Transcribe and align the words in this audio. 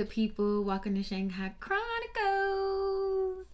Good 0.00 0.08
people, 0.08 0.64
welcome 0.64 0.94
to 0.94 1.02
Shanghai 1.02 1.52
Chronicles. 1.60 3.44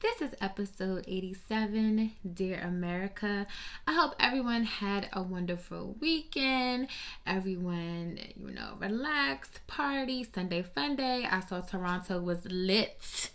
This 0.00 0.20
is 0.20 0.34
episode 0.38 1.06
87, 1.08 2.12
Dear 2.34 2.60
America. 2.60 3.46
I 3.86 3.94
hope 3.94 4.14
everyone 4.20 4.64
had 4.64 5.08
a 5.14 5.22
wonderful 5.22 5.96
weekend. 5.98 6.88
Everyone, 7.26 8.18
you 8.36 8.50
know, 8.50 8.74
relaxed, 8.78 9.66
party, 9.68 10.22
Sunday 10.22 10.60
fun 10.60 10.96
day. 10.96 11.26
I 11.30 11.40
saw 11.40 11.62
Toronto 11.62 12.20
was 12.20 12.44
lit. 12.44 13.30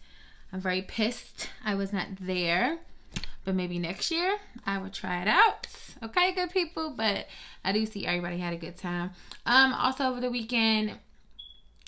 I'm 0.53 0.61
very 0.61 0.83
pissed 0.83 1.49
I 1.65 1.73
was 1.73 1.91
not 1.91 2.09
there. 2.21 2.77
But 3.43 3.55
maybe 3.55 3.79
next 3.79 4.11
year 4.11 4.37
I 4.67 4.77
will 4.77 4.91
try 4.91 5.23
it 5.23 5.27
out. 5.27 5.65
Okay, 6.03 6.31
good 6.33 6.51
people. 6.51 6.93
But 6.95 7.25
I 7.63 7.71
do 7.71 7.87
see 7.87 8.05
everybody 8.05 8.37
had 8.37 8.53
a 8.53 8.57
good 8.57 8.77
time. 8.77 9.11
Um, 9.47 9.73
also 9.73 10.03
over 10.05 10.21
the 10.21 10.29
weekend, 10.29 10.99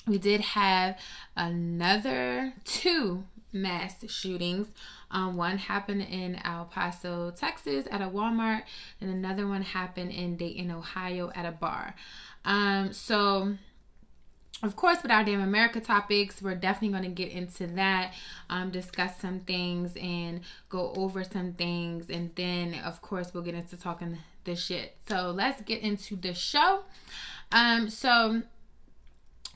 we 0.07 0.17
did 0.17 0.41
have 0.41 0.97
another 1.35 2.53
two 2.63 3.23
mass 3.53 3.95
shootings. 4.09 4.67
Um, 5.11 5.37
one 5.37 5.57
happened 5.57 6.01
in 6.01 6.35
El 6.43 6.65
Paso, 6.65 7.31
Texas 7.31 7.85
at 7.89 8.01
a 8.01 8.07
Walmart, 8.07 8.63
and 8.99 9.09
another 9.09 9.47
one 9.47 9.61
happened 9.61 10.11
in 10.11 10.37
Dayton, 10.37 10.71
Ohio 10.71 11.31
at 11.35 11.45
a 11.45 11.51
bar. 11.51 11.95
Um, 12.45 12.93
so, 12.93 13.55
of 14.63 14.75
course, 14.75 15.01
with 15.01 15.11
our 15.11 15.23
Damn 15.23 15.41
America 15.41 15.79
topics, 15.79 16.41
we're 16.41 16.55
definitely 16.55 16.97
going 16.97 17.15
to 17.15 17.23
get 17.23 17.31
into 17.31 17.67
that, 17.67 18.13
um, 18.49 18.71
discuss 18.71 19.17
some 19.19 19.41
things, 19.41 19.95
and 19.95 20.41
go 20.69 20.93
over 20.95 21.23
some 21.23 21.53
things. 21.53 22.09
And 22.09 22.31
then, 22.35 22.75
of 22.85 23.01
course, 23.01 23.33
we'll 23.33 23.43
get 23.43 23.55
into 23.55 23.77
talking 23.77 24.17
the 24.43 24.55
shit. 24.55 24.95
So, 25.07 25.31
let's 25.31 25.61
get 25.61 25.81
into 25.81 26.15
the 26.15 26.33
show. 26.33 26.83
Um, 27.51 27.89
so, 27.89 28.41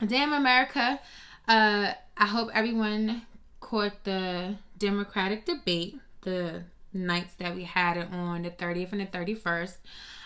Damn 0.06 0.34
America. 0.34 1.00
Uh, 1.48 1.94
I 2.18 2.26
hope 2.26 2.50
everyone 2.54 3.24
caught 3.60 4.04
the 4.04 4.56
Democratic 4.78 5.46
debate, 5.46 6.00
the 6.22 6.64
nights 6.94 7.34
that 7.36 7.56
we 7.56 7.64
had 7.64 7.98
it 7.98 8.08
on 8.12 8.42
the 8.42 8.50
30th 8.50 8.92
and 8.94 9.02
the 9.02 9.06
31st. 9.06 9.78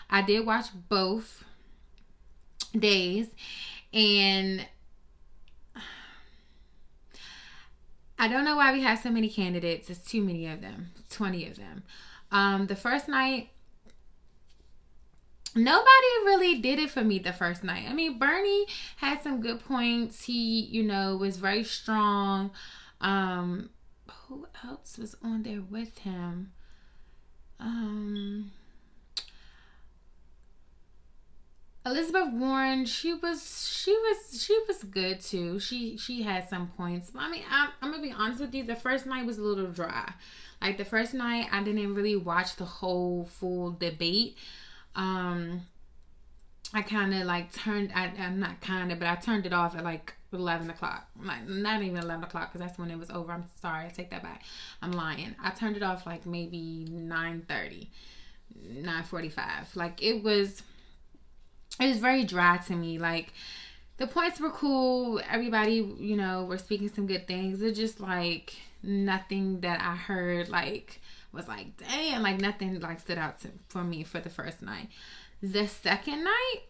I 0.09 0.21
did 0.21 0.45
watch 0.45 0.67
both 0.87 1.43
days, 2.77 3.27
and 3.93 4.65
I 8.17 8.27
don't 8.29 8.45
know 8.45 8.55
why 8.55 8.71
we 8.71 8.81
have 8.81 8.99
so 8.99 9.09
many 9.09 9.29
candidates. 9.29 9.89
It's 9.89 9.99
too 9.99 10.21
many 10.21 10.47
of 10.47 10.61
them, 10.61 10.91
20 11.09 11.47
of 11.47 11.57
them. 11.57 11.83
Um, 12.31 12.67
the 12.67 12.75
first 12.75 13.07
night, 13.07 13.49
nobody 15.55 16.07
really 16.25 16.59
did 16.59 16.79
it 16.79 16.89
for 16.89 17.03
me 17.03 17.19
the 17.19 17.33
first 17.33 17.63
night. 17.63 17.85
I 17.89 17.93
mean, 17.93 18.19
Bernie 18.19 18.65
had 18.97 19.21
some 19.21 19.41
good 19.41 19.59
points. 19.65 20.25
He, 20.25 20.61
you 20.61 20.83
know, 20.83 21.17
was 21.17 21.37
very 21.37 21.63
strong. 21.63 22.51
Um, 23.01 23.69
who 24.09 24.47
else 24.63 24.97
was 24.97 25.15
on 25.23 25.43
there 25.43 25.61
with 25.61 25.97
him? 25.99 26.51
Um, 27.59 28.51
Elizabeth 31.85 32.33
Warren, 32.33 32.85
she 32.85 33.13
was 33.13 33.69
she 33.69 33.91
was 33.91 34.43
she 34.43 34.57
was 34.67 34.83
good 34.83 35.21
too. 35.21 35.59
She 35.59 35.97
she 35.97 36.23
had 36.23 36.49
some 36.49 36.67
points. 36.75 37.11
I 37.15 37.29
mean, 37.29 37.43
I'm, 37.49 37.69
I'm 37.81 37.91
gonna 37.91 38.01
be 38.01 38.11
honest 38.11 38.41
with 38.41 38.55
you. 38.55 38.63
The 38.63 38.75
first 38.75 39.05
night 39.05 39.25
was 39.25 39.37
a 39.37 39.43
little 39.43 39.67
dry. 39.71 40.13
Like 40.61 40.77
the 40.77 40.85
first 40.85 41.13
night, 41.13 41.47
I 41.51 41.63
didn't 41.63 41.93
really 41.93 42.15
watch 42.15 42.55
the 42.55 42.65
whole 42.65 43.25
full 43.25 43.71
debate. 43.71 44.37
Um, 44.95 45.61
I 46.73 46.81
kind 46.81 47.13
of 47.13 47.25
like 47.25 47.53
turned. 47.53 47.91
I, 47.93 48.11
I'm 48.19 48.39
not 48.39 48.61
kind 48.61 48.91
of, 48.91 48.99
but 48.99 49.07
I 49.07 49.15
turned 49.15 49.45
it 49.45 49.53
off 49.53 49.75
at 49.75 49.83
like 49.83 50.13
11 50.33 50.69
o'clock. 50.69 51.07
Like 51.23 51.47
not 51.47 51.81
even 51.81 51.97
11 51.97 52.23
o'clock 52.23 52.51
because 52.51 52.67
that's 52.67 52.79
when 52.79 52.91
it 52.91 52.97
was 52.97 53.09
over. 53.09 53.31
I'm 53.31 53.45
sorry. 53.61 53.85
I 53.85 53.89
take 53.89 54.09
that 54.11 54.23
back. 54.23 54.43
I'm 54.81 54.91
lying. 54.91 55.35
I 55.41 55.51
turned 55.51 55.77
it 55.77 55.83
off 55.83 56.05
like 56.05 56.25
maybe 56.25 56.87
9:30, 56.89 57.87
9:45. 58.83 59.75
Like 59.75 60.01
it 60.03 60.23
was. 60.23 60.63
It 61.79 61.87
was 61.87 61.97
very 61.97 62.23
dry 62.23 62.57
to 62.67 62.73
me. 62.73 62.97
Like 62.97 63.33
the 63.97 64.07
points 64.07 64.39
were 64.39 64.49
cool. 64.49 65.21
Everybody, 65.29 65.95
you 65.99 66.15
know, 66.15 66.45
were 66.45 66.57
speaking 66.57 66.89
some 66.93 67.07
good 67.07 67.27
things. 67.27 67.61
It's 67.61 67.77
just 67.77 67.99
like 67.99 68.55
nothing 68.83 69.61
that 69.61 69.81
I 69.81 69.95
heard 69.95 70.49
like 70.49 71.01
was 71.35 71.47
like 71.47 71.77
damn. 71.77 72.21
Like 72.21 72.39
nothing 72.39 72.79
like 72.79 72.99
stood 72.99 73.17
out 73.17 73.41
to, 73.41 73.49
for 73.67 73.83
me 73.83 74.03
for 74.03 74.19
the 74.19 74.29
first 74.29 74.61
night. 74.61 74.89
The 75.41 75.67
second 75.67 76.23
night, 76.23 76.61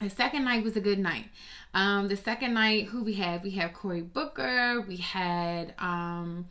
the 0.00 0.10
second 0.10 0.44
night 0.44 0.64
was 0.64 0.76
a 0.76 0.80
good 0.80 0.98
night. 0.98 1.26
Um, 1.74 2.08
the 2.08 2.16
second 2.16 2.54
night, 2.54 2.86
who 2.86 3.04
we 3.04 3.14
had? 3.14 3.42
We 3.42 3.50
had 3.50 3.74
Cory 3.74 4.02
Booker. 4.02 4.80
We 4.86 4.96
had 4.96 5.74
um, 5.78 6.46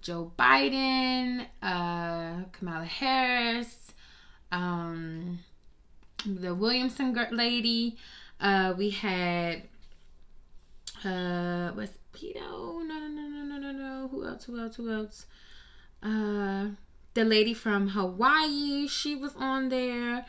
Joe 0.00 0.32
Biden, 0.38 1.46
uh, 1.62 2.44
Kamala 2.52 2.86
Harris, 2.86 3.92
um, 4.50 5.40
the 6.24 6.54
Williamson 6.54 7.14
lady. 7.32 7.96
Uh, 8.40 8.72
we 8.78 8.90
had 8.90 9.64
uh, 11.04 11.72
was 11.74 11.90
Beto? 12.12 12.84
No, 12.86 12.98
no, 12.98 13.08
no, 13.08 13.26
no, 13.26 13.42
no, 13.44 13.58
no, 13.58 13.72
no. 13.72 14.08
Who 14.08 14.26
else? 14.26 14.44
Who 14.44 14.58
else? 14.58 14.76
Who 14.76 14.92
else? 14.92 15.26
Uh, 16.02 16.68
the 17.14 17.24
lady 17.24 17.54
from 17.54 17.88
Hawaii. 17.88 18.86
She 18.86 19.14
was 19.14 19.34
on 19.36 19.68
there 19.68 20.24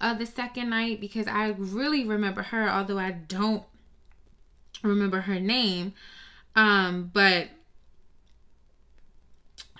uh, 0.00 0.14
the 0.14 0.26
second 0.26 0.70
night 0.70 1.00
because 1.00 1.26
I 1.26 1.48
really 1.48 2.04
remember 2.04 2.42
her, 2.42 2.68
although 2.68 2.98
I 2.98 3.12
don't 3.12 3.64
remember 4.82 5.22
her 5.22 5.40
name. 5.40 5.92
Um, 6.56 7.10
but 7.12 7.48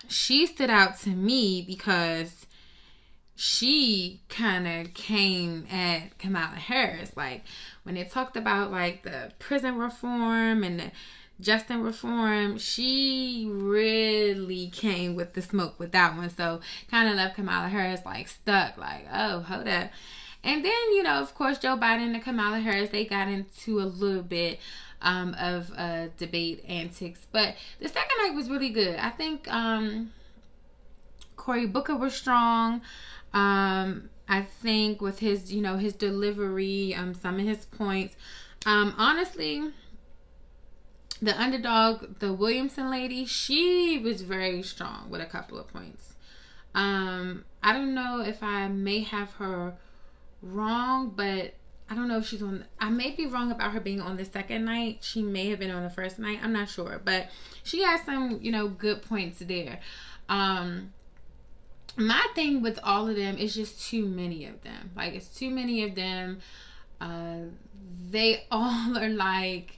she 0.07 0.45
stood 0.45 0.69
out 0.69 0.99
to 1.01 1.09
me 1.09 1.61
because 1.61 2.45
she 3.35 4.21
kind 4.29 4.67
of 4.67 4.93
came 4.93 5.65
at 5.71 6.17
Kamala 6.19 6.55
Harris. 6.55 7.11
Like 7.15 7.43
when 7.83 7.95
they 7.95 8.03
talked 8.03 8.37
about 8.37 8.71
like 8.71 9.03
the 9.03 9.31
prison 9.39 9.77
reform 9.77 10.63
and 10.63 10.79
the 10.79 10.91
Justin 11.41 11.81
reform, 11.81 12.57
she 12.57 13.47
really 13.49 14.69
came 14.69 15.15
with 15.15 15.33
the 15.33 15.41
smoke 15.41 15.79
with 15.79 15.91
that 15.91 16.15
one. 16.15 16.29
So 16.29 16.61
kind 16.89 17.09
of 17.09 17.15
left 17.15 17.35
Kamala 17.35 17.67
Harris 17.67 18.01
like 18.05 18.27
stuck, 18.27 18.77
like, 18.77 19.05
oh, 19.11 19.41
hold 19.41 19.67
up. 19.67 19.91
And 20.43 20.65
then, 20.65 20.93
you 20.93 21.03
know, 21.03 21.19
of 21.19 21.35
course, 21.35 21.57
Joe 21.59 21.77
Biden 21.77 22.13
and 22.13 22.23
Kamala 22.23 22.59
Harris, 22.59 22.89
they 22.89 23.05
got 23.05 23.27
into 23.27 23.79
a 23.79 23.85
little 23.85 24.23
bit 24.23 24.59
um, 25.01 25.35
of 25.39 25.71
uh, 25.75 26.07
debate 26.17 26.63
antics. 26.67 27.19
But 27.31 27.55
the 27.79 27.87
second 27.87 28.17
night 28.23 28.35
was 28.35 28.49
really 28.49 28.69
good. 28.69 28.95
I 28.95 29.09
think 29.09 29.47
um, 29.51 30.11
Cory 31.35 31.67
Booker 31.67 31.95
was 31.95 32.13
strong. 32.13 32.81
Um, 33.33 34.09
I 34.27 34.41
think 34.41 35.01
with 35.01 35.19
his, 35.19 35.53
you 35.53 35.61
know, 35.61 35.77
his 35.77 35.93
delivery, 35.93 36.95
um, 36.95 37.13
some 37.13 37.39
of 37.39 37.45
his 37.45 37.65
points. 37.65 38.15
Um, 38.65 38.95
honestly, 38.97 39.71
the 41.21 41.39
underdog, 41.39 42.19
the 42.19 42.33
Williamson 42.33 42.89
lady, 42.89 43.25
she 43.25 43.99
was 43.99 44.21
very 44.23 44.63
strong 44.63 45.09
with 45.09 45.21
a 45.21 45.25
couple 45.25 45.59
of 45.59 45.67
points. 45.67 46.13
Um, 46.73 47.45
I 47.61 47.73
don't 47.73 47.93
know 47.93 48.21
if 48.21 48.41
I 48.41 48.67
may 48.67 49.01
have 49.01 49.33
her 49.33 49.75
wrong, 50.41 51.13
but 51.15 51.53
I 51.89 51.95
don't 51.95 52.07
know 52.07 52.17
if 52.17 52.27
she's 52.27 52.41
on. 52.41 52.65
I 52.79 52.89
may 52.89 53.11
be 53.11 53.27
wrong 53.27 53.51
about 53.51 53.73
her 53.73 53.79
being 53.79 54.01
on 54.01 54.17
the 54.17 54.25
second 54.25 54.65
night. 54.65 54.99
She 55.01 55.21
may 55.21 55.49
have 55.49 55.59
been 55.59 55.71
on 55.71 55.83
the 55.83 55.89
first 55.89 56.17
night. 56.17 56.39
I'm 56.41 56.53
not 56.53 56.69
sure, 56.69 57.01
but 57.03 57.27
she 57.63 57.83
has 57.83 58.01
some, 58.03 58.39
you 58.41 58.51
know, 58.51 58.69
good 58.69 59.03
points 59.03 59.39
there. 59.39 59.79
Um, 60.29 60.93
my 61.97 62.25
thing 62.33 62.61
with 62.61 62.79
all 62.83 63.09
of 63.09 63.15
them 63.15 63.37
is 63.37 63.53
just 63.53 63.85
too 63.85 64.05
many 64.05 64.45
of 64.45 64.63
them. 64.63 64.91
Like 64.95 65.13
it's 65.13 65.27
too 65.27 65.49
many 65.49 65.83
of 65.83 65.95
them. 65.95 66.39
Uh, 66.99 67.49
they 68.09 68.45
all 68.51 68.97
are 68.97 69.09
like. 69.09 69.77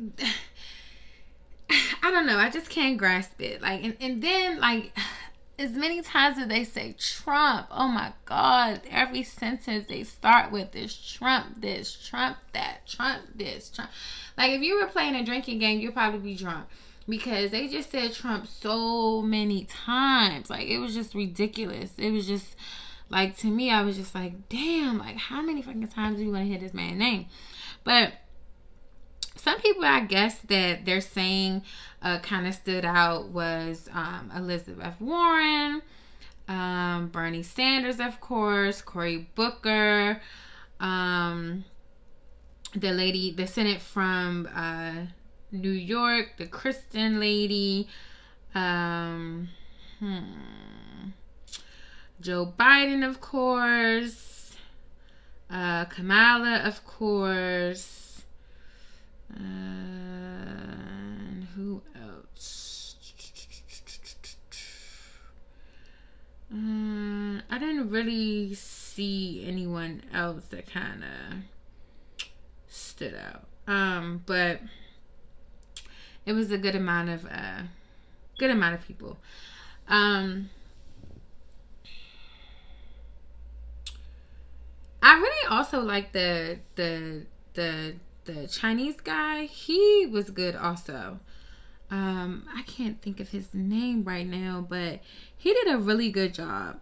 I 2.02 2.10
don't 2.10 2.26
know. 2.26 2.38
I 2.38 2.50
just 2.50 2.70
can't 2.70 2.98
grasp 2.98 3.40
it. 3.40 3.62
Like, 3.62 3.84
and, 3.84 3.96
and 4.00 4.22
then 4.22 4.58
like 4.60 4.96
as 5.58 5.72
many 5.72 6.00
times 6.00 6.38
as 6.38 6.48
they 6.48 6.64
say 6.64 6.94
Trump, 6.98 7.66
oh 7.70 7.88
my 7.88 8.12
God, 8.24 8.80
every 8.90 9.22
sentence 9.22 9.86
they 9.88 10.04
start 10.04 10.50
with 10.50 10.74
is 10.74 10.94
Trump 10.94 11.60
this, 11.60 11.92
Trump 11.92 12.38
that, 12.54 12.86
Trump 12.86 13.22
this, 13.34 13.70
Trump. 13.70 13.90
Like 14.38 14.52
if 14.52 14.62
you 14.62 14.80
were 14.80 14.86
playing 14.86 15.14
a 15.14 15.24
drinking 15.24 15.58
game, 15.58 15.80
you'd 15.80 15.94
probably 15.94 16.20
be 16.20 16.34
drunk 16.34 16.66
because 17.08 17.50
they 17.50 17.68
just 17.68 17.90
said 17.90 18.14
Trump 18.14 18.46
so 18.46 19.20
many 19.20 19.64
times. 19.66 20.48
Like 20.48 20.66
it 20.66 20.78
was 20.78 20.94
just 20.94 21.14
ridiculous. 21.14 21.90
It 21.98 22.10
was 22.10 22.26
just 22.26 22.56
like 23.10 23.36
to 23.38 23.48
me, 23.48 23.70
I 23.70 23.82
was 23.82 23.96
just 23.96 24.14
like, 24.14 24.48
damn, 24.48 24.98
like 24.98 25.16
how 25.16 25.42
many 25.42 25.60
fucking 25.60 25.88
times 25.88 26.16
do 26.16 26.24
you 26.24 26.32
want 26.32 26.44
to 26.44 26.48
hear 26.48 26.58
this 26.58 26.72
man's 26.72 26.98
name? 26.98 27.26
But 27.84 28.12
some 29.40 29.60
people 29.60 29.84
I 29.84 30.00
guess 30.00 30.38
that 30.48 30.84
they're 30.84 31.00
saying 31.00 31.62
uh, 32.02 32.18
kind 32.20 32.46
of 32.46 32.54
stood 32.54 32.84
out 32.84 33.28
was 33.28 33.88
um, 33.92 34.30
Elizabeth 34.36 35.00
Warren, 35.00 35.82
um, 36.48 37.08
Bernie 37.08 37.42
Sanders, 37.42 38.00
of 38.00 38.20
course, 38.20 38.82
Cory 38.82 39.28
Booker, 39.34 40.20
um, 40.78 41.64
the 42.74 42.92
lady, 42.92 43.32
the 43.32 43.46
Senate 43.46 43.80
from 43.80 44.48
uh, 44.54 45.06
New 45.52 45.70
York, 45.70 46.34
the 46.38 46.46
Kristen 46.46 47.20
lady, 47.20 47.88
um, 48.54 49.48
hmm, 49.98 50.20
Joe 52.20 52.52
Biden, 52.58 53.08
of 53.08 53.20
course, 53.20 54.56
uh, 55.50 55.84
Kamala, 55.86 56.58
of 56.64 56.84
course. 56.84 58.09
And 59.36 60.24
who 61.54 61.82
else? 61.94 62.96
Um, 66.52 67.42
I 67.48 67.58
didn't 67.58 67.90
really 67.90 68.54
see 68.54 69.44
anyone 69.46 70.02
else 70.12 70.46
that 70.46 70.68
kind 70.68 71.04
of 71.04 71.44
stood 72.68 73.14
out. 73.14 73.44
Um, 73.68 74.22
but 74.26 74.60
it 76.26 76.32
was 76.32 76.50
a 76.50 76.58
good 76.58 76.74
amount 76.74 77.08
of 77.10 77.24
uh, 77.24 77.62
good 78.38 78.50
amount 78.50 78.74
of 78.74 78.86
people. 78.86 79.16
Um, 79.86 80.50
I 85.02 85.14
really 85.14 85.46
also 85.48 85.80
like 85.80 86.12
the 86.12 86.58
the 86.74 87.26
the 87.54 87.94
the 88.24 88.46
Chinese 88.46 89.00
guy, 89.00 89.44
he 89.44 90.06
was 90.06 90.30
good 90.30 90.56
also. 90.56 91.20
Um, 91.90 92.46
I 92.54 92.62
can't 92.62 93.02
think 93.02 93.18
of 93.20 93.30
his 93.30 93.52
name 93.52 94.04
right 94.04 94.26
now, 94.26 94.64
but 94.68 95.00
he 95.36 95.52
did 95.52 95.68
a 95.68 95.78
really 95.78 96.10
good 96.10 96.34
job. 96.34 96.80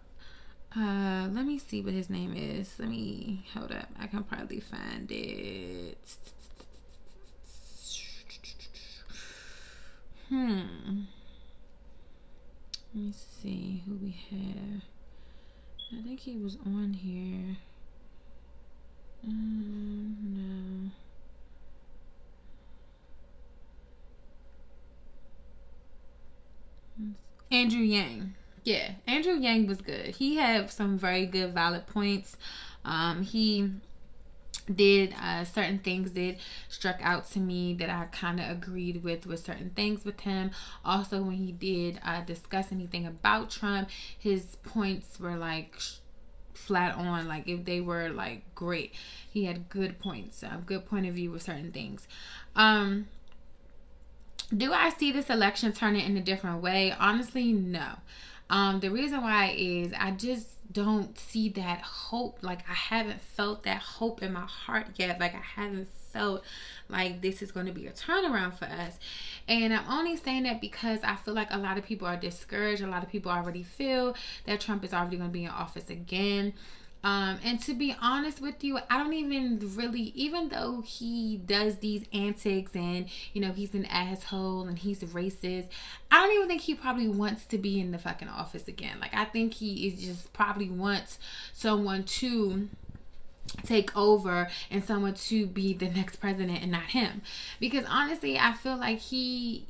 Uh, 0.75 1.27
let 1.31 1.45
me 1.45 1.57
see 1.57 1.81
what 1.81 1.93
his 1.93 2.09
name 2.09 2.35
is. 2.35 2.71
Let 2.77 2.89
me 2.89 3.43
hold 3.53 3.71
up. 3.71 3.89
I 3.99 4.05
can 4.05 4.23
probably 4.23 4.59
find 4.59 5.11
it. 5.11 5.97
Hmm. 10.29 11.01
Let 12.93 13.03
me 13.03 13.13
see 13.41 13.83
who 13.85 13.95
we 13.95 14.15
have. 14.29 14.83
I 15.91 16.03
think 16.03 16.19
he 16.19 16.35
was 16.35 16.57
on 16.65 16.93
here. 16.93 17.57
Um, 19.23 20.17
no. 20.21 20.91
Andrew 27.51 27.81
Yang. 27.81 28.35
Yeah, 28.63 28.91
Andrew 29.07 29.33
Yang 29.33 29.67
was 29.67 29.81
good. 29.81 30.07
He 30.07 30.35
had 30.35 30.69
some 30.69 30.97
very 30.97 31.25
good 31.25 31.53
valid 31.53 31.87
points. 31.87 32.37
Um, 32.85 33.23
he 33.23 33.71
did 34.73 35.15
uh, 35.21 35.43
certain 35.45 35.79
things 35.79 36.11
that 36.11 36.37
struck 36.67 36.97
out 37.01 37.29
to 37.31 37.39
me 37.39 37.73
that 37.75 37.89
I 37.89 38.05
kind 38.11 38.39
of 38.39 38.49
agreed 38.49 39.03
with 39.03 39.25
with 39.25 39.43
certain 39.43 39.71
things 39.71 40.05
with 40.05 40.19
him. 40.21 40.51
Also, 40.85 41.21
when 41.21 41.37
he 41.37 41.51
did 41.51 41.99
uh, 42.03 42.21
discuss 42.21 42.71
anything 42.71 43.07
about 43.07 43.49
Trump, 43.49 43.89
his 44.17 44.57
points 44.57 45.19
were 45.19 45.35
like 45.35 45.75
flat 46.53 46.95
on 46.95 47.27
like 47.27 47.47
if 47.47 47.63
they 47.63 47.79
were 47.79 48.09
like 48.09 48.43
great 48.53 48.93
he 49.31 49.45
had 49.45 49.69
good 49.69 49.97
points 49.97 50.43
a 50.43 50.61
good 50.65 50.85
point 50.85 51.07
of 51.07 51.13
view 51.15 51.31
with 51.31 51.41
certain 51.41 51.71
things 51.71 52.05
um 52.57 53.07
do 54.55 54.73
I 54.73 54.89
see 54.89 55.11
this 55.11 55.29
election 55.29 55.73
turning 55.73 56.05
in 56.05 56.17
a 56.17 56.21
different 56.21 56.61
way? 56.61 56.93
Honestly, 56.97 57.53
no. 57.53 57.87
Um, 58.49 58.79
the 58.79 58.89
reason 58.89 59.21
why 59.21 59.53
is 59.55 59.93
I 59.97 60.11
just 60.11 60.47
don't 60.71 61.17
see 61.17 61.49
that 61.49 61.81
hope. 61.81 62.39
Like 62.41 62.59
I 62.69 62.73
haven't 62.73 63.21
felt 63.21 63.63
that 63.63 63.81
hope 63.81 64.23
in 64.23 64.33
my 64.33 64.41
heart 64.41 64.87
yet. 64.95 65.19
Like 65.19 65.35
I 65.35 65.41
haven't 65.55 65.87
felt 66.11 66.43
like 66.89 67.21
this 67.21 67.41
is 67.41 67.51
going 67.51 67.67
to 67.67 67.71
be 67.71 67.87
a 67.87 67.91
turnaround 67.91 68.55
for 68.55 68.65
us. 68.65 68.97
And 69.47 69.73
I'm 69.73 69.87
only 69.89 70.17
saying 70.17 70.43
that 70.43 70.61
because 70.61 70.99
I 71.03 71.15
feel 71.15 71.33
like 71.33 71.49
a 71.51 71.57
lot 71.57 71.77
of 71.77 71.85
people 71.85 72.07
are 72.07 72.17
discouraged. 72.17 72.81
A 72.81 72.87
lot 72.87 73.03
of 73.03 73.09
people 73.09 73.31
already 73.31 73.63
feel 73.63 74.15
that 74.45 74.59
Trump 74.59 74.83
is 74.83 74.93
already 74.93 75.17
going 75.17 75.29
to 75.29 75.33
be 75.33 75.45
in 75.45 75.51
office 75.51 75.89
again. 75.89 76.53
Um, 77.03 77.39
and 77.45 77.61
to 77.61 77.73
be 77.73 77.95
honest 78.01 78.41
with 78.41 78.63
you, 78.63 78.77
I 78.89 78.97
don't 78.97 79.13
even 79.13 79.59
really, 79.75 80.11
even 80.15 80.49
though 80.49 80.81
he 80.85 81.37
does 81.37 81.77
these 81.77 82.03
antics 82.13 82.75
and, 82.75 83.07
you 83.33 83.41
know, 83.41 83.53
he's 83.53 83.73
an 83.73 83.85
asshole 83.85 84.67
and 84.67 84.77
he's 84.77 84.99
racist, 85.03 85.67
I 86.11 86.21
don't 86.21 86.35
even 86.35 86.47
think 86.49 86.61
he 86.61 86.75
probably 86.75 87.07
wants 87.07 87.45
to 87.45 87.57
be 87.57 87.79
in 87.79 87.91
the 87.91 87.97
fucking 87.97 88.27
office 88.27 88.67
again. 88.67 88.99
Like, 88.99 89.13
I 89.13 89.25
think 89.25 89.53
he 89.53 89.87
is 89.87 90.03
just 90.03 90.33
probably 90.33 90.69
wants 90.69 91.19
someone 91.53 92.03
to 92.03 92.67
take 93.63 93.95
over 93.95 94.49
and 94.69 94.83
someone 94.83 95.13
to 95.13 95.47
be 95.47 95.73
the 95.73 95.89
next 95.89 96.17
president 96.17 96.61
and 96.61 96.71
not 96.71 96.83
him. 96.83 97.21
Because 97.59 97.85
honestly, 97.87 98.37
I 98.37 98.53
feel 98.53 98.77
like 98.77 98.99
he 98.99 99.65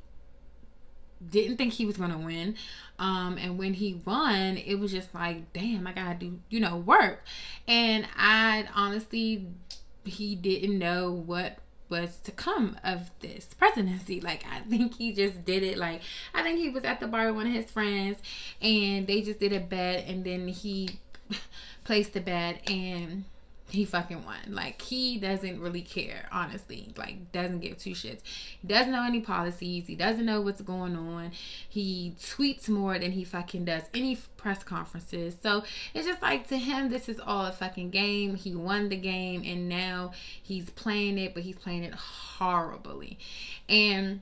didn't 1.28 1.58
think 1.58 1.74
he 1.74 1.86
was 1.86 1.98
to 1.98 2.18
win. 2.18 2.56
Um, 2.98 3.38
and 3.38 3.58
when 3.58 3.74
he 3.74 4.02
won, 4.06 4.58
it 4.58 4.76
was 4.76 4.92
just 4.92 5.14
like, 5.14 5.52
damn, 5.54 5.88
I 5.88 5.94
gotta 5.94 6.16
do, 6.16 6.40
you 6.50 6.60
know, 6.60 6.78
work. 6.78 7.24
And 7.68 8.08
I 8.18 8.68
honestly, 8.76 9.48
he 10.06 10.36
didn't 10.36 10.78
know 10.78 11.12
what 11.12 11.60
was 11.90 12.18
to 12.24 12.32
come 12.32 12.78
of 12.84 13.10
this 13.20 13.46
presidency. 13.58 14.22
Like, 14.22 14.46
I 14.50 14.60
think 14.62 14.96
he 14.96 15.12
just 15.12 15.44
did 15.46 15.64
it. 15.64 15.78
Like, 15.78 16.02
I 16.34 16.44
think 16.44 16.60
he 16.60 16.70
was 16.70 16.84
at 16.84 17.00
the 17.00 17.08
bar 17.08 17.28
with 17.28 17.36
one 17.36 17.48
of 17.48 17.54
his 17.54 17.70
friends 17.72 18.20
and 18.62 19.08
they 19.08 19.22
just 19.22 19.40
did 19.40 19.54
a 19.54 19.60
bet 19.60 20.06
and 20.08 20.24
then 20.24 20.48
he 20.48 21.00
placed 21.84 22.14
the 22.14 22.22
bet 22.22 22.70
and 22.70 23.24
he 23.70 23.86
fucking 23.86 24.26
won. 24.26 24.38
Like 24.48 24.82
he 24.82 25.18
doesn't 25.18 25.60
really 25.60 25.82
care, 25.82 26.28
honestly. 26.32 26.94
Like 26.98 27.32
doesn't 27.32 27.60
give 27.60 27.78
two 27.78 27.92
shits. 27.92 28.22
He 28.62 28.68
doesn't 28.68 28.92
know 28.92 29.04
any 29.04 29.22
policies. 29.22 29.88
He 29.88 29.96
doesn't 29.96 30.26
know 30.26 30.42
what's 30.42 30.62
going 30.62 30.96
on. 30.96 31.32
He 31.68 32.16
tweets 32.20 32.70
more 32.70 32.98
than 33.00 33.12
he 33.12 33.24
fucking 33.24 33.66
does 33.66 33.84
any 33.94 34.18
press 34.38 34.64
conferences. 34.64 35.36
So 35.42 35.64
it's 35.94 36.08
just 36.08 36.22
like 36.22 36.48
to 36.48 36.58
him, 36.58 36.90
this 36.90 37.10
is 37.10 37.20
all 37.20 37.46
a 37.46 37.52
fucking 37.52 37.92
game. 37.92 38.36
He 38.36 38.56
won 38.56 38.90
the 38.90 38.98
game 38.98 39.44
and 39.46 39.70
now 39.70 40.12
he's 40.42 40.70
playing 40.72 41.18
it, 41.18 41.34
but 41.34 41.44
he's 41.44 41.58
playing 41.58 41.84
it 41.84 41.94
horribly. 41.94 43.20
And 43.68 44.22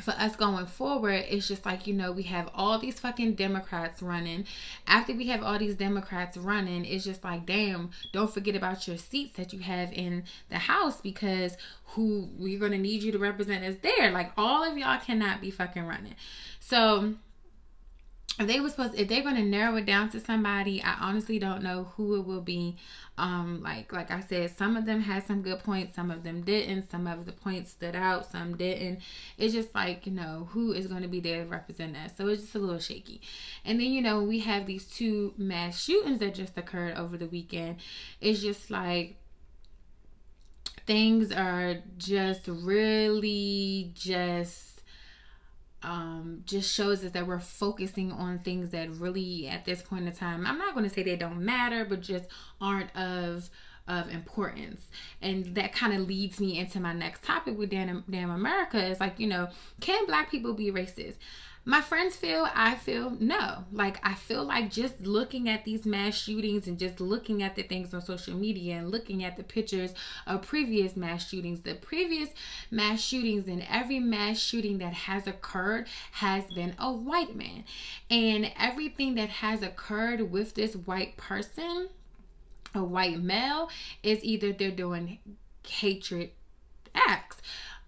for 0.00 0.12
us 0.12 0.36
going 0.36 0.66
forward, 0.66 1.24
it's 1.28 1.48
just 1.48 1.64
like, 1.64 1.86
you 1.86 1.94
know, 1.94 2.12
we 2.12 2.24
have 2.24 2.50
all 2.54 2.78
these 2.78 3.00
fucking 3.00 3.34
Democrats 3.34 4.02
running. 4.02 4.44
After 4.86 5.14
we 5.14 5.28
have 5.28 5.42
all 5.42 5.58
these 5.58 5.74
Democrats 5.74 6.36
running, 6.36 6.84
it's 6.84 7.04
just 7.04 7.24
like, 7.24 7.46
damn, 7.46 7.90
don't 8.12 8.32
forget 8.32 8.54
about 8.54 8.86
your 8.86 8.98
seats 8.98 9.36
that 9.36 9.52
you 9.52 9.60
have 9.60 9.92
in 9.92 10.24
the 10.50 10.58
House 10.58 11.00
because 11.00 11.56
who 11.84 12.28
we're 12.36 12.58
going 12.58 12.72
to 12.72 12.78
need 12.78 13.02
you 13.02 13.12
to 13.12 13.18
represent 13.18 13.64
us 13.64 13.76
there. 13.82 14.10
Like, 14.10 14.32
all 14.36 14.64
of 14.64 14.76
y'all 14.76 15.00
cannot 15.00 15.40
be 15.40 15.50
fucking 15.50 15.86
running. 15.86 16.14
So, 16.60 17.14
if 18.38 18.46
they 18.46 18.60
were 18.60 18.68
supposed 18.68 18.94
if 18.94 19.08
they're 19.08 19.22
going 19.22 19.36
to 19.36 19.42
narrow 19.42 19.76
it 19.76 19.86
down 19.86 20.10
to 20.10 20.20
somebody 20.20 20.82
i 20.82 20.94
honestly 21.00 21.38
don't 21.38 21.62
know 21.62 21.84
who 21.96 22.16
it 22.20 22.26
will 22.26 22.40
be. 22.40 22.76
Um 23.18 23.62
like 23.62 23.92
like 23.94 24.10
i 24.10 24.20
said 24.20 24.54
some 24.56 24.76
of 24.76 24.84
them 24.84 25.00
had 25.00 25.26
some 25.26 25.40
good 25.40 25.60
points 25.60 25.94
some 25.94 26.10
of 26.10 26.22
them 26.22 26.42
didn't. 26.42 26.90
Some 26.90 27.06
of 27.06 27.24
the 27.24 27.32
points 27.32 27.70
stood 27.70 27.96
out 27.96 28.30
some 28.30 28.56
didn't. 28.56 29.00
It's 29.38 29.54
just 29.54 29.74
like 29.74 30.06
you 30.06 30.12
know 30.12 30.48
who 30.50 30.72
is 30.72 30.86
going 30.86 31.02
to 31.02 31.08
be 31.08 31.20
there 31.20 31.44
to 31.44 31.50
represent 31.50 31.96
us. 31.96 32.12
So 32.16 32.28
it's 32.28 32.42
just 32.42 32.54
a 32.54 32.58
little 32.58 32.78
shaky. 32.78 33.22
And 33.64 33.80
then 33.80 33.86
you 33.88 34.02
know 34.02 34.22
we 34.22 34.40
have 34.40 34.66
these 34.66 34.84
two 34.84 35.32
mass 35.38 35.82
shootings 35.82 36.18
that 36.20 36.34
just 36.34 36.58
occurred 36.58 36.96
over 36.96 37.16
the 37.16 37.26
weekend. 37.26 37.76
It's 38.20 38.40
just 38.40 38.70
like 38.70 39.16
things 40.86 41.32
are 41.32 41.76
just 41.98 42.46
really 42.46 43.90
just 43.94 44.75
um, 45.82 46.42
just 46.44 46.72
shows 46.72 47.04
us 47.04 47.12
that 47.12 47.26
we're 47.26 47.38
focusing 47.38 48.12
on 48.12 48.40
things 48.40 48.70
that 48.70 48.90
really, 48.90 49.48
at 49.48 49.64
this 49.64 49.82
point 49.82 50.06
in 50.06 50.12
time, 50.12 50.46
I'm 50.46 50.58
not 50.58 50.74
going 50.74 50.88
to 50.88 50.94
say 50.94 51.02
they 51.02 51.16
don't 51.16 51.44
matter, 51.44 51.84
but 51.84 52.00
just 52.00 52.26
aren't 52.60 52.94
of 52.96 53.50
of 53.88 54.08
importance. 54.08 54.80
And 55.22 55.54
that 55.54 55.72
kind 55.72 55.92
of 55.92 56.08
leads 56.08 56.40
me 56.40 56.58
into 56.58 56.80
my 56.80 56.92
next 56.92 57.22
topic 57.22 57.56
with 57.56 57.70
Damn, 57.70 58.02
Damn 58.10 58.30
America 58.30 58.84
is 58.84 58.98
like, 58.98 59.20
you 59.20 59.28
know, 59.28 59.48
can 59.80 60.06
black 60.06 60.30
people 60.30 60.54
be 60.54 60.72
racist? 60.72 61.14
My 61.68 61.80
friends 61.80 62.14
feel 62.14 62.48
i 62.54 62.76
feel 62.76 63.10
no. 63.18 63.64
Like 63.72 63.98
i 64.06 64.14
feel 64.14 64.44
like 64.44 64.70
just 64.70 65.00
looking 65.00 65.48
at 65.48 65.64
these 65.64 65.84
mass 65.84 66.14
shootings 66.14 66.68
and 66.68 66.78
just 66.78 67.00
looking 67.00 67.42
at 67.42 67.56
the 67.56 67.64
things 67.64 67.92
on 67.92 68.00
social 68.00 68.36
media 68.36 68.76
and 68.76 68.90
looking 68.90 69.24
at 69.24 69.36
the 69.36 69.42
pictures 69.42 69.92
of 70.28 70.42
previous 70.42 70.96
mass 70.96 71.28
shootings 71.28 71.60
the 71.60 71.74
previous 71.74 72.30
mass 72.70 73.00
shootings 73.02 73.48
and 73.48 73.66
every 73.68 73.98
mass 73.98 74.38
shooting 74.38 74.78
that 74.78 74.92
has 74.92 75.26
occurred 75.26 75.88
has 76.12 76.44
been 76.44 76.74
a 76.78 76.90
white 76.92 77.34
man. 77.34 77.64
And 78.10 78.52
everything 78.58 79.16
that 79.16 79.28
has 79.28 79.62
occurred 79.62 80.30
with 80.30 80.54
this 80.54 80.76
white 80.76 81.16
person 81.16 81.88
a 82.74 82.84
white 82.84 83.18
male 83.20 83.70
is 84.02 84.22
either 84.22 84.52
they're 84.52 84.70
doing 84.70 85.18
hatred 85.66 86.30
acts. 86.94 87.38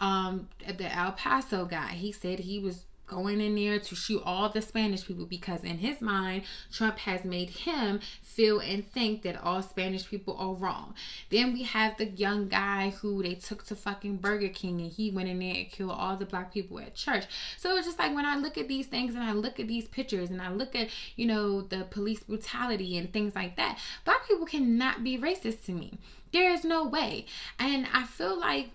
Um 0.00 0.48
the 0.66 0.92
El 0.92 1.12
Paso 1.12 1.64
guy 1.64 1.92
he 1.92 2.10
said 2.10 2.40
he 2.40 2.58
was 2.58 2.84
going 3.08 3.40
in 3.40 3.54
there 3.54 3.78
to 3.78 3.94
shoot 3.94 4.22
all 4.24 4.48
the 4.48 4.62
Spanish 4.62 5.06
people 5.06 5.26
because 5.26 5.64
in 5.64 5.78
his 5.78 6.00
mind, 6.00 6.44
Trump 6.72 6.98
has 6.98 7.24
made 7.24 7.50
him 7.50 8.00
feel 8.22 8.60
and 8.60 8.88
think 8.92 9.22
that 9.22 9.42
all 9.42 9.62
Spanish 9.62 10.08
people 10.08 10.36
are 10.38 10.54
wrong. 10.54 10.94
Then 11.30 11.52
we 11.52 11.64
have 11.64 11.96
the 11.96 12.06
young 12.06 12.48
guy 12.48 12.90
who 12.90 13.22
they 13.22 13.34
took 13.34 13.64
to 13.66 13.74
fucking 13.74 14.18
Burger 14.18 14.48
King 14.48 14.80
and 14.80 14.90
he 14.90 15.10
went 15.10 15.28
in 15.28 15.38
there 15.38 15.54
and 15.54 15.70
killed 15.70 15.90
all 15.90 16.16
the 16.16 16.26
black 16.26 16.52
people 16.52 16.78
at 16.78 16.94
church. 16.94 17.24
So 17.56 17.76
it's 17.76 17.86
just 17.86 17.98
like 17.98 18.14
when 18.14 18.26
I 18.26 18.36
look 18.36 18.58
at 18.58 18.68
these 18.68 18.86
things 18.86 19.14
and 19.14 19.24
I 19.24 19.32
look 19.32 19.58
at 19.58 19.68
these 19.68 19.88
pictures 19.88 20.30
and 20.30 20.40
I 20.40 20.52
look 20.52 20.76
at, 20.76 20.88
you 21.16 21.26
know, 21.26 21.62
the 21.62 21.84
police 21.90 22.20
brutality 22.20 22.98
and 22.98 23.12
things 23.12 23.34
like 23.34 23.56
that, 23.56 23.78
black 24.04 24.26
people 24.28 24.46
cannot 24.46 25.02
be 25.02 25.18
racist 25.18 25.64
to 25.64 25.72
me. 25.72 25.98
There 26.32 26.52
is 26.52 26.64
no 26.64 26.86
way. 26.86 27.26
And 27.58 27.86
I 27.92 28.04
feel 28.04 28.38
like 28.38 28.70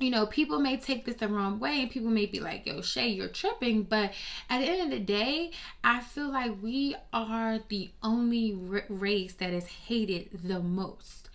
you 0.00 0.10
know, 0.10 0.24
people 0.26 0.58
may 0.58 0.78
take 0.78 1.04
this 1.04 1.16
the 1.16 1.28
wrong 1.28 1.60
way 1.60 1.82
and 1.82 1.90
people 1.90 2.10
may 2.10 2.24
be 2.24 2.40
like, 2.40 2.66
yo, 2.66 2.80
Shay, 2.80 3.08
you're 3.08 3.28
tripping. 3.28 3.82
But 3.82 4.12
at 4.48 4.60
the 4.60 4.66
end 4.66 4.82
of 4.82 4.90
the 4.98 5.04
day, 5.04 5.50
I 5.84 6.00
feel 6.00 6.32
like 6.32 6.62
we 6.62 6.96
are 7.12 7.60
the 7.68 7.90
only 8.02 8.58
r- 8.72 8.84
race 8.88 9.34
that 9.34 9.52
is 9.52 9.66
hated 9.66 10.30
the 10.42 10.60
most. 10.60 11.28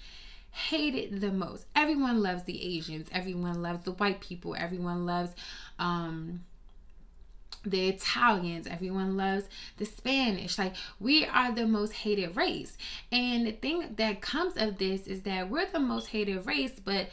Hated 0.49 1.21
the 1.21 1.31
most. 1.31 1.65
Everyone 1.75 2.23
loves 2.23 2.43
the 2.43 2.75
Asians. 2.77 3.07
Everyone 3.11 3.61
loves 3.61 3.85
the 3.85 3.91
white 3.91 4.19
people. 4.19 4.55
Everyone 4.55 5.05
loves, 5.05 5.31
um, 5.77 6.41
the 7.63 7.89
Italians, 7.89 8.67
everyone 8.67 9.17
loves 9.17 9.45
the 9.77 9.85
Spanish. 9.85 10.57
Like, 10.57 10.75
we 10.99 11.25
are 11.25 11.51
the 11.51 11.65
most 11.67 11.93
hated 11.93 12.35
race. 12.35 12.77
And 13.11 13.45
the 13.45 13.51
thing 13.51 13.95
that 13.97 14.21
comes 14.21 14.55
of 14.57 14.77
this 14.77 15.07
is 15.07 15.23
that 15.23 15.49
we're 15.49 15.65
the 15.71 15.79
most 15.79 16.07
hated 16.07 16.45
race, 16.45 16.79
but 16.83 17.09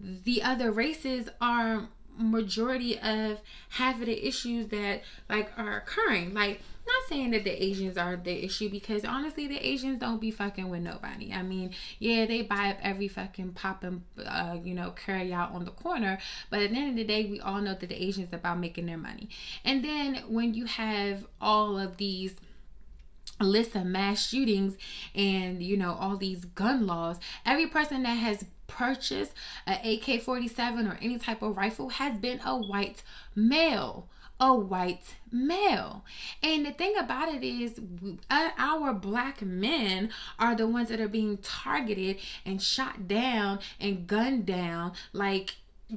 the 0.00 0.42
other 0.42 0.70
races 0.70 1.28
are 1.40 1.88
majority 2.18 2.98
of 2.98 3.40
half 3.70 4.00
of 4.00 4.06
the 4.06 4.26
issues 4.26 4.68
that 4.68 5.02
like 5.28 5.50
are 5.58 5.76
occurring 5.76 6.32
like 6.32 6.60
not 6.86 7.08
saying 7.08 7.32
that 7.32 7.44
the 7.44 7.64
Asians 7.64 7.96
are 7.96 8.16
the 8.16 8.44
issue 8.44 8.70
because 8.70 9.04
honestly, 9.04 9.46
the 9.46 9.58
Asians 9.58 9.98
don't 9.98 10.20
be 10.20 10.30
fucking 10.30 10.68
with 10.68 10.82
nobody. 10.82 11.32
I 11.32 11.42
mean, 11.42 11.74
yeah, 11.98 12.26
they 12.26 12.42
buy 12.42 12.70
up 12.70 12.78
every 12.82 13.08
fucking 13.08 13.52
pop 13.52 13.82
and 13.82 14.02
uh, 14.24 14.56
you 14.62 14.74
know 14.74 14.92
carry 14.92 15.32
out 15.32 15.52
on 15.52 15.64
the 15.64 15.72
corner, 15.72 16.18
but 16.50 16.60
at 16.60 16.70
the 16.70 16.76
end 16.76 16.90
of 16.90 16.96
the 16.96 17.04
day, 17.04 17.26
we 17.26 17.40
all 17.40 17.60
know 17.60 17.74
that 17.74 17.88
the 17.88 18.02
Asians 18.02 18.32
about 18.32 18.58
making 18.58 18.86
their 18.86 18.98
money. 18.98 19.28
And 19.64 19.84
then 19.84 20.22
when 20.28 20.54
you 20.54 20.66
have 20.66 21.26
all 21.40 21.78
of 21.78 21.96
these 21.96 22.36
list 23.40 23.74
of 23.74 23.84
mass 23.84 24.26
shootings 24.26 24.76
and 25.14 25.62
you 25.62 25.76
know 25.76 25.94
all 26.00 26.16
these 26.16 26.46
gun 26.46 26.86
laws 26.86 27.18
every 27.44 27.66
person 27.66 28.02
that 28.02 28.14
has 28.14 28.46
purchased 28.66 29.32
an 29.66 29.74
AK-47 29.76 30.90
or 30.90 30.98
any 31.00 31.18
type 31.18 31.42
of 31.42 31.56
rifle 31.56 31.90
has 31.90 32.18
been 32.18 32.40
a 32.44 32.56
white 32.56 33.02
male 33.34 34.08
a 34.38 34.54
white 34.54 35.14
male. 35.32 36.04
And 36.42 36.66
the 36.66 36.72
thing 36.72 36.94
about 36.98 37.32
it 37.32 37.42
is, 37.42 37.80
uh, 38.30 38.50
our 38.58 38.92
black 38.92 39.40
men 39.42 40.10
are 40.38 40.54
the 40.54 40.66
ones 40.66 40.90
that 40.90 41.00
are 41.00 41.08
being 41.08 41.38
targeted 41.38 42.18
and 42.44 42.60
shot 42.60 43.08
down 43.08 43.60
and 43.80 44.06
gunned 44.06 44.46
down 44.46 44.92
like 45.12 45.54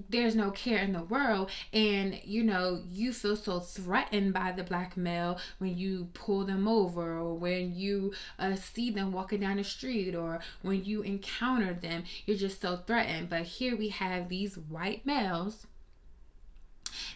there's 0.09 0.35
no 0.35 0.51
care 0.51 0.79
in 0.79 0.93
the 0.93 1.03
world. 1.03 1.49
And 1.73 2.19
you 2.23 2.43
know 2.43 2.81
you 2.89 3.11
feel 3.13 3.35
so 3.35 3.59
threatened 3.59 4.33
by 4.33 4.51
the 4.51 4.63
black 4.63 4.95
male 4.97 5.39
when 5.57 5.77
you 5.77 6.09
pull 6.13 6.45
them 6.45 6.67
over 6.67 7.17
or 7.17 7.33
when 7.33 7.75
you 7.75 8.13
uh, 8.37 8.55
see 8.55 8.91
them 8.91 9.11
walking 9.11 9.41
down 9.41 9.57
the 9.57 9.63
street 9.63 10.15
or 10.15 10.39
when 10.61 10.83
you 10.83 11.01
encounter 11.01 11.73
them 11.73 12.03
you're 12.25 12.37
just 12.37 12.61
so 12.61 12.77
threatened. 12.77 13.29
But 13.29 13.43
here 13.43 13.75
we 13.75 13.89
have 13.89 14.29
these 14.29 14.57
white 14.57 15.05
males 15.05 15.65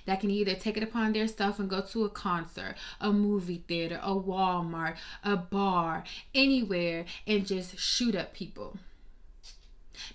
that 0.06 0.20
can 0.20 0.30
either 0.32 0.54
take 0.54 0.78
it 0.78 0.84
upon 0.84 1.14
their 1.14 1.28
self 1.28 1.60
and 1.60 1.70
go 1.70 1.82
to 1.82 2.06
a 2.06 2.10
concert, 2.10 2.76
a 3.00 3.12
movie 3.12 3.64
theater, 3.68 4.00
a 4.04 4.14
Walmart, 4.14 4.96
a 5.24 5.36
bar, 5.36 6.04
anywhere, 6.36 7.06
and 7.26 7.46
just 7.46 7.78
shoot 7.78 8.16
up 8.16 8.34
people 8.34 8.78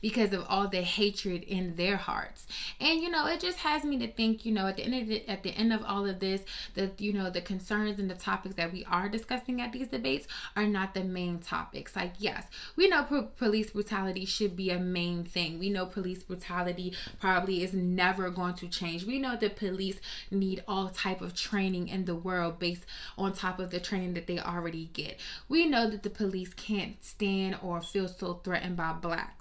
because 0.00 0.32
of 0.32 0.44
all 0.48 0.68
the 0.68 0.82
hatred 0.82 1.42
in 1.44 1.76
their 1.76 1.96
hearts. 1.96 2.46
And 2.80 3.00
you 3.00 3.10
know, 3.10 3.26
it 3.26 3.40
just 3.40 3.58
has 3.58 3.84
me 3.84 3.98
to 3.98 4.08
think, 4.12 4.44
you 4.44 4.52
know, 4.52 4.66
at 4.66 4.76
the 4.76 4.84
end 4.84 4.94
of 4.94 5.08
the, 5.08 5.28
at 5.28 5.42
the 5.42 5.50
end 5.50 5.72
of 5.72 5.82
all 5.84 6.06
of 6.06 6.20
this, 6.20 6.42
that 6.74 7.00
you 7.00 7.12
know, 7.12 7.30
the 7.30 7.40
concerns 7.40 7.98
and 7.98 8.10
the 8.10 8.14
topics 8.14 8.54
that 8.56 8.72
we 8.72 8.84
are 8.84 9.08
discussing 9.08 9.60
at 9.60 9.72
these 9.72 9.88
debates 9.88 10.26
are 10.56 10.66
not 10.66 10.94
the 10.94 11.04
main 11.04 11.38
topics. 11.38 11.96
Like, 11.96 12.12
yes, 12.18 12.44
we 12.76 12.88
know 12.88 13.04
pro- 13.04 13.22
police 13.22 13.70
brutality 13.70 14.24
should 14.24 14.56
be 14.56 14.70
a 14.70 14.78
main 14.78 15.24
thing. 15.24 15.58
We 15.58 15.70
know 15.70 15.86
police 15.86 16.22
brutality 16.22 16.94
probably 17.20 17.62
is 17.62 17.72
never 17.72 18.30
going 18.30 18.54
to 18.54 18.68
change. 18.68 19.04
We 19.04 19.18
know 19.18 19.36
that 19.36 19.56
police 19.56 20.00
need 20.30 20.62
all 20.68 20.88
type 20.88 21.20
of 21.20 21.34
training 21.34 21.88
in 21.88 22.04
the 22.04 22.14
world 22.14 22.58
based 22.58 22.84
on 23.16 23.32
top 23.32 23.58
of 23.58 23.70
the 23.70 23.80
training 23.80 24.14
that 24.14 24.26
they 24.26 24.38
already 24.38 24.90
get. 24.92 25.18
We 25.48 25.66
know 25.66 25.88
that 25.90 26.02
the 26.02 26.10
police 26.10 26.54
can't 26.54 27.02
stand 27.04 27.58
or 27.62 27.80
feel 27.80 28.08
so 28.08 28.34
threatened 28.44 28.76
by 28.76 28.92
blacks. 28.92 29.37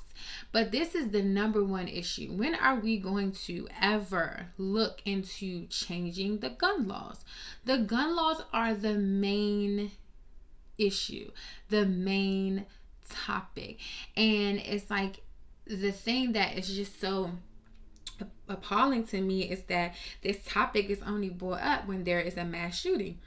But 0.52 0.72
this 0.72 0.96
is 0.96 1.10
the 1.10 1.22
number 1.22 1.64
one 1.64 1.88
issue. 1.88 2.32
When 2.32 2.56
are 2.56 2.80
we 2.80 2.98
going 2.98 3.32
to 3.46 3.68
ever 3.82 4.48
look 4.58 5.02
into 5.06 5.68
changing 5.68 6.40
the 6.40 6.50
gun 6.50 6.88
laws? 6.88 7.24
The 7.66 7.80
gun 7.80 8.16
laws 8.16 8.42
are 8.54 8.74
the 8.74 8.96
main 8.96 9.92
issue, 10.78 11.32
the 11.70 11.86
main 11.86 12.66
topic. 13.10 13.80
And 14.16 14.60
it's 14.60 14.90
like 14.90 15.22
the 15.66 15.92
thing 15.92 16.34
that 16.34 16.58
is 16.58 16.74
just 16.74 17.00
so 17.00 17.32
appalling 18.50 19.06
to 19.06 19.22
me 19.22 19.44
is 19.44 19.64
that 19.64 19.94
this 20.22 20.38
topic 20.46 20.90
is 20.90 21.02
only 21.06 21.30
brought 21.30 21.62
up 21.62 21.88
when 21.88 22.04
there 22.04 22.20
is 22.20 22.38
a 22.38 22.46
mass 22.46 22.80
shooting. 22.80 23.20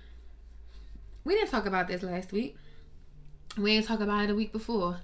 We 1.25 1.35
didn't 1.35 1.51
talk 1.51 1.67
about 1.67 1.89
this 1.89 2.03
last 2.03 2.33
week. 2.33 2.57
We 3.57 3.75
didn't 3.75 3.87
talk 3.87 4.01
about 4.01 4.25
it 4.25 4.31
a 4.31 4.35
week 4.35 4.53
before. 4.53 4.99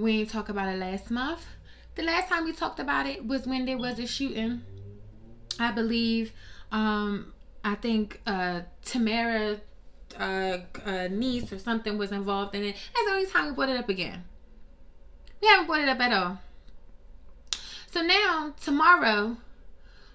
We 0.00 0.16
didn't 0.16 0.30
talk 0.30 0.48
about 0.48 0.68
it 0.68 0.78
last 0.78 1.10
month. 1.10 1.46
The 1.94 2.02
last 2.02 2.30
time 2.30 2.44
we 2.44 2.52
talked 2.54 2.80
about 2.80 3.06
it 3.06 3.26
was 3.26 3.46
when 3.46 3.66
there 3.66 3.76
was 3.76 3.98
a 3.98 4.06
shooting. 4.06 4.62
I 5.58 5.72
believe, 5.72 6.32
um, 6.72 7.34
I 7.62 7.74
think 7.74 8.22
uh, 8.26 8.62
Tamara 8.82 9.58
uh, 10.18 10.58
uh, 10.86 11.08
niece 11.10 11.52
or 11.52 11.58
something 11.58 11.98
was 11.98 12.12
involved 12.12 12.54
in 12.54 12.64
it. 12.64 12.76
That's 12.94 13.06
the 13.06 13.12
only 13.12 13.26
time 13.26 13.48
we 13.48 13.52
brought 13.52 13.68
it 13.68 13.76
up 13.76 13.90
again. 13.90 14.24
We 15.42 15.48
haven't 15.48 15.66
brought 15.66 15.82
it 15.82 15.88
up 15.90 16.00
at 16.00 16.12
all. 16.14 16.38
So 17.90 18.00
now, 18.00 18.54
tomorrow, 18.58 19.36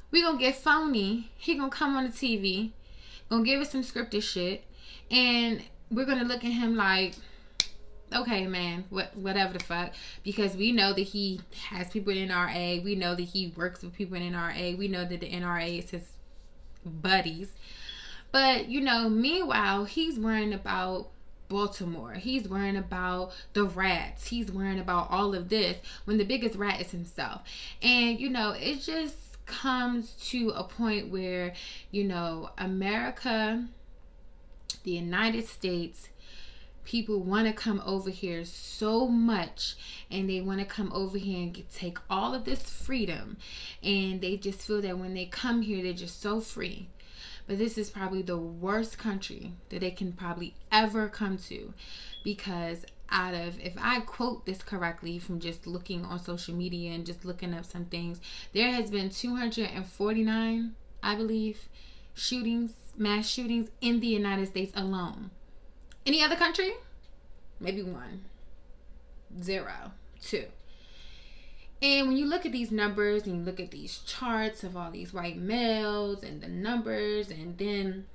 we 0.09 0.23
gonna 0.23 0.39
get 0.39 0.55
phony. 0.55 1.29
He 1.37 1.53
gonna 1.53 1.69
come 1.69 1.95
on 1.95 2.05
the 2.05 2.09
TV, 2.09 2.71
gonna 3.29 3.43
give 3.43 3.61
us 3.61 3.69
some 3.69 3.83
scripted 3.83 4.23
shit, 4.23 4.63
and 5.11 5.61
we're 5.91 6.05
gonna 6.05 6.23
look 6.23 6.43
at 6.43 6.51
him 6.51 6.75
like, 6.75 7.13
okay, 8.13 8.47
man, 8.47 8.85
what 8.89 9.15
whatever 9.15 9.53
the 9.53 9.63
fuck, 9.63 9.91
because 10.23 10.55
we 10.55 10.71
know 10.71 10.93
that 10.93 11.01
he 11.01 11.41
has 11.69 11.89
people 11.89 12.13
in 12.13 12.29
NRA. 12.29 12.83
We 12.83 12.95
know 12.95 13.15
that 13.15 13.23
he 13.23 13.53
works 13.55 13.81
with 13.81 13.93
people 13.93 14.17
in 14.17 14.33
NRA. 14.33 14.77
We 14.77 14.87
know 14.87 15.05
that 15.05 15.19
the 15.19 15.29
NRA 15.29 15.79
is 15.79 15.89
his 15.89 16.03
buddies. 16.85 17.51
But 18.31 18.69
you 18.69 18.81
know, 18.81 19.09
meanwhile, 19.09 19.85
he's 19.85 20.19
worrying 20.19 20.53
about 20.53 21.09
Baltimore. 21.47 22.13
He's 22.13 22.47
worrying 22.47 22.77
about 22.77 23.33
the 23.53 23.65
rats. 23.65 24.27
He's 24.27 24.51
worrying 24.51 24.79
about 24.79 25.09
all 25.11 25.35
of 25.35 25.49
this 25.49 25.77
when 26.05 26.17
the 26.17 26.25
biggest 26.25 26.55
rat 26.55 26.81
is 26.81 26.91
himself. 26.91 27.41
And 27.81 28.19
you 28.19 28.29
know, 28.29 28.51
it 28.51 28.81
just 28.81 29.15
comes 29.45 30.13
to 30.29 30.49
a 30.49 30.63
point 30.63 31.09
where, 31.09 31.53
you 31.91 32.03
know, 32.03 32.49
America, 32.57 33.67
the 34.83 34.91
United 34.91 35.47
States, 35.47 36.09
people 36.85 37.21
want 37.21 37.47
to 37.47 37.53
come 37.53 37.81
over 37.85 38.09
here 38.09 38.45
so 38.45 39.07
much 39.07 39.75
and 40.09 40.29
they 40.29 40.39
want 40.39 40.59
to 40.59 40.65
come 40.65 40.91
over 40.93 41.17
here 41.17 41.39
and 41.39 41.53
get, 41.53 41.71
take 41.73 41.97
all 42.09 42.33
of 42.33 42.45
this 42.45 42.61
freedom. 42.61 43.37
And 43.83 44.21
they 44.21 44.37
just 44.37 44.61
feel 44.61 44.81
that 44.81 44.97
when 44.97 45.13
they 45.13 45.25
come 45.25 45.61
here 45.61 45.83
they're 45.83 45.93
just 45.93 46.21
so 46.21 46.39
free. 46.39 46.87
But 47.47 47.57
this 47.57 47.77
is 47.77 47.89
probably 47.89 48.21
the 48.21 48.37
worst 48.37 48.97
country 48.97 49.53
that 49.69 49.81
they 49.81 49.91
can 49.91 50.13
probably 50.13 50.55
ever 50.71 51.09
come 51.09 51.37
to. 51.49 51.73
Because 52.23 52.85
out 53.09 53.33
of 53.35 53.59
if 53.59 53.73
I 53.79 53.99
quote 53.99 54.45
this 54.45 54.63
correctly 54.63 55.19
from 55.19 55.39
just 55.39 55.67
looking 55.67 56.05
on 56.05 56.19
social 56.19 56.55
media 56.55 56.91
and 56.91 57.05
just 57.05 57.25
looking 57.25 57.53
up 57.53 57.65
some 57.65 57.85
things, 57.85 58.19
there 58.53 58.71
has 58.71 58.89
been 58.89 59.09
249, 59.09 60.75
I 61.03 61.15
believe, 61.15 61.69
shootings, 62.15 62.73
mass 62.97 63.27
shootings 63.27 63.69
in 63.81 63.99
the 63.99 64.07
United 64.07 64.47
States 64.47 64.71
alone. 64.75 65.29
Any 66.05 66.21
other 66.23 66.35
country? 66.35 66.73
Maybe 67.59 67.81
one, 67.81 68.25
zero, 69.41 69.91
two. 70.21 70.45
And 71.81 72.07
when 72.07 72.17
you 72.17 72.25
look 72.25 72.45
at 72.45 72.51
these 72.51 72.71
numbers 72.71 73.25
and 73.25 73.37
you 73.37 73.43
look 73.43 73.59
at 73.59 73.71
these 73.71 73.99
charts 73.99 74.63
of 74.63 74.77
all 74.77 74.91
these 74.91 75.13
white 75.13 75.37
males 75.37 76.23
and 76.23 76.41
the 76.41 76.47
numbers, 76.47 77.29
and 77.29 77.57
then 77.57 78.05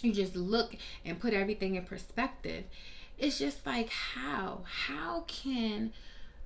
you 0.00 0.12
just 0.12 0.36
look 0.36 0.76
and 1.04 1.20
put 1.20 1.32
everything 1.32 1.74
in 1.74 1.84
perspective, 1.84 2.64
it's 3.18 3.38
just 3.38 3.66
like 3.66 3.90
how 3.90 4.62
how 4.64 5.24
can 5.26 5.92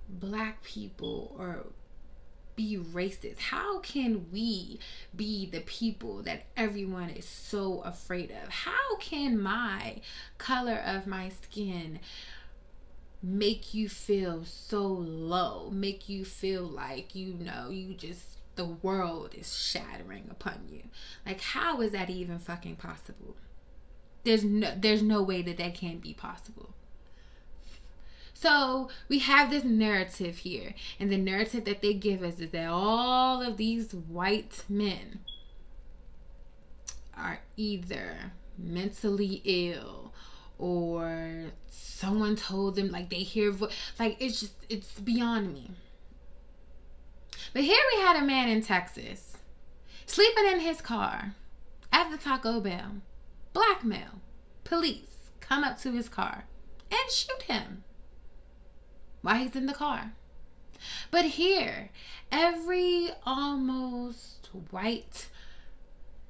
black 0.09 0.63
people 0.63 1.35
or 1.39 1.67
be 2.57 2.79
racist? 2.79 3.39
How 3.39 3.79
can 3.81 4.27
we 4.33 4.79
be 5.15 5.47
the 5.47 5.61
people 5.61 6.23
that 6.23 6.45
everyone 6.57 7.11
is 7.11 7.27
so 7.27 7.81
afraid 7.81 8.31
of? 8.31 8.49
How 8.49 8.97
can 9.01 9.41
my 9.41 10.01
color 10.39 10.83
of 10.85 11.07
my 11.07 11.31
skin 11.31 12.01
make 13.23 13.73
you 13.73 13.89
feel 13.89 14.45
so 14.45 14.87
low, 14.87 15.71
make 15.71 16.09
you 16.09 16.25
feel 16.25 16.65
like 16.65 17.15
you 17.15 17.35
know, 17.35 17.71
you 17.71 17.95
just 17.95 18.39
the 18.55 18.67
world 18.67 19.35
is 19.35 19.57
shattering 19.57 20.29
upon 20.31 20.67
you? 20.71 20.83
Like 21.25 21.41
how 21.41 21.81
is 21.81 21.93
that 21.93 22.11
even 22.11 22.39
fucking 22.39 22.77
possible? 22.77 23.37
There's 24.25 24.45
no 24.45 24.73
there's 24.77 25.03
no 25.03 25.23
way 25.23 25.43
that 25.43 25.59
that 25.59 25.75
can 25.75 25.99
be 25.99 26.15
possible. 26.15 26.75
So 28.43 28.89
we 29.09 29.21
have 29.21 29.51
this 29.51 29.63
narrative 29.63 30.39
here, 30.39 30.75
and 30.99 31.13
the 31.13 31.17
narrative 31.17 31.65
that 31.67 31.81
they 31.81 31.95
give 31.95 32.25
us 32.25 32.41
is 32.41 32.51
that 32.51 32.69
all 32.69 33.41
of 33.41 33.57
these 33.57 33.95
white 33.95 34.65
men 34.69 35.21
are 37.17 37.39
either 37.57 38.33
mentally 38.59 39.43
ill 39.45 40.13
or 40.59 41.53
someone 41.71 42.35
told 42.35 42.75
them 42.75 42.91
like 42.91 43.11
they 43.11 43.23
hear 43.23 43.53
vo- 43.53 43.69
like 44.01 44.17
it's 44.19 44.41
just 44.41 44.55
it's 44.69 44.99
beyond 44.99 45.53
me. 45.53 45.71
But 47.53 47.63
here 47.63 47.85
we 47.95 48.01
had 48.01 48.21
a 48.21 48.27
man 48.27 48.49
in 48.49 48.61
Texas 48.61 49.37
sleeping 50.05 50.47
in 50.49 50.59
his 50.59 50.81
car 50.81 51.37
at 51.93 52.11
the 52.11 52.19
Taco 52.19 52.59
Bell. 52.59 53.03
Blackmail. 53.53 54.21
Police 54.65 55.31
come 55.39 55.63
up 55.63 55.81
to 55.83 55.93
his 55.93 56.09
car 56.09 56.47
and 56.91 57.09
shoot 57.09 57.43
him 57.43 57.85
while 59.23 59.37
he's 59.37 59.57
in 59.57 59.67
the 59.67 59.73
car. 59.73 60.13
But 61.11 61.25
here, 61.25 61.91
every 62.31 63.11
almost 63.25 64.51
white 64.71 65.29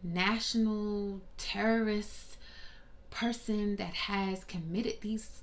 national 0.03 1.21
terrorist 1.39 2.37
person 3.11 3.77
that 3.77 3.95
has 3.95 4.45
committed 4.45 5.01
these 5.01 5.43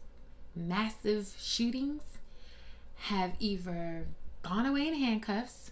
massive 0.56 1.34
shootings 1.40 2.02
have 2.96 3.34
either 3.40 4.08
gone 4.44 4.66
away 4.66 4.88
in 4.88 4.96
handcuffs 4.96 5.72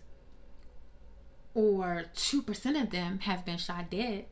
or 1.54 2.06
2% 2.16 2.82
of 2.82 2.92
them 2.92 3.20
have 3.20 3.44
been 3.46 3.58
shot 3.58 3.90
dead 3.90 4.26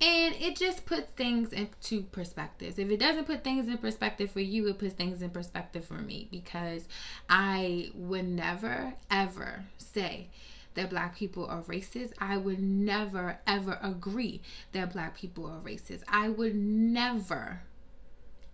and 0.00 0.34
it 0.34 0.56
just 0.56 0.84
puts 0.84 1.10
things 1.12 1.52
into 1.52 2.02
perspective. 2.02 2.78
If 2.78 2.90
it 2.90 3.00
doesn't 3.00 3.24
put 3.24 3.42
things 3.42 3.66
in 3.66 3.78
perspective 3.78 4.30
for 4.30 4.40
you, 4.40 4.68
it 4.68 4.78
puts 4.78 4.94
things 4.94 5.22
in 5.22 5.30
perspective 5.30 5.84
for 5.86 5.94
me 5.94 6.28
because 6.30 6.86
I 7.30 7.90
would 7.94 8.28
never 8.28 8.94
ever 9.10 9.64
say 9.78 10.28
that 10.74 10.90
black 10.90 11.16
people 11.16 11.46
are 11.46 11.62
racist. 11.62 12.12
I 12.18 12.36
would 12.36 12.60
never 12.60 13.38
ever 13.46 13.78
agree 13.82 14.42
that 14.72 14.92
black 14.92 15.16
people 15.16 15.46
are 15.46 15.60
racist. 15.60 16.02
I 16.08 16.28
would 16.28 16.54
never 16.54 17.62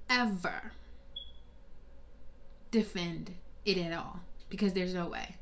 ever 0.09 0.73
defend 2.71 3.33
it 3.65 3.79
at 3.79 3.93
all 3.93 4.21
because 4.49 4.73
there's 4.75 4.95
no 4.95 5.09
way 5.09 5.37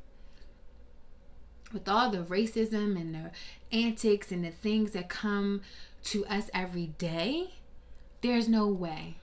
with 1.73 1.87
all 1.87 2.09
the 2.09 2.23
racism 2.23 2.99
and 2.99 3.15
the 3.15 3.31
antics 3.71 4.31
and 4.31 4.43
the 4.43 4.51
things 4.51 4.91
that 4.91 5.09
come 5.09 5.61
to 6.05 6.25
us 6.25 6.49
every 6.53 6.87
day, 6.87 7.51
there's 8.21 8.47
no 8.47 8.67
way. 8.67 9.17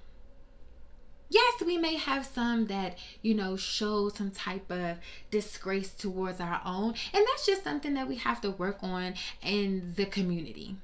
Yes, 1.30 1.62
we 1.64 1.76
may 1.76 1.96
have 1.96 2.24
some 2.24 2.66
that, 2.66 2.96
you 3.20 3.34
know, 3.34 3.56
show 3.56 4.08
some 4.08 4.30
type 4.30 4.70
of 4.70 4.96
disgrace 5.30 5.90
towards 5.90 6.40
our 6.40 6.62
own. 6.64 6.94
And 7.12 7.26
that's 7.26 7.44
just 7.44 7.64
something 7.64 7.94
that 7.94 8.08
we 8.08 8.16
have 8.16 8.40
to 8.42 8.50
work 8.50 8.78
on 8.82 9.14
in 9.42 9.92
the 9.96 10.06
community. 10.06 10.76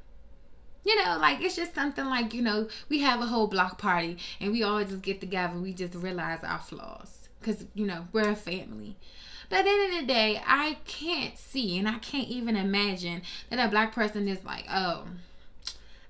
You 0.85 1.03
know, 1.03 1.17
like 1.19 1.41
it's 1.41 1.57
just 1.57 1.75
something 1.75 2.05
like, 2.05 2.35
you 2.35 2.43
know, 2.43 2.69
we 2.91 3.01
have 3.01 3.23
a 3.23 3.27
whole 3.27 3.47
block 3.47 3.79
party 3.79 4.19
and 4.39 4.53
we 4.53 4.63
all 4.63 4.85
just 4.85 5.01
get 5.01 5.19
together. 5.19 5.59
We 5.59 5.73
just 5.73 5.95
realize 5.95 6.45
our 6.45 6.59
flaws 6.59 7.29
because, 7.41 7.65
you 7.73 7.87
know, 7.87 8.07
we're 8.13 8.29
a 8.29 8.37
family. 8.37 8.97
But 9.49 9.61
at 9.61 9.65
the 9.65 9.71
end 9.71 9.95
of 9.95 10.01
the 10.01 10.07
day, 10.07 10.43
I 10.47 10.79
can't 10.85 11.39
see 11.39 11.79
and 11.79 11.89
I 11.89 11.99
can't 11.99 12.29
even 12.29 12.55
imagine 12.55 13.23
that 13.49 13.67
a 13.67 13.71
black 13.71 13.95
person 13.95 14.29
is 14.29 14.45
like, 14.45 14.67
oh, 14.71 15.05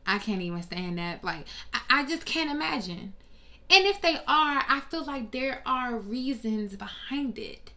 I 0.06 0.18
can't 0.18 0.42
even 0.42 0.62
stand 0.62 0.98
that. 0.98 1.24
Like, 1.24 1.46
I, 1.72 1.80
I 1.90 2.04
just 2.04 2.24
can't 2.24 2.50
imagine. 2.50 3.14
And 3.70 3.86
if 3.86 4.00
they 4.02 4.16
are, 4.16 4.64
I 4.68 4.82
feel 4.90 5.04
like 5.04 5.30
there 5.30 5.62
are 5.64 5.96
reasons 5.96 6.76
behind 6.76 7.38
it. 7.38 7.70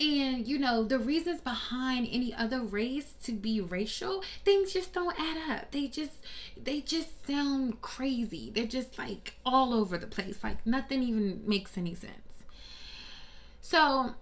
And 0.00 0.48
you 0.48 0.58
know, 0.58 0.82
the 0.82 0.98
reasons 0.98 1.42
behind 1.42 2.08
any 2.10 2.32
other 2.32 2.62
race 2.62 3.12
to 3.24 3.32
be 3.32 3.60
racial, 3.60 4.24
things 4.46 4.72
just 4.72 4.94
don't 4.94 5.14
add 5.20 5.36
up. 5.50 5.70
They 5.72 5.88
just 5.88 6.24
they 6.56 6.80
just 6.80 7.26
sound 7.26 7.82
crazy. 7.82 8.50
They're 8.54 8.66
just 8.66 8.98
like 8.98 9.34
all 9.44 9.74
over 9.74 9.98
the 9.98 10.06
place. 10.06 10.38
Like 10.42 10.64
nothing 10.66 11.02
even 11.02 11.42
makes 11.46 11.76
any 11.76 11.94
sense. 11.94 12.14
So 13.60 14.14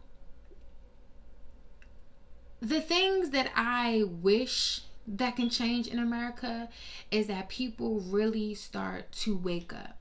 the 2.60 2.80
things 2.80 3.30
that 3.30 3.52
I 3.54 4.02
wish 4.04 4.82
that 5.16 5.36
can 5.36 5.48
change 5.48 5.88
in 5.88 5.98
America 5.98 6.68
is 7.10 7.26
that 7.28 7.48
people 7.48 8.00
really 8.00 8.54
start 8.54 9.10
to 9.12 9.36
wake 9.36 9.72
up 9.72 9.98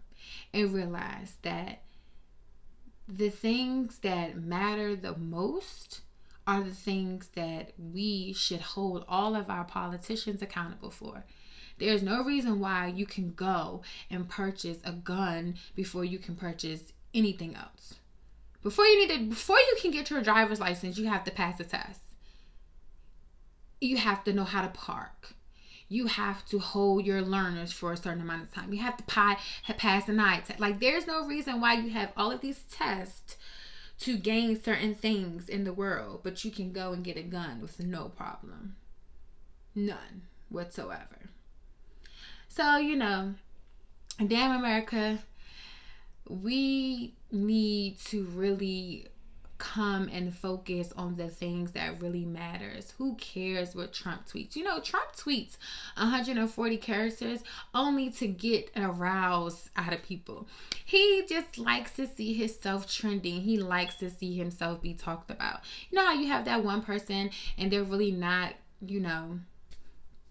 and 0.54 0.74
realize 0.74 1.36
that 1.44 1.84
the 3.08 3.30
things 3.30 4.00
that 4.00 4.36
matter 4.36 4.96
the 4.96 5.16
most 5.16 6.02
are 6.46 6.62
the 6.62 6.72
things 6.72 7.30
that 7.36 7.72
we 7.78 8.34
should 8.34 8.62
hold 8.62 9.06
all 9.08 9.36
of 9.36 9.50
our 9.50 9.64
politicians 9.64 10.42
accountable 10.42 10.92
for. 10.92 11.24
There's 11.78 12.04
no 12.04 12.24
reason 12.24 12.60
why 12.60 12.88
you 12.88 13.06
can 13.06 13.34
go 13.34 13.82
and 14.10 14.28
purchase 14.28 14.80
a 14.84 14.92
gun 14.92 15.56
before 15.76 16.04
you 16.04 16.20
can 16.20 16.36
purchase 16.36 16.92
anything 17.14 17.56
else. 17.56 17.96
Before 18.64 18.86
you 18.86 19.08
need 19.08 19.14
to 19.14 19.26
before 19.30 19.60
you 19.60 19.78
can 19.80 19.92
get 19.92 20.10
your 20.10 20.22
driver's 20.22 20.60
license, 20.60 20.98
you 20.98 21.08
have 21.08 21.24
to 21.26 21.32
pass 21.32 21.60
a 21.60 21.64
test 21.64 22.07
you 23.80 23.98
have 23.98 24.24
to 24.26 24.34
know 24.34 24.44
how 24.44 24.62
to 24.62 24.70
park. 24.70 25.34
You 25.90 26.08
have 26.08 26.46
to 26.48 26.60
hold 26.60 27.06
your 27.06 27.22
learners 27.22 27.72
for 27.72 27.94
a 27.94 27.98
certain 27.98 28.22
amount 28.22 28.44
of 28.44 28.54
time. 28.54 28.74
You 28.74 28.82
have 28.82 28.98
to 28.98 29.04
pass 29.04 30.10
an 30.10 30.20
eye 30.20 30.42
test. 30.46 30.60
Like, 30.60 30.80
there's 30.80 31.08
no 31.08 31.26
reason 31.26 31.62
why 31.62 31.76
you 31.76 31.92
have 31.92 32.12
all 32.18 32.32
of 32.32 32.42
these 32.42 32.64
tests 32.70 33.38
to 34.00 34.18
gain 34.18 34.62
certain 34.62 34.96
things 34.96 35.48
in 35.48 35.64
the 35.64 35.74
world, 35.74 36.20
but 36.24 36.44
you 36.44 36.52
can 36.52 36.72
go 36.74 36.92
and 36.92 37.04
get 37.04 37.18
a 37.18 37.24
gun 37.24 37.62
with 37.62 37.80
no 37.80 38.10
problem. 38.10 38.76
None 39.74 40.24
whatsoever. 40.50 41.30
So, 42.50 42.78
you 42.78 42.96
know, 42.96 43.36
damn 44.18 44.58
America, 44.58 45.20
we 46.28 47.14
need 47.32 48.00
to 48.00 48.26
really 48.26 49.08
come 49.58 50.10
and 50.12 50.34
focus 50.34 50.94
on 50.96 51.16
the 51.16 51.30
things 51.30 51.72
that 51.72 52.02
really 52.02 52.26
matters. 52.26 52.94
Who 52.98 53.16
cares 53.16 53.76
what 53.76 53.94
Trump 53.94 54.28
tweets? 54.28 54.56
You 54.56 54.64
know, 54.64 54.80
Trump 54.80 55.16
tweets 55.16 55.58
140 55.98 56.78
characters 56.78 57.44
only 57.74 58.10
to 58.12 58.28
get 58.28 58.72
aroused 58.76 59.70
out 59.76 59.94
of 59.94 60.04
people. 60.04 60.48
He 60.86 61.26
just 61.28 61.58
likes 61.58 61.92
to 61.94 62.08
see 62.08 62.34
himself 62.34 62.92
trending. 62.92 63.42
He 63.42 63.58
likes 63.58 63.96
to 63.96 64.10
see 64.10 64.36
himself 64.36 64.82
be 64.82 64.94
talked 64.94 65.32
about. 65.32 65.62
You 65.90 65.98
know 65.98 66.06
how 66.06 66.14
you 66.14 66.28
have 66.28 66.46
that 66.46 66.64
one 66.64 66.82
person 66.82 67.32
and 67.58 67.72
they're 67.72 67.84
really 67.84 68.12
not, 68.12 68.54
you 68.86 69.00
know, 69.00 69.40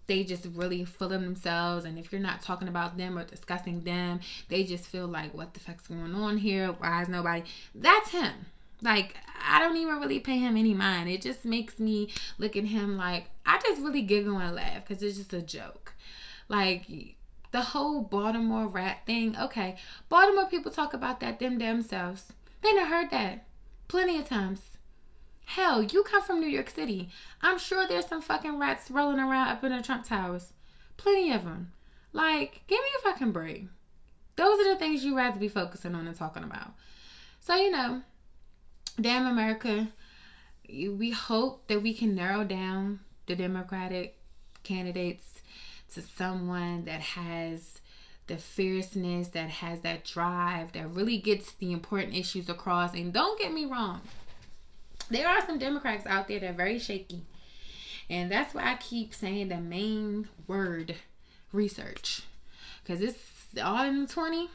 they 0.07 0.23
just 0.23 0.45
really 0.53 0.85
full 0.85 1.11
of 1.11 1.21
themselves 1.21 1.85
and 1.85 1.99
if 1.99 2.11
you're 2.11 2.21
not 2.21 2.41
talking 2.41 2.69
about 2.69 2.97
them 2.97 3.17
or 3.17 3.25
discussing 3.25 3.81
them 3.81 4.21
they 4.47 4.63
just 4.63 4.85
feel 4.85 5.05
like 5.05 5.33
what 5.33 5.53
the 5.53 5.59
fuck's 5.59 5.87
going 5.87 6.15
on 6.15 6.37
here 6.37 6.69
why 6.79 7.01
is 7.01 7.09
nobody 7.09 7.43
that's 7.75 8.11
him 8.11 8.33
like, 8.81 9.15
I 9.47 9.59
don't 9.59 9.77
even 9.77 9.99
really 9.99 10.19
pay 10.19 10.37
him 10.37 10.57
any 10.57 10.73
mind. 10.73 11.09
It 11.09 11.21
just 11.21 11.45
makes 11.45 11.79
me 11.79 12.09
look 12.37 12.55
at 12.55 12.65
him 12.65 12.97
like, 12.97 13.29
I 13.45 13.59
just 13.59 13.81
really 13.81 14.01
giggle 14.01 14.37
and 14.37 14.55
laugh 14.55 14.85
because 14.87 15.01
it's 15.03 15.17
just 15.17 15.33
a 15.33 15.41
joke. 15.41 15.93
Like, 16.49 16.85
the 17.51 17.61
whole 17.61 18.01
Baltimore 18.01 18.67
rat 18.67 18.99
thing, 19.05 19.35
okay, 19.37 19.77
Baltimore 20.09 20.47
people 20.47 20.71
talk 20.71 20.93
about 20.93 21.19
that 21.21 21.39
them 21.39 21.57
themselves. 21.57 22.33
They 22.61 22.73
done 22.73 22.87
heard 22.87 23.09
that 23.11 23.45
plenty 23.87 24.17
of 24.17 24.27
times. 24.27 24.61
Hell, 25.45 25.81
you 25.81 26.03
come 26.03 26.21
from 26.21 26.41
New 26.41 26.47
York 26.47 26.69
City. 26.69 27.09
I'm 27.41 27.57
sure 27.57 27.87
there's 27.87 28.07
some 28.07 28.21
fucking 28.21 28.59
rats 28.59 28.91
rolling 28.91 29.19
around 29.19 29.47
up 29.47 29.63
in 29.63 29.71
the 29.71 29.81
Trump 29.81 30.05
Towers. 30.05 30.51
Plenty 30.97 31.31
of 31.31 31.45
them. 31.45 31.71
Like, 32.11 32.61
give 32.67 32.79
me 32.79 32.89
a 32.99 33.01
fucking 33.03 33.31
break. 33.31 33.67
Those 34.35 34.59
are 34.59 34.73
the 34.73 34.79
things 34.79 35.03
you 35.05 35.15
rather 35.15 35.39
be 35.39 35.47
focusing 35.47 35.95
on 35.95 36.05
and 36.05 36.17
talking 36.17 36.43
about. 36.43 36.73
So, 37.39 37.55
you 37.55 37.71
know, 37.71 38.01
damn 38.99 39.27
America, 39.27 39.87
we 40.69 41.11
hope 41.11 41.67
that 41.67 41.81
we 41.81 41.93
can 41.93 42.15
narrow 42.15 42.43
down 42.43 42.99
the 43.27 43.35
Democratic 43.35 44.17
candidates 44.63 45.41
to 45.93 46.01
someone 46.01 46.85
that 46.85 47.01
has 47.01 47.79
the 48.27 48.37
fierceness, 48.37 49.29
that 49.29 49.49
has 49.49 49.81
that 49.81 50.03
drive, 50.03 50.73
that 50.73 50.93
really 50.93 51.17
gets 51.17 51.53
the 51.53 51.71
important 51.71 52.13
issues 52.15 52.49
across. 52.49 52.93
And 52.93 53.13
don't 53.13 53.39
get 53.39 53.53
me 53.53 53.65
wrong, 53.65 54.01
there 55.09 55.27
are 55.27 55.45
some 55.45 55.57
Democrats 55.57 56.05
out 56.05 56.27
there 56.27 56.39
that 56.39 56.49
are 56.49 56.53
very 56.53 56.79
shaky. 56.79 57.21
And 58.09 58.31
that's 58.31 58.53
why 58.53 58.71
I 58.71 58.75
keep 58.75 59.13
saying 59.13 59.49
the 59.49 59.57
main 59.57 60.27
word 60.47 60.95
research. 61.51 62.23
Because 62.83 63.01
it's 63.01 63.19
all 63.61 63.85
in 63.85 64.07
20, 64.07 64.49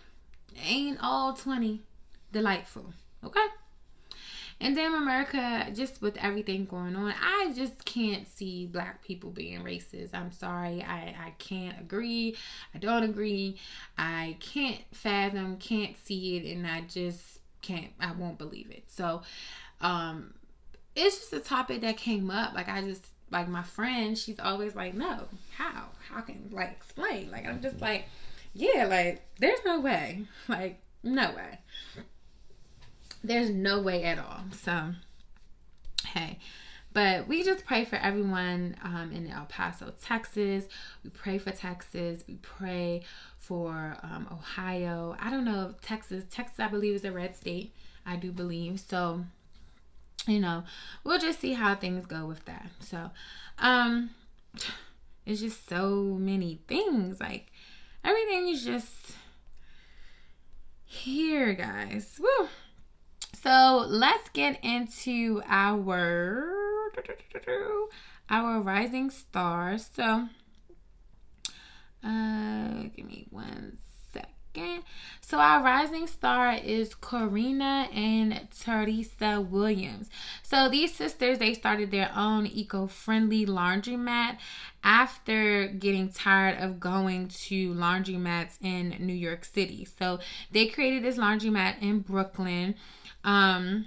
ain't 0.67 0.99
all 1.03 1.35
20 1.35 1.81
delightful. 2.33 2.93
Okay? 3.25 3.47
And 4.63 4.77
damn 4.77 4.95
America, 4.95 5.67
just 5.75 6.01
with 6.01 6.17
everything 6.19 6.67
going 6.67 6.95
on, 6.95 7.13
I 7.21 7.53
just 7.53 7.85
can't 7.85 8.29
see 8.29 8.67
black 8.67 9.03
people 9.03 9.31
being 9.31 9.61
racist. 9.65 10.11
I'm 10.15 10.31
sorry. 10.31 10.85
I, 10.85 11.17
I 11.27 11.35
can't 11.39 11.81
agree. 11.81 12.37
I 12.73 12.79
don't 12.79 13.03
agree. 13.03 13.59
I 13.99 14.37
can't 14.39 14.81
fathom, 14.93 15.57
can't 15.57 15.97
see 16.05 16.37
it, 16.37 16.55
and 16.55 16.65
I 16.65 16.83
just 16.83 17.41
can't 17.61 17.91
I 18.01 18.13
won't 18.13 18.39
believe 18.39 18.71
it. 18.71 18.85
So 18.89 19.23
um 19.81 20.35
it's 20.95 21.19
just 21.19 21.33
a 21.33 21.41
topic 21.41 21.81
that 21.81 21.97
came 21.97 22.31
up. 22.31 22.55
Like 22.55 22.69
I 22.69 22.83
just 22.83 23.07
like 23.33 23.49
my 23.49 23.65
friend, 23.65 24.17
she's 24.17 24.39
always 24.39 24.77
like, 24.77 24.95
No, 24.95 25.27
how? 25.57 25.87
How 26.09 26.21
can 26.21 26.51
like 26.53 26.71
explain? 26.71 27.33
Like 27.33 27.47
I'm 27.47 27.61
just 27.61 27.81
like, 27.81 28.05
Yeah, 28.55 28.87
like 28.87 29.23
there's 29.41 29.61
no 29.65 29.81
way. 29.81 30.25
Like, 30.49 30.81
no 31.03 31.33
way. 31.33 31.59
There's 33.25 33.51
no 33.51 33.81
way 33.81 34.05
at 34.05 34.19
all. 34.19 34.41
So, 34.63 34.95
hey. 36.07 36.39
But 36.95 37.27
we 37.27 37.43
just 37.43 37.65
pray 37.65 37.87
for 37.87 37.97
everyone 37.97 38.77
um, 38.83 39.13
in 39.13 39.27
El 39.31 39.47
Paso, 39.47 39.95
Texas. 40.03 40.67
We 41.03 41.09
pray 41.09 41.39
for 41.39 41.51
Texas. 41.51 42.23
We 42.29 42.35
pray 42.35 43.05
for 43.39 43.97
um, 44.03 44.29
Ohio. 44.31 45.17
I 45.19 45.31
don't 45.31 45.47
know 45.47 45.75
Texas. 45.81 46.25
Texas, 46.31 46.61
I 46.61 46.69
believe, 46.69 46.95
is 46.95 47.05
a 47.05 47.13
red 47.13 47.35
state. 47.35 47.75
I 48.05 48.17
do 48.17 48.31
believe. 48.31 48.79
So, 48.81 49.25
you 50.27 50.39
know, 50.39 50.65
we'll 51.03 51.19
just 51.19 51.41
see 51.41 51.55
how 51.55 51.75
things 51.75 52.05
go 52.05 52.27
with 52.27 52.45
that. 52.45 52.67
So, 52.81 53.11
um, 53.59 54.11
it's 55.25 55.41
just 55.41 55.67
so 55.69 56.03
many 56.19 56.61
things. 56.69 57.21
Like, 57.21 57.47
everything 58.05 58.49
is 58.49 58.65
just 58.65 59.13
here, 60.85 61.55
guys. 61.55 62.21
Woo. 62.21 62.49
So 63.43 63.85
let's 63.89 64.29
get 64.29 64.63
into 64.63 65.43
our 65.49 66.93
our 68.31 68.61
rising 68.61 69.11
stars. 69.11 69.91
So 69.95 70.29
uh 72.05 72.83
give 72.95 73.05
me 73.05 73.27
one 73.31 73.79
second. 74.13 74.85
So 75.21 75.39
our 75.39 75.61
rising 75.63 76.07
star 76.07 76.55
is 76.55 76.95
Corinna 76.95 77.89
and 77.93 78.47
Theresa 78.57 79.41
Williams. 79.41 80.09
So 80.45 80.69
these 80.69 80.95
sisters 80.95 81.39
they 81.39 81.55
started 81.55 81.91
their 81.91 82.13
own 82.15 82.47
eco-friendly 82.47 83.47
laundromat 83.47 84.37
after 84.85 85.67
getting 85.67 86.11
tired 86.11 86.61
of 86.61 86.79
going 86.79 87.27
to 87.29 87.75
laundromats 87.75 88.57
in 88.63 88.95
New 89.01 89.15
York 89.15 89.45
City. 89.45 89.85
So 89.99 90.21
they 90.53 90.67
created 90.67 91.03
this 91.03 91.17
laundromat 91.17 91.83
in 91.83 92.01
Brooklyn 92.01 92.77
um, 93.25 93.87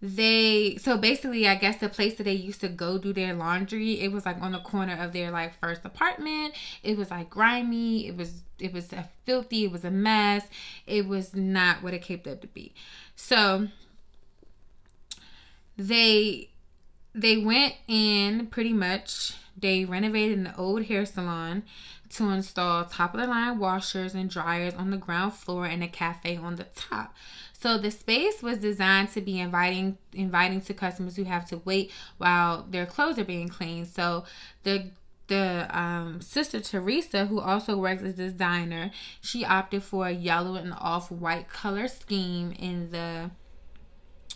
they 0.00 0.76
so 0.80 0.98
basically 0.98 1.46
i 1.46 1.54
guess 1.54 1.76
the 1.76 1.88
place 1.88 2.16
that 2.16 2.24
they 2.24 2.32
used 2.32 2.60
to 2.60 2.68
go 2.68 2.98
do 2.98 3.12
their 3.12 3.34
laundry 3.34 4.00
it 4.00 4.10
was 4.10 4.26
like 4.26 4.40
on 4.42 4.50
the 4.50 4.58
corner 4.58 4.96
of 5.00 5.12
their 5.12 5.30
like 5.30 5.58
first 5.60 5.84
apartment. 5.84 6.54
It 6.82 6.96
was 6.98 7.10
like 7.10 7.30
grimy. 7.30 8.08
It 8.08 8.16
was 8.16 8.42
it 8.58 8.72
was 8.72 8.88
filthy. 9.24 9.64
It 9.64 9.72
was 9.72 9.84
a 9.84 9.90
mess. 9.90 10.46
It 10.86 11.06
was 11.06 11.34
not 11.34 11.82
what 11.82 11.94
it 11.94 12.02
came 12.02 12.20
up 12.28 12.40
to 12.40 12.46
be. 12.48 12.74
So 13.14 13.68
they 15.76 16.50
they 17.14 17.36
went 17.38 17.74
in 17.86 18.46
pretty 18.48 18.72
much. 18.72 19.34
They 19.56 19.84
renovated 19.84 20.38
an 20.38 20.52
old 20.56 20.84
hair 20.84 21.04
salon 21.04 21.62
to 22.12 22.28
install 22.30 22.84
top 22.84 23.14
of 23.14 23.20
the 23.20 23.26
line 23.26 23.58
washers 23.58 24.14
and 24.14 24.28
dryers 24.28 24.74
on 24.74 24.90
the 24.90 24.96
ground 24.96 25.32
floor 25.32 25.66
and 25.66 25.82
a 25.82 25.88
cafe 25.88 26.36
on 26.36 26.56
the 26.56 26.66
top. 26.74 27.14
So 27.58 27.78
the 27.78 27.90
space 27.90 28.42
was 28.42 28.58
designed 28.58 29.12
to 29.12 29.20
be 29.20 29.38
inviting 29.38 29.96
inviting 30.12 30.60
to 30.62 30.74
customers 30.74 31.16
who 31.16 31.24
have 31.24 31.48
to 31.50 31.58
wait 31.64 31.90
while 32.18 32.66
their 32.68 32.86
clothes 32.86 33.18
are 33.18 33.24
being 33.24 33.48
cleaned. 33.48 33.86
So 33.86 34.24
the 34.64 34.90
the 35.28 35.68
um, 35.70 36.20
sister 36.20 36.60
Theresa, 36.60 37.26
who 37.26 37.40
also 37.40 37.76
works 37.76 38.02
as 38.02 38.18
a 38.18 38.28
designer, 38.30 38.90
she 39.20 39.44
opted 39.44 39.82
for 39.82 40.08
a 40.08 40.12
yellow 40.12 40.56
and 40.56 40.74
off-white 40.74 41.48
color 41.48 41.88
scheme 41.88 42.52
in 42.58 42.90
the 42.90 43.30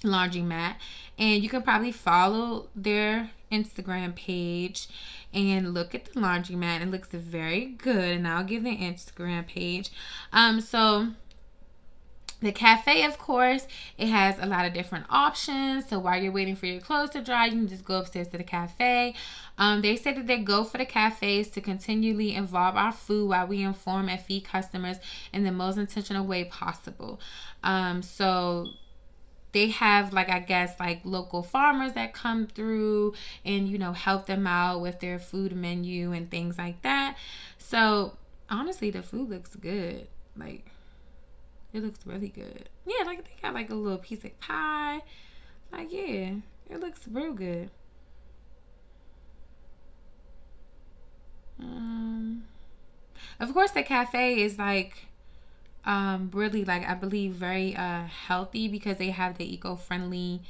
laundromat, 0.02 0.76
and 1.18 1.42
you 1.42 1.48
can 1.48 1.62
probably 1.62 1.92
follow 1.92 2.68
their 2.74 3.30
Instagram 3.52 4.14
page 4.14 4.88
and 5.32 5.74
look 5.74 5.94
at 5.94 6.06
the 6.06 6.20
laundromat. 6.20 6.82
It 6.82 6.90
looks 6.90 7.08
very 7.08 7.66
good, 7.66 8.16
and 8.16 8.26
I'll 8.26 8.44
give 8.44 8.64
the 8.64 8.76
Instagram 8.76 9.46
page. 9.46 9.90
Um, 10.32 10.60
so 10.60 11.08
the 12.42 12.52
cafe, 12.52 13.04
of 13.04 13.18
course, 13.18 13.66
it 13.96 14.08
has 14.08 14.38
a 14.38 14.46
lot 14.46 14.66
of 14.66 14.74
different 14.74 15.06
options. 15.08 15.88
So 15.88 15.98
while 15.98 16.22
you're 16.22 16.32
waiting 16.32 16.54
for 16.54 16.66
your 16.66 16.80
clothes 16.80 17.10
to 17.10 17.22
dry, 17.22 17.46
you 17.46 17.52
can 17.52 17.68
just 17.68 17.84
go 17.84 17.98
upstairs 17.98 18.28
to 18.28 18.38
the 18.38 18.44
cafe. 18.44 19.14
Um, 19.56 19.80
they 19.80 19.96
say 19.96 20.12
that 20.12 20.26
they 20.26 20.38
go 20.38 20.62
for 20.62 20.76
the 20.76 20.84
cafes 20.84 21.48
to 21.50 21.62
continually 21.62 22.34
involve 22.34 22.76
our 22.76 22.92
food 22.92 23.30
while 23.30 23.46
we 23.46 23.62
inform 23.62 24.10
and 24.10 24.20
feed 24.20 24.44
customers 24.44 24.98
in 25.32 25.44
the 25.44 25.52
most 25.52 25.78
intentional 25.78 26.26
way 26.26 26.44
possible. 26.44 27.20
Um, 27.64 28.02
so 28.02 28.68
they 29.52 29.68
have 29.68 30.12
like 30.12 30.28
I 30.28 30.40
guess 30.40 30.78
like 30.78 31.00
local 31.04 31.42
farmers 31.42 31.94
that 31.94 32.12
come 32.12 32.46
through 32.46 33.14
and 33.44 33.68
you 33.68 33.78
know 33.78 33.92
help 33.92 34.26
them 34.26 34.46
out 34.46 34.80
with 34.80 35.00
their 35.00 35.18
food 35.18 35.54
menu 35.54 36.12
and 36.12 36.30
things 36.30 36.58
like 36.58 36.82
that. 36.82 37.16
So 37.58 38.16
honestly, 38.50 38.90
the 38.90 39.02
food 39.02 39.30
looks 39.30 39.56
good. 39.56 40.06
Like 40.36 40.66
it 41.72 41.82
looks 41.82 42.06
really 42.06 42.28
good. 42.28 42.68
Yeah, 42.86 43.04
like 43.04 43.24
they 43.24 43.30
got 43.42 43.54
like 43.54 43.70
a 43.70 43.74
little 43.74 43.98
piece 43.98 44.24
of 44.24 44.38
pie. 44.40 45.00
Like 45.72 45.92
yeah, 45.92 46.34
it 46.70 46.80
looks 46.80 47.00
real 47.08 47.32
good. 47.32 47.70
Um, 51.58 52.44
of 53.40 53.52
course, 53.52 53.70
the 53.70 53.82
cafe 53.82 54.40
is 54.40 54.58
like 54.58 55.06
um, 55.86 56.30
really 56.34 56.64
like 56.64 56.86
I 56.88 56.94
believe 56.94 57.32
very 57.32 57.76
uh, 57.76 58.04
healthy 58.06 58.68
because 58.68 58.98
they 58.98 59.10
have 59.10 59.38
the 59.38 59.52
eco-friendly 59.54 60.42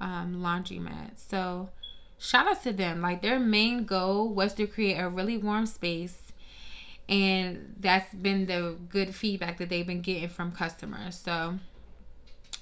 um, 0.00 0.36
laundromat. 0.42 1.12
So 1.16 1.68
shout 2.18 2.48
out 2.48 2.62
to 2.64 2.72
them. 2.72 3.02
Like 3.02 3.22
their 3.22 3.38
main 3.38 3.84
goal 3.84 4.28
was 4.34 4.54
to 4.54 4.66
create 4.66 4.96
a 4.96 5.08
really 5.08 5.38
warm 5.38 5.66
space 5.66 6.16
and 7.08 7.74
that's 7.80 8.12
been 8.14 8.46
the 8.46 8.76
good 8.88 9.14
feedback 9.14 9.58
that 9.58 9.68
they've 9.68 9.86
been 9.86 10.00
getting 10.00 10.28
from 10.28 10.52
customers. 10.52 11.16
So 11.16 11.58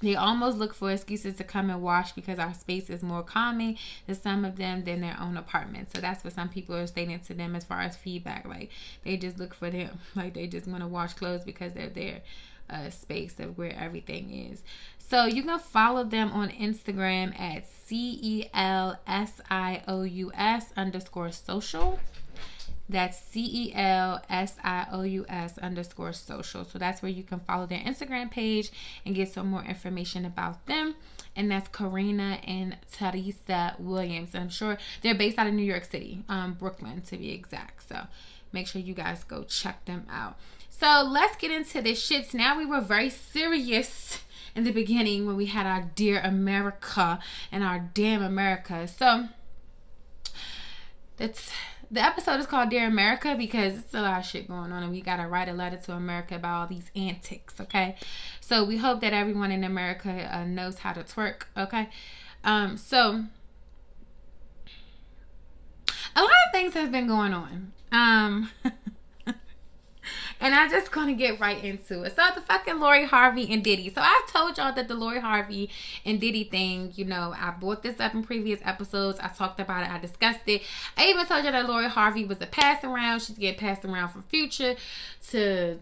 they 0.01 0.15
almost 0.15 0.59
look 0.59 0.75
for 0.75 0.91
excuses 0.91 1.37
to 1.37 1.45
come 1.45 1.71
and 1.71 1.83
wash 1.83 2.13
because 2.13 2.39
our 2.39 2.55
space 2.55 2.89
is 2.89 3.03
more 3.03 3.23
calming 3.23 3.79
to 4.07 4.15
some 4.15 4.45
of 4.45 4.57
them 4.57 4.85
than 4.85 5.01
their 5.01 5.17
own 5.21 5.37
apartment. 5.37 5.95
So 5.95 6.01
that's 6.01 6.23
what 6.23 6.33
some 6.33 6.49
people 6.49 6.77
are 6.77 6.87
stating 6.87 7.19
to 7.21 7.35
them 7.35 7.57
as 7.57 7.65
far 7.65 7.81
as 7.81 7.97
feedback. 7.97 8.47
Like 8.47 8.71
they 9.05 9.17
just 9.17 9.39
look 9.39 9.55
for 9.55 9.71
them, 9.71 9.99
like 10.15 10.35
they 10.35 10.47
just 10.47 10.67
want 10.67 10.83
to 10.83 10.89
wash 10.89 11.15
clothes 11.15 11.45
because 11.45 11.73
they're 11.73 11.89
their 11.89 12.21
uh, 12.71 12.91
space 12.91 13.39
of 13.41 13.59
where 13.59 13.75
everything 13.79 14.33
is. 14.51 14.63
So 14.99 15.25
you 15.25 15.43
can 15.43 15.59
follow 15.59 16.05
them 16.05 16.31
on 16.33 16.51
Instagram 16.51 17.39
at 17.41 17.65
C 17.87 18.19
E 18.21 18.51
L 18.53 19.01
S 19.07 19.41
I 19.51 19.83
O 19.89 20.03
U 20.03 20.31
S 20.35 20.67
underscore 20.77 21.33
social. 21.33 21.99
That's 22.89 23.19
C 23.19 23.41
E 23.43 23.73
L 23.75 24.23
S 24.31 24.57
I 24.65 24.87
O 24.91 25.03
U 25.03 25.27
S 25.29 25.59
underscore 25.59 26.13
social. 26.13 26.65
So 26.65 26.79
that's 26.79 27.03
where 27.03 27.11
you 27.11 27.23
can 27.23 27.41
follow 27.41 27.67
their 27.67 27.81
Instagram 27.81 28.31
page 28.31 28.71
and 29.05 29.15
get 29.15 29.33
some 29.33 29.49
more 29.49 29.63
information 29.63 30.25
about 30.25 30.65
them. 30.67 30.95
And 31.37 31.51
that's 31.51 31.69
Corinna 31.69 32.41
and 32.45 32.77
Theresa 32.91 33.77
Williams. 33.79 34.35
I'm 34.35 34.49
sure 34.49 34.79
they're 35.03 35.15
based 35.15 35.39
out 35.39 35.47
of 35.47 35.55
New 35.55 35.63
York 35.63 35.85
City, 35.85 36.25
um, 36.29 36.55
Brooklyn 36.55 37.03
to 37.03 37.17
be 37.17 37.31
exact. 37.31 37.89
So 37.89 38.07
make 38.53 38.67
sure 38.67 38.81
you 38.81 38.95
guys 38.95 39.23
go 39.25 39.45
check 39.45 39.85
them 39.85 40.07
out. 40.11 40.39
So 40.71 41.07
let's 41.07 41.37
get 41.37 41.51
into 41.51 41.83
the 41.83 41.93
shits. 41.93 42.33
Now 42.33 42.57
we 42.57 42.65
were 42.65 42.81
very 42.81 43.11
serious 43.11 44.21
in 44.55 44.65
the 44.65 44.71
beginning 44.71 45.27
when 45.27 45.37
we 45.37 45.47
had 45.47 45.67
our 45.67 45.91
dear 45.95 46.21
America 46.21 47.19
and 47.53 47.63
our 47.63 47.91
damn 47.95 48.23
America. 48.23 48.89
So 48.89 49.29
that's 51.17 51.51
the 51.91 52.05
episode 52.05 52.39
is 52.41 52.47
called 52.47 52.71
Dear 52.71 52.87
America 52.87 53.35
because 53.37 53.79
it's 53.79 53.95
a 53.95 54.03
lot 54.03 54.21
of 54.21 54.27
shit 54.27 54.49
going 54.49 54.73
on 54.73 54.83
and 54.83 54.93
we 54.93 55.01
gotta 55.01 55.27
write 55.27 55.49
a 55.49 55.53
letter 55.53 55.77
to 55.77 55.93
America 55.93 56.37
about 56.37 56.61
all 56.61 56.67
these 56.67 56.91
antics, 56.95 57.61
okay? 57.61 57.97
So 58.41 58.65
we 58.65 58.77
hope 58.77 59.01
that 59.01 59.13
everyone 59.13 59.51
in 59.51 59.65
America 59.65 60.29
uh, 60.31 60.45
knows 60.45 60.79
how 60.79 60.93
to 60.93 61.03
twerk, 61.03 61.43
okay? 61.57 61.89
Um, 62.45 62.77
so 62.77 63.25
a 66.15 66.21
lot 66.21 66.31
of 66.47 66.53
things 66.53 66.75
have 66.75 66.93
been 66.93 67.07
going 67.07 67.33
on. 67.33 67.73
Um 67.91 68.51
And 70.41 70.55
I'm 70.55 70.71
just 70.71 70.91
gonna 70.93 71.15
get 71.15 71.41
right 71.41 71.63
into 71.63 72.03
it. 72.03 72.15
So 72.17 72.23
the 72.35 72.41
fucking 72.43 72.79
Lori 72.79 73.07
Harvey 73.07 73.53
and 73.53 73.63
Diddy. 73.63 73.93
So 73.93 74.01
I've 74.01 74.27
told 74.33 74.57
y'all 74.57 74.75
that 74.75 74.89
the 74.89 74.95
Lori 74.95 75.21
Harvey 75.21 75.71
and 76.05 76.21
Diddy 76.21 76.45
thing, 76.45 76.93
you 76.95 77.05
know, 77.05 77.35
I 77.37 77.51
brought 77.51 77.83
this 77.83 77.99
up 78.01 78.15
in 78.15 78.23
previous 78.23 78.61
episodes. 78.65 79.19
I 79.21 79.29
talked 79.29 79.61
about 79.61 79.85
it, 79.85 79.91
I 79.91 79.99
discussed 79.99 80.47
it. 80.47 80.63
I 80.97 81.07
even 81.07 81.27
told 81.27 81.45
you 81.45 81.51
that 81.51 81.69
Lori 81.69 81.89
Harvey 81.89 82.25
was 82.25 82.41
a 82.41 82.47
pass 82.47 82.85
around. 82.85 83.23
She's 83.23 83.39
getting 83.39 83.59
passed 83.59 83.85
around 83.85 84.11
from 84.11 84.23
future 84.25 84.77
to 85.31 85.79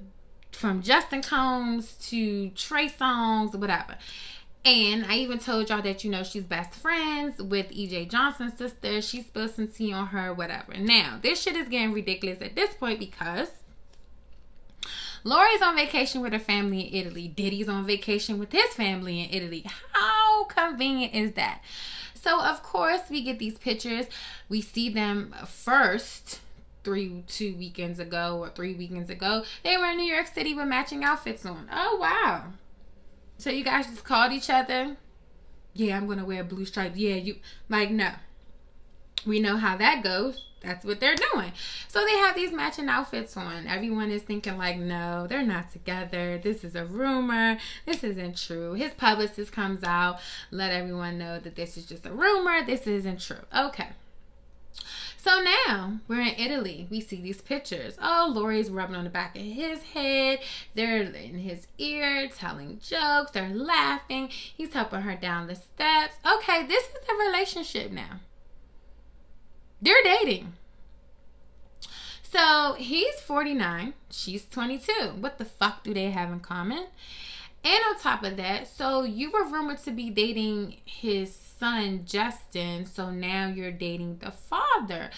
from 0.52 0.82
Justin 0.82 1.22
Combs 1.22 1.92
to 2.08 2.50
Trey 2.50 2.88
Songz, 2.88 3.54
whatever. 3.54 3.96
And 4.64 5.04
I 5.04 5.18
even 5.18 5.38
told 5.38 5.68
y'all 5.68 5.82
that, 5.82 6.02
you 6.02 6.10
know, 6.10 6.24
she's 6.24 6.42
best 6.42 6.74
friends 6.74 7.40
with 7.40 7.70
EJ 7.70 8.10
Johnson's 8.10 8.58
sister. 8.58 9.00
She 9.00 9.22
spilled 9.22 9.54
some 9.54 9.68
tea 9.68 9.92
on 9.92 10.08
her, 10.08 10.34
whatever. 10.34 10.74
Now, 10.76 11.20
this 11.22 11.40
shit 11.40 11.54
is 11.54 11.68
getting 11.68 11.92
ridiculous 11.92 12.42
at 12.42 12.56
this 12.56 12.74
point 12.74 12.98
because 12.98 13.48
Lori's 15.26 15.60
on 15.60 15.74
vacation 15.74 16.20
with 16.20 16.32
her 16.32 16.38
family 16.38 16.82
in 16.82 17.06
Italy. 17.06 17.26
Diddy's 17.26 17.68
on 17.68 17.84
vacation 17.84 18.38
with 18.38 18.52
his 18.52 18.72
family 18.74 19.24
in 19.24 19.30
Italy. 19.30 19.66
How 19.90 20.44
convenient 20.44 21.14
is 21.14 21.32
that? 21.32 21.62
So, 22.14 22.40
of 22.40 22.62
course, 22.62 23.00
we 23.10 23.22
get 23.22 23.40
these 23.40 23.58
pictures. 23.58 24.06
We 24.48 24.60
see 24.60 24.88
them 24.88 25.34
first 25.44 26.38
three, 26.84 27.24
two 27.26 27.56
weekends 27.56 27.98
ago 27.98 28.38
or 28.38 28.50
three 28.50 28.74
weekends 28.74 29.10
ago. 29.10 29.42
They 29.64 29.76
were 29.76 29.86
in 29.86 29.96
New 29.96 30.12
York 30.12 30.28
City 30.28 30.54
with 30.54 30.68
matching 30.68 31.02
outfits 31.02 31.44
on. 31.44 31.68
Oh, 31.72 31.98
wow. 32.00 32.44
So, 33.38 33.50
you 33.50 33.64
guys 33.64 33.86
just 33.86 34.04
called 34.04 34.30
each 34.32 34.48
other. 34.48 34.96
Yeah, 35.74 35.96
I'm 35.96 36.06
to 36.08 36.24
wear 36.24 36.44
blue 36.44 36.66
stripes. 36.66 36.96
Yeah, 36.96 37.16
you, 37.16 37.36
like, 37.68 37.90
no. 37.90 38.12
We 39.26 39.40
know 39.40 39.56
how 39.56 39.76
that 39.76 40.02
goes 40.02 40.46
that's 40.66 40.84
what 40.84 41.00
they're 41.00 41.16
doing. 41.32 41.52
So 41.88 42.04
they 42.04 42.16
have 42.18 42.34
these 42.34 42.52
matching 42.52 42.88
outfits 42.88 43.36
on. 43.36 43.66
Everyone 43.66 44.10
is 44.10 44.22
thinking 44.22 44.58
like, 44.58 44.76
no, 44.76 45.26
they're 45.28 45.46
not 45.46 45.72
together. 45.72 46.38
This 46.42 46.64
is 46.64 46.74
a 46.74 46.84
rumor. 46.84 47.58
This 47.86 48.02
isn't 48.02 48.36
true. 48.36 48.72
His 48.72 48.92
publicist 48.92 49.52
comes 49.52 49.84
out, 49.84 50.18
let 50.50 50.72
everyone 50.72 51.18
know 51.18 51.38
that 51.38 51.54
this 51.54 51.76
is 51.76 51.86
just 51.86 52.04
a 52.04 52.12
rumor. 52.12 52.64
This 52.64 52.86
isn't 52.86 53.20
true. 53.20 53.44
Okay. 53.56 53.88
So 55.18 55.42
now 55.42 55.98
we're 56.08 56.20
in 56.20 56.34
Italy. 56.36 56.86
We 56.90 57.00
see 57.00 57.20
these 57.20 57.40
pictures. 57.40 57.96
Oh, 58.00 58.32
Lori's 58.34 58.70
rubbing 58.70 58.96
on 58.96 59.04
the 59.04 59.10
back 59.10 59.36
of 59.36 59.42
his 59.42 59.82
head. 59.82 60.40
They're 60.74 61.02
in 61.02 61.38
his 61.38 61.66
ear 61.78 62.28
telling 62.28 62.80
jokes. 62.80 63.32
They're 63.32 63.48
laughing. 63.48 64.28
He's 64.28 64.72
helping 64.72 65.00
her 65.00 65.16
down 65.16 65.48
the 65.48 65.56
steps. 65.56 66.16
Okay, 66.24 66.66
this 66.66 66.84
is 66.84 67.08
a 67.08 67.24
relationship 67.26 67.90
now. 67.90 68.20
They're 69.86 70.02
dating. 70.02 70.52
So 72.24 72.74
he's 72.76 73.20
49, 73.20 73.94
she's 74.10 74.44
22. 74.48 74.92
What 75.20 75.38
the 75.38 75.44
fuck 75.44 75.84
do 75.84 75.94
they 75.94 76.10
have 76.10 76.32
in 76.32 76.40
common? 76.40 76.86
And 77.62 77.80
on 77.88 77.96
top 78.00 78.24
of 78.24 78.36
that, 78.36 78.66
so 78.66 79.04
you 79.04 79.30
were 79.30 79.44
rumored 79.44 79.78
to 79.84 79.92
be 79.92 80.10
dating 80.10 80.78
his 80.84 81.32
son, 81.32 82.02
Justin. 82.04 82.84
So 82.84 83.10
now 83.10 83.46
you're 83.46 83.70
dating 83.70 84.18
the 84.18 84.32
father. 84.32 85.10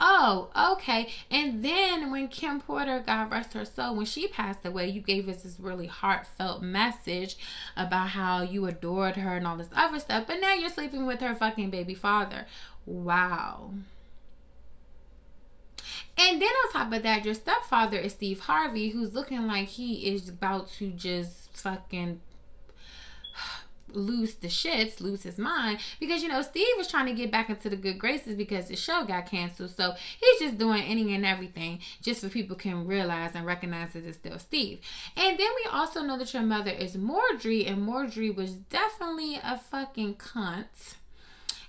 Oh, 0.00 0.48
okay. 0.72 1.10
And 1.30 1.62
then 1.62 2.10
when 2.10 2.28
Kim 2.28 2.62
Porter, 2.62 3.04
God 3.06 3.30
rest 3.30 3.52
her 3.52 3.66
soul, 3.66 3.94
when 3.94 4.06
she 4.06 4.26
passed 4.26 4.64
away, 4.64 4.88
you 4.88 5.02
gave 5.02 5.28
us 5.28 5.42
this 5.42 5.60
really 5.60 5.86
heartfelt 5.86 6.62
message 6.62 7.36
about 7.76 8.08
how 8.08 8.40
you 8.40 8.64
adored 8.64 9.16
her 9.16 9.36
and 9.36 9.46
all 9.46 9.58
this 9.58 9.68
other 9.76 10.00
stuff. 10.00 10.26
But 10.26 10.40
now 10.40 10.54
you're 10.54 10.70
sleeping 10.70 11.04
with 11.04 11.20
her 11.20 11.34
fucking 11.34 11.68
baby 11.68 11.94
father. 11.94 12.46
Wow. 12.86 13.74
And 16.16 16.40
then 16.40 16.48
on 16.48 16.72
top 16.72 16.92
of 16.92 17.02
that, 17.02 17.24
your 17.24 17.34
stepfather 17.34 17.98
is 17.98 18.12
Steve 18.12 18.40
Harvey, 18.40 18.90
who's 18.90 19.14
looking 19.14 19.46
like 19.46 19.68
he 19.68 20.14
is 20.14 20.28
about 20.28 20.70
to 20.72 20.90
just 20.90 21.56
fucking 21.56 22.20
lose 23.88 24.34
the 24.34 24.48
shits, 24.48 25.00
lose 25.00 25.22
his 25.22 25.38
mind. 25.38 25.78
Because, 26.00 26.22
you 26.22 26.28
know, 26.28 26.42
Steve 26.42 26.66
was 26.76 26.88
trying 26.88 27.06
to 27.06 27.12
get 27.12 27.30
back 27.30 27.48
into 27.48 27.70
the 27.70 27.76
good 27.76 27.98
graces 27.98 28.36
because 28.36 28.68
the 28.68 28.76
show 28.76 29.04
got 29.04 29.26
canceled. 29.26 29.70
So 29.70 29.92
he's 29.92 30.40
just 30.40 30.58
doing 30.58 30.82
any 30.82 31.14
and 31.14 31.24
everything 31.24 31.80
just 32.02 32.20
so 32.20 32.28
people 32.28 32.56
can 32.56 32.86
realize 32.86 33.32
and 33.34 33.46
recognize 33.46 33.92
that 33.92 34.04
it's 34.04 34.18
still 34.18 34.38
Steve. 34.38 34.80
And 35.16 35.38
then 35.38 35.50
we 35.64 35.70
also 35.70 36.02
know 36.02 36.18
that 36.18 36.32
your 36.32 36.42
mother 36.42 36.70
is 36.70 36.96
Marjorie, 36.96 37.66
and 37.66 37.82
Marjorie 37.82 38.30
was 38.30 38.54
definitely 38.54 39.40
a 39.42 39.58
fucking 39.58 40.14
cunt 40.14 40.94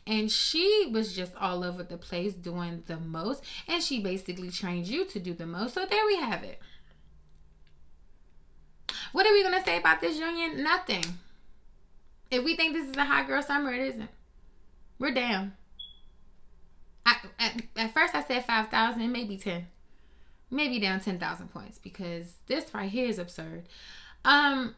and 0.08 0.32
she 0.32 0.90
was 0.92 1.16
just 1.16 1.34
all 1.36 1.64
over 1.64 1.84
the 1.84 1.98
place 1.98 2.34
doing 2.34 2.84
the 2.86 2.98
most. 2.98 3.44
And 3.68 3.82
she 3.82 4.02
basically 4.02 4.52
trained 4.52 4.88
you 4.88 5.06
to 5.06 5.20
do 5.20 5.34
the 5.34 5.48
most. 5.48 5.74
So 5.74 5.86
there 5.86 6.06
we 6.06 6.18
have 6.18 6.44
it. 6.44 6.60
What 9.14 9.26
are 9.26 9.34
we 9.34 9.42
going 9.42 9.58
to 9.58 9.66
say 9.66 9.78
about 9.78 10.02
this 10.02 10.18
union? 10.18 10.62
Nothing. 10.62 11.04
If 12.30 12.44
we 12.44 12.56
think 12.56 12.74
this 12.74 12.90
is 12.90 12.98
a 12.98 13.06
hot 13.06 13.28
girl 13.28 13.42
summer 13.42 13.74
it 13.74 13.82
isn't. 13.82 14.10
We're 15.00 15.12
down 15.12 15.54
I, 17.06 17.18
at, 17.40 17.62
at 17.76 17.94
first 17.94 18.16
i 18.16 18.24
said 18.24 18.46
5000 18.46 19.12
maybe 19.12 19.38
10 19.38 19.68
maybe 20.50 20.80
down 20.80 21.00
10000 21.00 21.50
points 21.50 21.78
because 21.78 22.34
this 22.48 22.74
right 22.74 22.90
here 22.90 23.08
is 23.08 23.20
absurd. 23.20 23.68
Um 24.24 24.76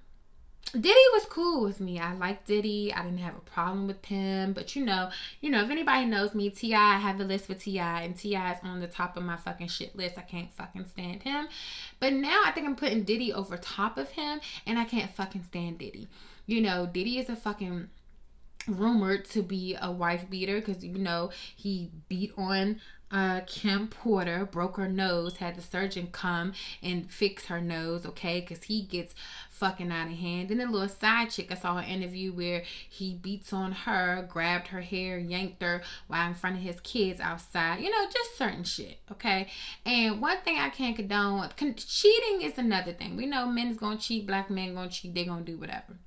Diddy 0.74 1.06
was 1.14 1.26
cool 1.30 1.64
with 1.64 1.80
me. 1.80 1.98
I 2.00 2.14
liked 2.14 2.48
Diddy. 2.48 2.94
I 2.94 3.04
didn't 3.04 3.20
have 3.20 3.36
a 3.36 3.52
problem 3.52 3.88
with 3.88 4.04
him. 4.06 4.54
But 4.54 4.76
you 4.76 4.84
know, 4.84 5.10
you 5.40 5.50
know, 5.50 5.64
if 5.64 5.70
anybody 5.70 6.06
knows 6.06 6.36
me, 6.36 6.50
T.I., 6.50 6.96
I 6.96 6.98
have 6.98 7.20
a 7.20 7.24
list 7.24 7.48
with 7.48 7.62
T.I., 7.62 8.02
and 8.02 8.18
T.I. 8.18 8.54
is 8.54 8.60
on 8.64 8.80
the 8.80 8.88
top 8.88 9.16
of 9.16 9.24
my 9.24 9.38
fucking 9.38 9.70
shit 9.70 9.96
list. 9.96 10.18
I 10.18 10.22
can't 10.22 10.52
fucking 10.54 10.86
stand 10.88 11.24
him. 11.24 11.48
But 12.00 12.14
now 12.14 12.42
I 12.46 12.52
think 12.52 12.68
I'm 12.68 12.76
putting 12.76 13.04
Diddy 13.04 13.32
over 13.32 13.58
top 13.58 13.98
of 13.98 14.10
him, 14.10 14.42
and 14.66 14.78
I 14.78 14.84
can't 14.84 15.12
fucking 15.12 15.46
stand 15.46 15.78
Diddy. 15.80 16.08
You 16.46 16.62
know, 16.62 16.86
Diddy 16.86 17.18
is 17.18 17.30
a 17.30 17.36
fucking 17.36 17.90
rumored 18.68 19.24
to 19.24 19.42
be 19.42 19.78
a 19.82 19.90
wife 19.90 20.30
beater 20.30 20.60
because 20.60 20.84
you 20.84 20.98
know 20.98 21.32
he 21.56 21.90
beat 22.10 22.34
on 22.38 22.82
uh, 23.12 23.42
Kim 23.48 23.88
Porter 23.88 24.46
broke 24.46 24.78
her 24.78 24.90
nose, 24.90 25.38
had 25.38 25.56
the 25.56 25.62
surgeon 25.62 26.10
come 26.12 26.54
and 26.84 27.12
fix 27.12 27.46
her 27.46 27.62
nose, 27.62 28.06
okay, 28.06 28.42
because 28.42 28.64
he 28.64 28.82
gets 28.82 29.16
fucking 29.50 29.92
out 29.92 30.08
of 30.08 30.14
hand. 30.14 30.50
Then 30.50 30.58
the 30.58 30.66
little 30.66 30.90
side 30.90 31.30
chick, 31.30 31.52
I 31.52 31.56
saw 31.56 31.78
an 31.78 31.86
interview 31.86 32.34
where 32.34 32.64
he 32.90 33.14
beats 33.16 33.54
on 33.54 33.72
her, 33.72 34.28
grabbed 34.30 34.68
her 34.68 34.82
hair, 34.82 35.18
yanked 35.18 35.62
her 35.62 35.82
while 36.08 36.28
in 36.28 36.36
front 36.36 36.58
of 36.58 36.64
his 36.64 36.80
kids 36.82 37.20
outside. 37.20 37.80
You 37.80 37.90
know, 37.90 38.06
just 38.12 38.38
certain 38.38 38.64
shit, 38.64 39.00
okay? 39.12 39.48
And 39.86 40.22
one 40.22 40.38
thing 40.44 40.58
I 40.58 40.70
can't 40.70 40.96
condone, 40.96 41.50
con- 41.56 41.76
cheating 41.76 42.42
is 42.42 42.58
another 42.58 42.94
thing. 42.94 43.16
We 43.16 43.26
know 43.26 43.48
men's 43.48 43.78
gonna 43.78 43.98
cheat, 43.98 44.28
black 44.28 44.50
men 44.50 44.76
gonna 44.76 44.90
cheat, 44.90 45.14
they 45.16 45.26
gonna 45.26 45.42
do 45.42 45.58
whatever. 45.58 45.98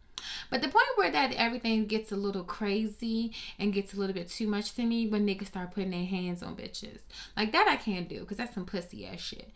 But 0.50 0.62
the 0.62 0.68
point 0.68 0.86
where 0.96 1.10
that 1.10 1.32
everything 1.34 1.86
gets 1.86 2.12
a 2.12 2.16
little 2.16 2.44
crazy 2.44 3.32
and 3.58 3.72
gets 3.72 3.94
a 3.94 3.96
little 3.96 4.14
bit 4.14 4.28
too 4.28 4.48
much 4.48 4.74
to 4.74 4.84
me 4.84 5.06
when 5.06 5.26
niggas 5.26 5.46
start 5.46 5.72
putting 5.72 5.90
their 5.90 6.04
hands 6.04 6.42
on 6.42 6.56
bitches. 6.56 6.98
Like 7.36 7.52
that 7.52 7.68
I 7.68 7.76
can't 7.76 8.08
do 8.08 8.20
because 8.20 8.36
that's 8.36 8.54
some 8.54 8.66
pussy 8.66 9.06
ass 9.06 9.20
shit. 9.20 9.50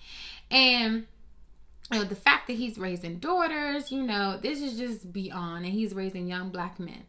And 0.51 1.07
you 1.93 1.99
know, 1.99 2.05
the 2.05 2.15
fact 2.15 2.47
that 2.47 2.55
he's 2.55 2.79
raising 2.79 3.19
daughters, 3.19 3.93
you 3.93 4.03
know, 4.03 4.39
this 4.41 4.61
is 4.61 4.79
just 4.79 5.13
beyond. 5.13 5.65
And 5.65 5.75
he's 5.75 5.95
raising 5.95 6.27
young 6.27 6.51
black 6.51 6.81
men. 6.81 7.05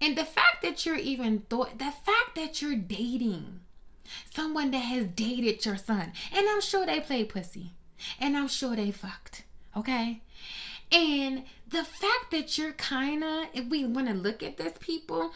And 0.00 0.16
the 0.16 0.24
fact 0.24 0.62
that 0.62 0.84
you're 0.84 0.96
even 0.96 1.40
thought, 1.50 1.78
the 1.78 1.84
fact 1.84 2.34
that 2.36 2.60
you're 2.60 2.76
dating 2.76 3.60
someone 4.34 4.70
that 4.72 4.78
has 4.78 5.06
dated 5.06 5.64
your 5.64 5.76
son, 5.76 6.12
and 6.32 6.48
I'm 6.48 6.60
sure 6.60 6.86
they 6.86 7.00
played 7.00 7.28
pussy, 7.28 7.72
and 8.18 8.36
I'm 8.36 8.48
sure 8.48 8.74
they 8.76 8.90
fucked, 8.90 9.44
okay? 9.76 10.22
And 10.92 11.44
the 11.70 11.84
fact 11.84 12.30
that 12.32 12.58
you're 12.58 12.72
kind 12.72 13.22
of, 13.22 13.46
if 13.54 13.66
we 13.66 13.84
want 13.84 14.08
to 14.08 14.14
look 14.14 14.42
at 14.42 14.56
this, 14.56 14.74
people, 14.80 15.32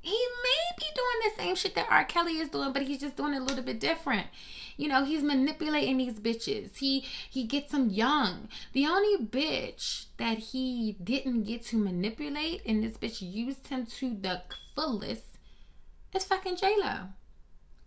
he 0.00 0.10
may 0.42 0.76
be 0.78 0.84
doing 0.94 1.22
the 1.22 1.42
same 1.42 1.54
shit 1.56 1.74
that 1.74 1.88
R. 1.90 2.04
Kelly 2.04 2.38
is 2.38 2.50
doing, 2.50 2.72
but 2.72 2.82
he's 2.82 3.00
just 3.00 3.16
doing 3.16 3.34
it 3.34 3.40
a 3.40 3.44
little 3.44 3.64
bit 3.64 3.80
different. 3.80 4.26
You 4.76 4.88
know, 4.88 5.04
he's 5.04 5.22
manipulating 5.22 5.96
these 5.96 6.20
bitches. 6.20 6.76
He 6.76 7.04
he 7.30 7.44
gets 7.44 7.72
them 7.72 7.90
young. 7.90 8.48
The 8.72 8.86
only 8.86 9.24
bitch 9.24 10.06
that 10.18 10.38
he 10.38 10.96
didn't 11.02 11.44
get 11.44 11.64
to 11.66 11.78
manipulate 11.78 12.62
and 12.66 12.82
this 12.82 12.98
bitch 12.98 13.22
used 13.22 13.68
him 13.68 13.86
to 13.86 14.14
the 14.14 14.42
fullest 14.74 15.24
is 16.12 16.24
fucking 16.24 16.56
J 16.56 16.74
Lo. 16.78 17.08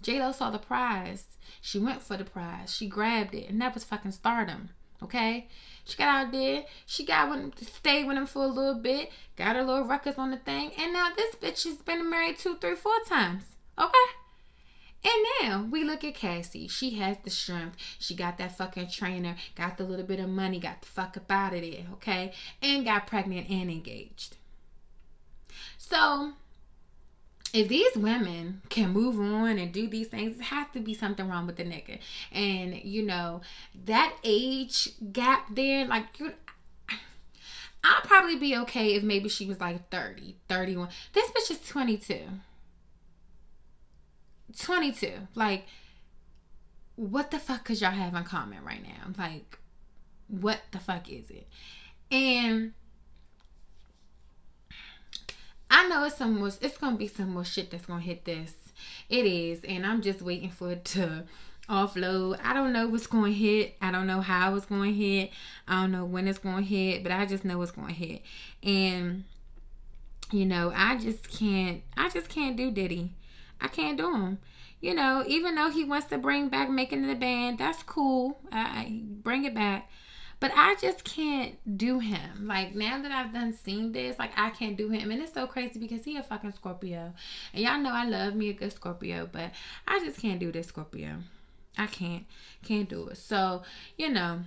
J 0.01 0.19
Lo 0.19 0.31
saw 0.31 0.49
the 0.49 0.59
prize. 0.59 1.25
She 1.61 1.77
went 1.77 2.01
for 2.01 2.17
the 2.17 2.23
prize. 2.23 2.73
She 2.73 2.87
grabbed 2.87 3.33
it, 3.35 3.49
and 3.49 3.61
that 3.61 3.73
was 3.73 3.83
fucking 3.83 4.11
stardom. 4.11 4.69
Okay, 5.03 5.47
she 5.87 5.97
got 5.97 6.25
out 6.25 6.31
there. 6.33 6.65
She 6.85 7.05
got 7.05 7.29
with 7.29 7.39
him, 7.39 7.53
stayed 7.61 8.05
with 8.05 8.17
him 8.17 8.25
for 8.25 8.43
a 8.43 8.47
little 8.47 8.79
bit. 8.79 9.09
Got 9.37 9.55
her 9.55 9.63
little 9.63 9.85
ruckus 9.85 10.17
on 10.17 10.31
the 10.31 10.37
thing. 10.37 10.71
And 10.77 10.91
now 10.91 11.09
this 11.15 11.35
bitch 11.35 11.63
has 11.63 11.77
been 11.77 12.09
married 12.09 12.37
two, 12.37 12.57
three, 12.57 12.75
four 12.75 12.99
times. 13.07 13.43
Okay? 13.79 13.95
And 15.05 15.25
now 15.41 15.67
we 15.71 15.83
look 15.85 16.03
at 16.03 16.15
Cassie. 16.15 16.67
She 16.67 16.95
has 16.95 17.17
the 17.23 17.29
strength. 17.29 17.77
She 17.99 18.15
got 18.15 18.37
that 18.39 18.57
fucking 18.57 18.89
trainer, 18.89 19.37
got 19.55 19.77
the 19.77 19.85
little 19.85 20.05
bit 20.05 20.19
of 20.19 20.27
money, 20.27 20.59
got 20.59 20.81
the 20.81 20.87
fuck 20.87 21.15
up 21.15 21.31
out 21.31 21.53
of 21.53 21.61
there, 21.61 21.85
okay? 21.93 22.33
And 22.61 22.83
got 22.83 23.07
pregnant 23.07 23.49
and 23.49 23.69
engaged. 23.71 24.35
So 25.77 26.33
if 27.53 27.67
these 27.67 27.95
women 27.95 28.61
can 28.69 28.91
move 28.91 29.19
on 29.19 29.57
and 29.57 29.71
do 29.71 29.87
these 29.87 30.07
things, 30.07 30.37
it 30.39 30.43
has 30.43 30.67
to 30.73 30.79
be 30.79 30.93
something 30.93 31.27
wrong 31.27 31.47
with 31.47 31.57
the 31.57 31.63
nigga. 31.63 31.99
And 32.31 32.75
you 32.83 33.03
know, 33.03 33.41
that 33.85 34.15
age 34.23 34.89
gap 35.11 35.47
there, 35.53 35.85
like 35.85 36.19
you 36.19 36.33
I'll 37.83 38.01
probably 38.01 38.37
be 38.37 38.55
okay 38.57 38.95
if 38.95 39.03
maybe 39.03 39.29
she 39.29 39.45
was 39.45 39.59
like 39.59 39.89
30, 39.89 40.35
31. 40.49 40.89
This 41.13 41.29
bitch 41.31 41.51
is 41.51 41.67
22. 41.69 42.19
22. 44.59 45.11
Like, 45.35 45.65
what 46.95 47.31
the 47.31 47.39
fuck 47.39 47.63
could 47.65 47.79
y'all 47.79 47.91
have 47.91 48.13
in 48.13 48.23
common 48.23 48.63
right 48.65 48.83
now? 48.83 49.13
Like, 49.17 49.57
what 50.27 50.59
the 50.71 50.79
fuck 50.79 51.09
is 51.09 51.29
it? 51.29 51.47
And 52.11 52.73
I 55.69 55.87
know 55.87 56.05
it's 56.05 56.17
some 56.17 56.39
more, 56.39 56.47
it's 56.47 56.77
gonna 56.77 56.97
be 56.97 57.07
some 57.07 57.33
more 57.33 57.45
shit 57.45 57.71
that's 57.71 57.85
gonna 57.85 58.01
hit 58.01 58.25
this. 58.25 58.53
It 59.09 59.25
is, 59.25 59.61
and 59.67 59.85
I'm 59.85 60.01
just 60.01 60.21
waiting 60.21 60.49
for 60.49 60.71
it 60.71 60.85
to 60.85 61.23
offload. 61.69 62.39
I 62.43 62.53
don't 62.53 62.73
know 62.73 62.87
what's 62.87 63.07
going 63.07 63.33
to 63.33 63.37
hit. 63.37 63.75
I 63.81 63.91
don't 63.91 64.07
know 64.07 64.21
how 64.21 64.55
it's 64.55 64.65
going 64.65 64.93
to 64.93 64.97
hit. 64.97 65.31
I 65.67 65.81
don't 65.81 65.91
know 65.91 66.05
when 66.05 66.27
it's 66.27 66.39
going 66.39 66.63
to 66.63 66.69
hit, 66.69 67.03
but 67.03 67.11
I 67.11 67.25
just 67.25 67.43
know 67.43 67.61
it's 67.61 67.71
going 67.71 67.89
to 67.89 67.93
hit. 67.93 68.21
And 68.63 69.23
you 70.31 70.45
know, 70.45 70.71
I 70.75 70.97
just 70.97 71.29
can't. 71.29 71.81
I 71.95 72.09
just 72.09 72.29
can't 72.29 72.57
do 72.57 72.71
Diddy. 72.71 73.13
I 73.61 73.67
can't 73.67 73.97
do 73.97 74.13
him. 74.13 74.39
You 74.81 74.93
know, 74.93 75.23
even 75.25 75.55
though 75.55 75.71
he 75.71 75.83
wants 75.83 76.07
to 76.07 76.17
bring 76.17 76.49
back 76.49 76.69
making 76.69 77.07
the 77.07 77.15
band, 77.15 77.57
that's 77.57 77.81
cool. 77.83 78.39
I 78.51 79.01
bring 79.23 79.45
it 79.45 79.55
back. 79.55 79.89
But 80.39 80.51
I 80.55 80.75
just 80.79 81.03
can't 81.03 81.55
do 81.77 81.99
him. 81.99 82.47
Like 82.47 82.75
now 82.75 83.01
that 83.01 83.11
I've 83.11 83.33
done 83.33 83.53
seen 83.53 83.91
this, 83.91 84.19
like 84.19 84.31
I 84.37 84.51
can't 84.51 84.77
do 84.77 84.89
him. 84.89 85.09
And 85.09 85.21
it's 85.21 85.33
so 85.33 85.47
crazy 85.47 85.79
because 85.79 86.03
he 86.03 86.17
a 86.17 86.23
fucking 86.23 86.51
Scorpio. 86.51 87.13
And 87.53 87.63
y'all 87.63 87.79
know 87.79 87.91
I 87.91 88.05
love 88.05 88.35
me 88.35 88.49
a 88.49 88.53
good 88.53 88.71
Scorpio, 88.71 89.27
but 89.31 89.51
I 89.87 89.99
just 89.99 90.19
can't 90.19 90.39
do 90.39 90.51
this 90.51 90.67
Scorpio. 90.67 91.17
I 91.77 91.87
can't 91.87 92.25
can't 92.63 92.87
do 92.87 93.07
it. 93.07 93.17
So, 93.17 93.63
you 93.97 94.09
know, 94.09 94.41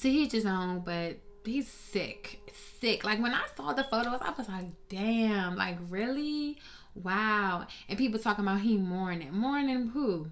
to 0.00 0.08
each 0.08 0.32
his 0.32 0.46
own, 0.46 0.80
but 0.80 1.18
he's 1.44 1.68
sick. 1.68 2.40
Sick. 2.80 3.04
Like 3.04 3.20
when 3.20 3.34
I 3.34 3.44
saw 3.56 3.74
the 3.74 3.84
photos, 3.84 4.20
I 4.22 4.32
was 4.36 4.48
like, 4.48 4.66
damn, 4.88 5.56
like 5.56 5.76
really? 5.90 6.58
Wow. 6.94 7.66
And 7.88 7.98
people 7.98 8.18
talking 8.18 8.44
about 8.44 8.60
he 8.60 8.76
mourning. 8.78 9.32
Mourning 9.32 9.88
who? 9.88 10.28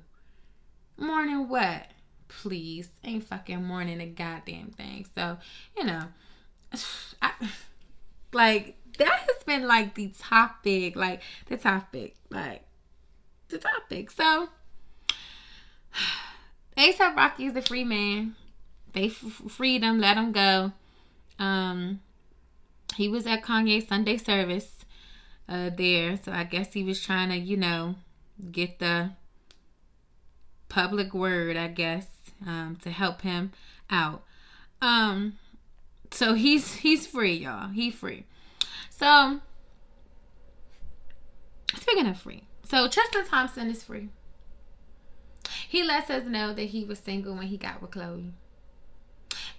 Mourning 0.96 1.48
what? 1.48 1.87
Please. 2.29 2.88
Ain't 3.05 3.25
fucking 3.25 3.64
mourning 3.64 4.01
a 4.01 4.07
goddamn 4.07 4.71
thing. 4.71 5.07
So, 5.14 5.38
you 5.77 5.85
know, 5.85 6.05
I, 7.23 7.33
like 8.33 8.77
that 8.99 9.09
has 9.09 9.45
been 9.45 9.67
like 9.67 9.95
the 9.95 10.09
topic, 10.19 10.97
like 10.97 11.23
the 11.47 11.57
topic, 11.57 12.17
like 12.31 12.62
the 13.49 13.59
topic. 13.59 14.11
So, 14.11 14.49
ASAP 16.77 17.17
Rocky 17.17 17.47
is 17.47 17.57
a 17.57 17.62
free 17.62 17.85
man. 17.85 18.37
They 18.93 19.07
f- 19.07 19.43
freed 19.49 19.83
him, 19.83 20.01
let 20.01 20.17
him 20.17 20.33
go. 20.33 20.73
Um, 21.38 22.01
he 22.97 23.09
was 23.09 23.27
at 23.27 23.45
Kanye's 23.45 23.87
Sunday 23.88 24.17
service 24.17 24.85
uh, 25.49 25.71
there, 25.77 26.17
so 26.17 26.33
I 26.33 26.45
guess 26.45 26.73
he 26.73 26.83
was 26.83 27.01
trying 27.01 27.29
to, 27.31 27.37
you 27.37 27.57
know, 27.57 27.97
get 28.51 28.79
the 28.79 29.11
public 30.69 31.14
word, 31.14 31.57
I 31.57 31.69
guess, 31.69 32.07
um, 32.46 32.79
to 32.83 32.90
help 32.90 33.22
him 33.22 33.53
out. 33.90 34.22
Um, 34.81 35.38
so 36.11 36.35
he's 36.35 36.74
he's 36.74 37.07
free, 37.07 37.35
y'all. 37.35 37.68
He 37.68 37.90
free. 37.90 38.24
So 38.90 39.40
speaking 41.77 42.07
of 42.07 42.18
free, 42.18 42.44
so 42.64 42.88
Tristan 42.88 43.27
Thompson 43.27 43.70
is 43.70 43.83
free. 43.83 44.09
He 45.68 45.83
lets 45.83 46.11
us 46.11 46.24
know 46.24 46.53
that 46.55 46.62
he 46.62 46.85
was 46.85 46.98
single 46.98 47.35
when 47.35 47.46
he 47.48 47.57
got 47.57 47.83
with 47.83 47.90
Khloe. 47.90 48.33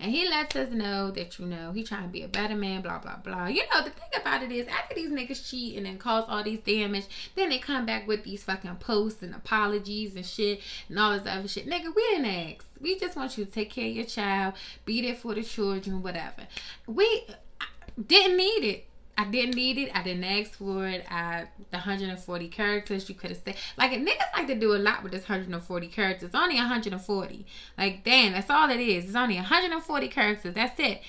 And 0.01 0.11
he 0.11 0.29
lets 0.29 0.55
us 0.55 0.71
know 0.71 1.11
that, 1.11 1.37
you 1.37 1.45
know, 1.45 1.73
he 1.73 1.83
trying 1.83 2.03
to 2.03 2.09
be 2.09 2.23
a 2.23 2.27
better 2.29 2.55
man, 2.55 2.81
blah, 2.81 2.99
blah, 2.99 3.17
blah. 3.17 3.47
You 3.47 3.63
know, 3.73 3.83
the 3.83 3.89
thing 3.89 4.09
about 4.15 4.43
it 4.43 4.51
is, 4.51 4.65
after 4.67 4.95
these 4.95 5.11
niggas 5.11 5.49
cheat 5.49 5.75
and 5.75 5.85
then 5.85 5.97
cause 5.97 6.23
all 6.29 6.41
these 6.41 6.61
damage, 6.61 7.05
then 7.35 7.49
they 7.49 7.59
come 7.59 7.85
back 7.85 8.07
with 8.07 8.23
these 8.23 8.41
fucking 8.43 8.77
posts 8.77 9.21
and 9.21 9.35
apologies 9.35 10.15
and 10.15 10.25
shit 10.25 10.61
and 10.87 10.97
all 10.97 11.17
this 11.17 11.27
other 11.27 11.49
shit. 11.49 11.67
Nigga, 11.67 11.93
we 11.93 12.01
didn't 12.11 12.25
ask. 12.25 12.65
We 12.79 12.97
just 12.97 13.17
want 13.17 13.37
you 13.37 13.43
to 13.43 13.51
take 13.51 13.71
care 13.71 13.89
of 13.89 13.95
your 13.95 14.05
child, 14.05 14.53
be 14.85 15.01
there 15.01 15.15
for 15.15 15.35
the 15.35 15.43
children, 15.43 16.01
whatever. 16.01 16.47
We 16.87 17.27
didn't 18.07 18.37
need 18.37 18.63
it. 18.63 18.85
I 19.19 19.25
didn't 19.25 19.55
need 19.55 19.77
it. 19.77 19.91
I 19.93 20.01
didn't 20.01 20.23
ask 20.23 20.53
for 20.53 20.87
it. 20.87 21.05
I 21.11 21.47
the 21.71 21.77
140 21.77 22.47
characters 22.47 23.09
you 23.09 23.15
could 23.15 23.31
have 23.31 23.41
said. 23.43 23.57
Like 23.77 23.91
niggas 23.91 24.33
like 24.33 24.47
to 24.47 24.55
do 24.55 24.73
a 24.73 24.77
lot 24.77 25.03
with 25.03 25.11
this 25.11 25.23
140 25.23 25.87
characters. 25.89 26.27
It's 26.27 26.35
only 26.35 26.55
140. 26.55 27.45
Like 27.77 28.05
damn, 28.05 28.31
that's 28.31 28.49
all 28.49 28.69
it 28.69 28.79
is. 28.79 29.07
It's 29.07 29.15
only 29.17 29.35
140 29.35 30.07
characters. 30.07 30.53
That's 30.53 30.79
it. 30.79 31.01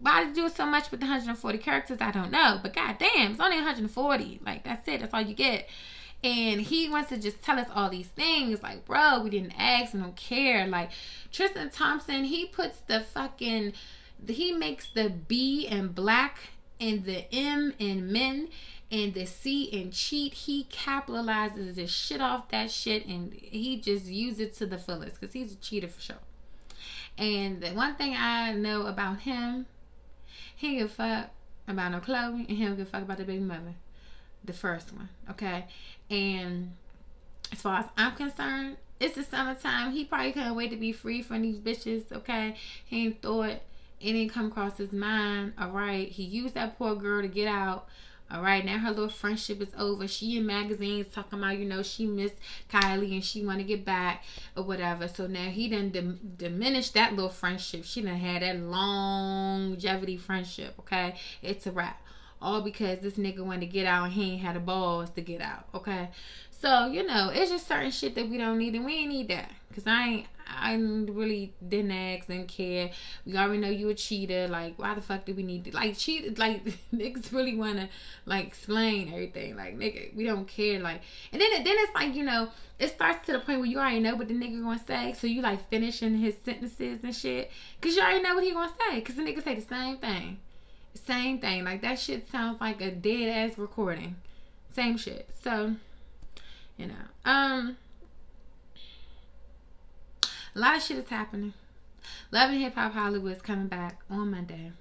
Why 0.00 0.24
to 0.24 0.34
do 0.34 0.50
so 0.50 0.66
much 0.66 0.90
with 0.90 1.00
the 1.00 1.06
140 1.06 1.58
characters? 1.58 1.96
I 2.02 2.10
don't 2.10 2.30
know. 2.30 2.60
But 2.62 2.74
god 2.74 2.98
damn, 2.98 3.32
it's 3.32 3.40
only 3.40 3.56
140. 3.56 4.40
Like 4.44 4.62
that's 4.64 4.86
it. 4.86 5.00
That's 5.00 5.14
all 5.14 5.22
you 5.22 5.34
get. 5.34 5.66
And 6.22 6.60
he 6.60 6.90
wants 6.90 7.08
to 7.08 7.16
just 7.16 7.40
tell 7.40 7.58
us 7.58 7.68
all 7.74 7.88
these 7.88 8.08
things. 8.08 8.62
Like, 8.62 8.84
bro, 8.84 9.22
we 9.22 9.30
didn't 9.30 9.54
ask 9.58 9.94
and 9.94 10.02
don't 10.02 10.14
care. 10.14 10.66
Like 10.66 10.90
Tristan 11.32 11.70
Thompson, 11.70 12.24
he 12.24 12.44
puts 12.44 12.80
the 12.80 13.00
fucking 13.00 13.72
he 14.28 14.52
makes 14.52 14.90
the 14.92 15.08
B 15.08 15.66
and 15.66 15.94
black 15.94 16.36
and 16.80 17.04
the 17.04 17.32
M 17.32 17.74
in 17.78 18.10
men 18.10 18.48
and 18.90 19.14
the 19.14 19.26
C 19.26 19.64
in 19.64 19.90
cheat, 19.92 20.34
he 20.34 20.64
capitalizes 20.64 21.76
the 21.76 21.86
shit 21.86 22.20
off 22.20 22.48
that 22.48 22.70
shit 22.70 23.06
and 23.06 23.32
he 23.34 23.78
just 23.80 24.06
uses 24.06 24.40
it 24.40 24.54
to 24.56 24.66
the 24.66 24.78
fullest 24.78 25.20
because 25.20 25.32
he's 25.32 25.52
a 25.52 25.56
cheater 25.56 25.88
for 25.88 26.00
sure. 26.00 26.16
And 27.16 27.60
the 27.60 27.70
one 27.70 27.94
thing 27.96 28.14
I 28.16 28.52
know 28.52 28.86
about 28.86 29.20
him, 29.20 29.66
he 30.56 30.78
give 30.78 30.92
fuck 30.92 31.30
about 31.68 31.92
no 31.92 32.00
Khloe 32.00 32.48
and 32.48 32.56
he 32.56 32.64
don't 32.64 32.76
give 32.76 32.88
fuck 32.88 33.02
about 33.02 33.18
the 33.18 33.24
baby 33.24 33.40
mother. 33.42 33.74
The 34.44 34.54
first 34.54 34.92
one, 34.92 35.10
okay? 35.30 35.66
And 36.08 36.72
as 37.52 37.60
far 37.60 37.80
as 37.80 37.86
I'm 37.96 38.16
concerned, 38.16 38.78
it's 38.98 39.16
the 39.16 39.22
summertime. 39.22 39.92
He 39.92 40.04
probably 40.04 40.32
couldn't 40.32 40.54
wait 40.54 40.70
to 40.70 40.76
be 40.76 40.92
free 40.92 41.22
from 41.22 41.42
these 41.42 41.58
bitches. 41.58 42.10
Okay, 42.12 42.56
he 42.84 43.06
ain't 43.06 43.22
thought 43.22 43.60
it 44.00 44.12
didn't 44.12 44.32
come 44.32 44.46
across 44.46 44.78
his 44.78 44.92
mind. 44.92 45.52
All 45.58 45.70
right, 45.70 46.08
he 46.08 46.22
used 46.22 46.54
that 46.54 46.78
poor 46.78 46.94
girl 46.94 47.22
to 47.22 47.28
get 47.28 47.48
out. 47.48 47.86
All 48.32 48.42
right, 48.42 48.64
now 48.64 48.78
her 48.78 48.90
little 48.90 49.08
friendship 49.08 49.60
is 49.60 49.72
over. 49.76 50.06
She 50.06 50.36
in 50.36 50.46
magazines 50.46 51.08
talking 51.12 51.40
about, 51.40 51.58
you 51.58 51.64
know, 51.64 51.82
she 51.82 52.06
missed 52.06 52.36
Kylie 52.72 53.12
and 53.12 53.24
she 53.24 53.44
want 53.44 53.58
to 53.58 53.64
get 53.64 53.84
back 53.84 54.22
or 54.56 54.62
whatever. 54.62 55.08
So 55.08 55.26
now 55.26 55.50
he 55.50 55.68
done 55.68 55.90
dim- 55.90 56.34
diminished 56.36 56.94
that 56.94 57.14
little 57.14 57.28
friendship. 57.30 57.84
She 57.84 58.02
done 58.02 58.16
had 58.16 58.42
that 58.42 58.60
longevity 58.60 60.16
friendship. 60.16 60.74
Okay, 60.78 61.16
it's 61.42 61.66
a 61.66 61.72
wrap. 61.72 62.00
All 62.40 62.62
because 62.62 63.00
this 63.00 63.14
nigga 63.14 63.44
wanted 63.44 63.62
to 63.62 63.66
get 63.66 63.84
out 63.84 64.04
and 64.04 64.12
he 64.12 64.32
ain't 64.32 64.42
had 64.42 64.54
the 64.54 64.60
balls 64.60 65.10
to 65.10 65.20
get 65.20 65.40
out. 65.40 65.66
Okay, 65.74 66.10
so 66.50 66.86
you 66.86 67.04
know, 67.04 67.30
it's 67.34 67.50
just 67.50 67.66
certain 67.66 67.90
shit 67.90 68.14
that 68.14 68.28
we 68.28 68.38
don't 68.38 68.58
need, 68.58 68.76
and 68.76 68.84
we 68.84 68.94
ain't 68.94 69.10
need 69.10 69.28
that. 69.28 69.50
Cause 69.74 69.86
I 69.86 70.08
ain't, 70.08 70.26
I 70.48 70.74
really 70.74 71.54
didn't 71.66 71.92
ask 71.92 72.28
and 72.28 72.48
care. 72.48 72.90
We 73.24 73.36
already 73.36 73.58
know 73.58 73.68
you 73.68 73.88
a 73.88 73.94
cheater. 73.94 74.48
Like, 74.48 74.76
why 74.80 74.94
the 74.94 75.00
fuck 75.00 75.24
do 75.24 75.32
we 75.32 75.44
need 75.44 75.64
to 75.66 75.74
like 75.74 75.96
cheat? 75.96 76.38
Like, 76.38 76.64
niggas 76.92 77.32
really 77.32 77.56
wanna 77.56 77.88
like 78.26 78.46
explain 78.46 79.12
everything. 79.12 79.56
Like, 79.56 79.78
nigga, 79.78 80.14
we 80.16 80.24
don't 80.24 80.48
care. 80.48 80.80
Like, 80.80 81.02
and 81.32 81.40
then 81.40 81.62
then 81.62 81.76
it's 81.78 81.94
like 81.94 82.14
you 82.16 82.24
know, 82.24 82.48
it 82.80 82.88
starts 82.88 83.24
to 83.26 83.32
the 83.32 83.38
point 83.38 83.60
where 83.60 83.68
you 83.68 83.78
already 83.78 84.00
know 84.00 84.16
what 84.16 84.26
the 84.26 84.34
nigga 84.34 84.60
gonna 84.60 84.80
say, 84.84 85.12
so 85.12 85.28
you 85.28 85.40
like 85.40 85.68
finishing 85.68 86.18
his 86.18 86.34
sentences 86.44 86.98
and 87.04 87.14
shit, 87.14 87.50
cause 87.80 87.94
you 87.94 88.02
already 88.02 88.22
know 88.22 88.34
what 88.34 88.42
he 88.42 88.52
gonna 88.52 88.72
say. 88.88 89.00
Cause 89.02 89.14
the 89.14 89.22
nigga 89.22 89.44
say 89.44 89.54
the 89.54 89.60
same 89.60 89.98
thing, 89.98 90.38
same 90.94 91.38
thing. 91.38 91.62
Like 91.62 91.82
that 91.82 92.00
shit 92.00 92.28
sounds 92.28 92.60
like 92.60 92.80
a 92.80 92.90
dead 92.90 93.50
ass 93.50 93.56
recording. 93.56 94.16
Same 94.74 94.96
shit. 94.96 95.28
So 95.44 95.76
you 96.76 96.86
know. 96.88 96.94
Um 97.24 97.76
a 100.54 100.58
lot 100.58 100.76
of 100.76 100.82
shit 100.82 100.98
is 100.98 101.08
happening. 101.08 101.52
Love 102.30 102.50
and 102.50 102.60
Hip 102.60 102.74
Hop 102.74 102.92
Hollywood 102.92 103.36
is 103.36 103.42
coming 103.42 103.68
back 103.68 104.00
on 104.10 104.30
Monday. 104.30 104.72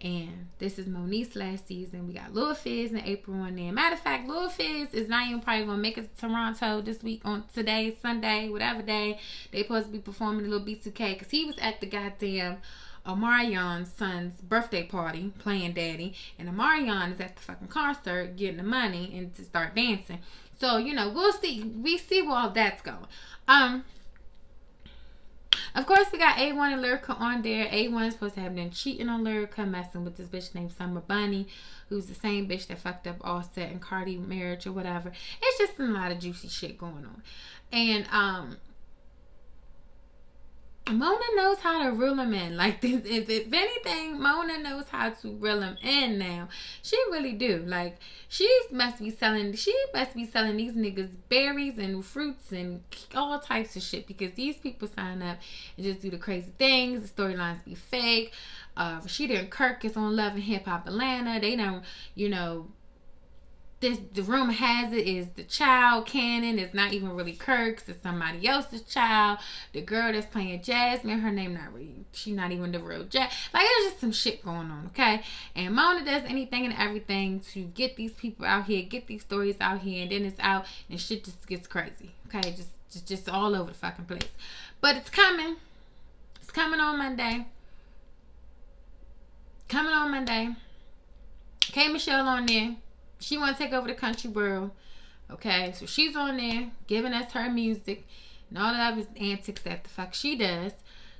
And 0.00 0.48
this 0.58 0.78
is 0.78 0.86
Moniece's 0.86 1.34
last 1.34 1.66
season. 1.66 2.06
We 2.06 2.12
got 2.12 2.34
Lil 2.34 2.54
Fizz 2.54 2.92
in 2.92 3.00
April 3.00 3.40
on 3.40 3.56
there. 3.56 3.72
Matter 3.72 3.94
of 3.94 4.00
fact, 4.00 4.28
Lil 4.28 4.50
Fizz 4.50 4.92
is 4.92 5.08
not 5.08 5.26
even 5.26 5.40
probably 5.40 5.64
gonna 5.64 5.78
make 5.78 5.96
it 5.96 6.14
to 6.14 6.20
Toronto 6.20 6.82
this 6.82 7.02
week 7.02 7.22
on 7.24 7.44
today, 7.54 7.96
Sunday, 8.02 8.50
whatever 8.50 8.82
day. 8.82 9.18
They 9.50 9.62
supposed 9.62 9.86
to 9.86 9.92
be 9.92 9.98
performing 9.98 10.44
a 10.44 10.48
little 10.48 10.66
B2K 10.66 11.14
because 11.14 11.30
he 11.30 11.46
was 11.46 11.56
at 11.58 11.80
the 11.80 11.86
goddamn 11.86 12.58
Omarion's 13.06 13.92
son's 13.92 14.34
birthday 14.42 14.82
party 14.82 15.32
playing 15.38 15.72
daddy. 15.72 16.14
And 16.38 16.48
Omarion 16.48 17.12
is 17.12 17.20
at 17.20 17.36
the 17.36 17.42
fucking 17.42 17.68
concert 17.68 18.36
getting 18.36 18.58
the 18.58 18.62
money 18.62 19.16
and 19.16 19.34
to 19.36 19.44
start 19.44 19.74
dancing. 19.74 20.18
So, 20.60 20.76
you 20.76 20.92
know, 20.92 21.08
we'll 21.08 21.32
see. 21.32 21.62
We 21.62 21.96
see 21.96 22.20
where 22.20 22.36
all 22.36 22.50
that's 22.50 22.82
going. 22.82 23.06
Um, 23.48 23.84
of 25.74 25.86
course, 25.86 26.06
we 26.12 26.18
got 26.18 26.36
A1 26.36 26.72
and 26.72 26.82
Lyrica 26.82 27.18
on 27.20 27.42
there. 27.42 27.66
A1 27.66 28.08
is 28.08 28.14
supposed 28.14 28.34
to 28.34 28.40
have 28.40 28.54
been 28.54 28.70
cheating 28.70 29.08
on 29.08 29.24
Lyrica, 29.24 29.68
messing 29.68 30.04
with 30.04 30.16
this 30.16 30.28
bitch 30.28 30.54
named 30.54 30.72
Summer 30.72 31.00
Bunni, 31.00 31.46
who's 31.88 32.06
the 32.06 32.14
same 32.14 32.48
bitch 32.48 32.66
that 32.68 32.78
fucked 32.78 33.06
up 33.06 33.16
Offset 33.22 33.70
and 33.70 33.80
Cardi 33.80 34.16
marriage 34.16 34.66
or 34.66 34.72
whatever. 34.72 35.12
It's 35.42 35.58
just 35.58 35.78
a 35.78 35.84
lot 35.84 36.12
of 36.12 36.18
juicy 36.18 36.48
shit 36.48 36.78
going 36.78 37.04
on. 37.04 37.22
And 37.72 38.06
um 38.12 38.56
Mona 40.90 41.24
knows 41.34 41.58
how 41.60 41.82
to 41.82 41.92
reel 41.92 42.14
them 42.14 42.34
in. 42.34 42.56
Like 42.56 42.80
this, 42.82 43.02
if, 43.04 43.28
if 43.30 43.52
anything, 43.52 44.20
Mona 44.20 44.58
knows 44.58 44.84
how 44.88 45.10
to 45.10 45.32
reel 45.32 45.60
them 45.60 45.76
in 45.82 46.18
now. 46.18 46.48
She 46.82 46.96
really 47.10 47.32
do. 47.32 47.64
Like 47.66 47.96
she 48.28 48.48
must 48.70 48.98
be 48.98 49.10
selling. 49.10 49.54
She 49.54 49.74
must 49.94 50.14
be 50.14 50.26
selling 50.26 50.56
these 50.56 50.74
niggas 50.74 51.10
berries 51.28 51.78
and 51.78 52.04
fruits 52.04 52.52
and 52.52 52.82
all 53.14 53.38
types 53.38 53.76
of 53.76 53.82
shit 53.82 54.06
because 54.06 54.32
these 54.34 54.56
people 54.56 54.88
sign 54.88 55.22
up 55.22 55.38
and 55.76 55.86
just 55.86 56.02
do 56.02 56.10
the 56.10 56.18
crazy 56.18 56.52
things. 56.58 57.10
The 57.10 57.22
storylines 57.22 57.64
be 57.64 57.74
fake. 57.74 58.32
Uh, 58.76 59.00
Rasheeda 59.00 59.38
and 59.38 59.50
Kirk 59.50 59.84
is 59.84 59.96
on 59.96 60.14
Love 60.14 60.34
and 60.34 60.42
Hip 60.42 60.66
Hop 60.66 60.86
Atlanta. 60.86 61.40
They 61.40 61.56
don't, 61.56 61.82
you 62.14 62.28
know, 62.28 62.66
this 63.84 63.98
the 64.14 64.22
room 64.22 64.48
has 64.48 64.92
it 64.92 65.06
is 65.06 65.28
the 65.36 65.42
child 65.44 66.06
Kannon 66.06 66.58
it's 66.58 66.72
not 66.72 66.92
even 66.94 67.10
really 67.10 67.34
kirk's 67.34 67.86
it's 67.88 68.02
somebody 68.02 68.48
else's 68.48 68.82
child. 68.82 69.38
The 69.72 69.82
girl 69.82 70.12
that's 70.12 70.26
playing 70.26 70.62
jasmine 70.62 71.20
her 71.20 71.30
name 71.30 71.54
not 71.54 71.72
really 71.72 72.06
she 72.12 72.32
not 72.32 72.50
even 72.50 72.72
the 72.72 72.80
real 72.80 73.04
jazz 73.04 73.30
like 73.52 73.66
there's 73.66 73.90
just 73.90 74.00
some 74.00 74.12
shit 74.12 74.42
going 74.42 74.70
on 74.70 74.86
okay? 74.86 75.22
And 75.54 75.74
mona 75.74 76.04
does 76.04 76.22
anything 76.24 76.64
and 76.64 76.74
everything 76.78 77.40
to 77.52 77.64
get 77.64 77.96
these 77.96 78.12
people 78.12 78.46
out 78.46 78.64
here 78.64 78.82
get 78.82 79.06
these 79.06 79.22
stories 79.22 79.56
out 79.60 79.80
here 79.80 80.02
and 80.02 80.10
then 80.10 80.24
it's 80.24 80.40
out 80.40 80.64
and 80.88 80.98
shit 80.98 81.24
just 81.24 81.46
gets 81.46 81.66
crazy 81.66 82.12
okay? 82.26 82.52
Just 82.52 82.70
just, 82.90 83.06
just 83.06 83.28
all 83.28 83.56
over 83.56 83.72
the 83.72 83.76
fucking 83.76 84.04
place. 84.04 84.28
But 84.80 84.96
it's 84.96 85.10
coming. 85.10 85.56
It's 86.40 86.52
coming 86.52 86.78
on 86.78 86.96
monday. 86.96 87.48
Coming 89.68 89.92
on 89.92 90.10
monday. 90.12 90.54
K 91.60 91.88
Michelle 91.88 92.28
on 92.28 92.46
there 92.46 92.76
she 93.24 93.38
want 93.38 93.56
to 93.56 93.62
take 93.62 93.72
over 93.72 93.88
the 93.88 93.94
country 93.94 94.30
world. 94.30 94.70
Okay, 95.30 95.72
so 95.74 95.86
she's 95.86 96.14
on 96.14 96.36
there 96.36 96.70
giving 96.86 97.14
us 97.14 97.32
her 97.32 97.50
music 97.50 98.06
and 98.50 98.58
all 98.58 98.72
the 98.72 98.78
other 98.78 99.06
antics 99.18 99.62
that 99.62 99.84
the 99.84 99.90
fuck 99.90 100.12
she 100.12 100.36
does. 100.36 100.72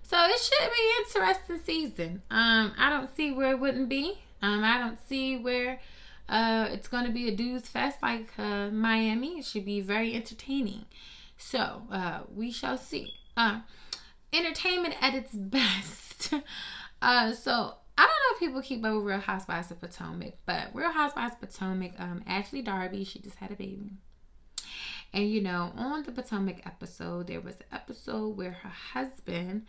So 0.03 0.17
it 0.21 0.39
should 0.39 0.71
be 0.71 0.93
interesting 0.99 1.61
season. 1.65 2.23
Um, 2.31 2.75
I 2.79 2.91
don't 2.91 3.15
see 3.17 3.33
where 3.33 3.53
it 3.53 3.61
wouldn't 3.61 3.89
be. 3.89 4.19
Um, 4.43 4.63
I 4.63 4.79
don't 4.79 4.99
see 5.09 5.37
where 5.39 5.81
uh 6.27 6.69
it's 6.71 6.89
gonna 6.89 7.11
be 7.11 7.29
a 7.29 7.37
dudes 7.37 7.69
fest 7.69 7.99
like 8.03 8.31
uh, 8.39 8.69
Miami. 8.71 9.39
It 9.39 9.47
should 9.47 9.65
be 9.65 9.81
very 9.81 10.15
entertaining. 10.15 10.85
So 11.39 11.83
uh, 11.91 12.21
we 12.35 12.51
shall 12.51 12.77
see. 12.77 13.15
Uh, 13.37 13.61
entertainment 14.33 14.95
at 15.01 15.15
its 15.15 15.33
best. 15.35 16.35
uh, 17.01 17.33
so 17.33 17.75
I 17.97 18.03
don't 18.03 18.09
know 18.09 18.34
if 18.34 18.40
people 18.40 18.62
keep 18.62 18.84
up 18.84 18.95
with 18.95 19.05
Real 19.05 19.18
Housewives 19.18 19.70
of 19.70 19.80
Potomac, 19.80 20.34
but 20.47 20.68
Real 20.74 20.92
Housewives 20.92 21.34
of 21.34 21.40
Potomac, 21.40 21.92
um, 21.99 22.22
Ashley 22.26 22.62
Darby, 22.62 23.05
she 23.05 23.20
just 23.20 23.36
had 23.36 23.51
a 23.51 23.57
baby. 23.57 23.92
And 25.12 25.30
you 25.30 25.40
know, 25.40 25.72
on 25.76 26.03
the 26.03 26.11
Potomac 26.11 26.66
episode, 26.66 27.28
there 27.28 27.40
was 27.40 27.55
an 27.57 27.66
episode 27.72 28.36
where 28.36 28.51
her 28.51 28.68
husband 28.68 29.66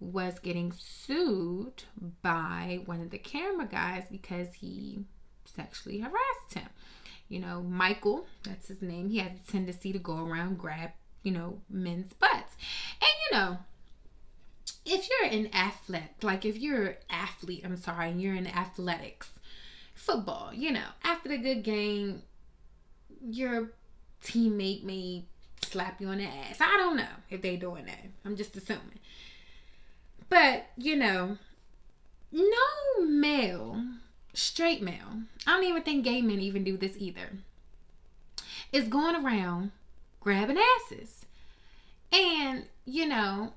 was 0.00 0.38
getting 0.40 0.72
sued 0.72 1.84
by 2.22 2.80
one 2.84 3.00
of 3.00 3.10
the 3.10 3.18
camera 3.18 3.66
guys 3.66 4.04
because 4.10 4.52
he 4.52 5.04
sexually 5.44 6.00
harassed 6.00 6.54
him. 6.54 6.68
You 7.28 7.40
know, 7.40 7.62
Michael, 7.62 8.26
that's 8.42 8.68
his 8.68 8.82
name, 8.82 9.08
he 9.08 9.18
had 9.18 9.32
a 9.32 9.50
tendency 9.50 9.92
to 9.92 9.98
go 9.98 10.26
around 10.26 10.58
grab, 10.58 10.90
you 11.22 11.32
know, 11.32 11.60
men's 11.70 12.12
butts. 12.12 12.56
And 13.00 13.10
you 13.30 13.38
know, 13.38 13.58
if 14.84 15.08
you're 15.08 15.30
an 15.30 15.48
athlete, 15.52 16.02
like 16.22 16.44
if 16.44 16.56
you're 16.56 16.96
athlete, 17.08 17.62
I'm 17.64 17.76
sorry, 17.76 18.10
and 18.10 18.20
you're 18.20 18.34
in 18.34 18.46
athletics, 18.46 19.30
football, 19.94 20.52
you 20.52 20.72
know, 20.72 20.86
after 21.04 21.28
the 21.28 21.38
good 21.38 21.62
game, 21.62 22.22
your 23.24 23.72
teammate 24.24 24.84
may 24.84 25.24
slap 25.62 26.00
you 26.00 26.08
on 26.08 26.18
the 26.18 26.24
ass. 26.24 26.60
I 26.60 26.76
don't 26.76 26.96
know 26.96 27.04
if 27.30 27.42
they 27.42 27.56
doing 27.56 27.86
that. 27.86 28.06
I'm 28.24 28.36
just 28.36 28.56
assuming. 28.56 28.98
But, 30.28 30.66
you 30.76 30.96
know, 30.96 31.38
no 32.32 33.04
male, 33.04 33.84
straight 34.32 34.82
male, 34.82 35.22
I 35.46 35.52
don't 35.52 35.64
even 35.64 35.82
think 35.82 36.04
gay 36.04 36.22
men 36.22 36.40
even 36.40 36.64
do 36.64 36.76
this 36.76 36.96
either, 36.98 37.30
is 38.72 38.88
going 38.88 39.14
around 39.14 39.72
grabbing 40.20 40.58
asses. 40.58 41.26
And, 42.10 42.64
you 42.84 43.06
know, 43.06 43.52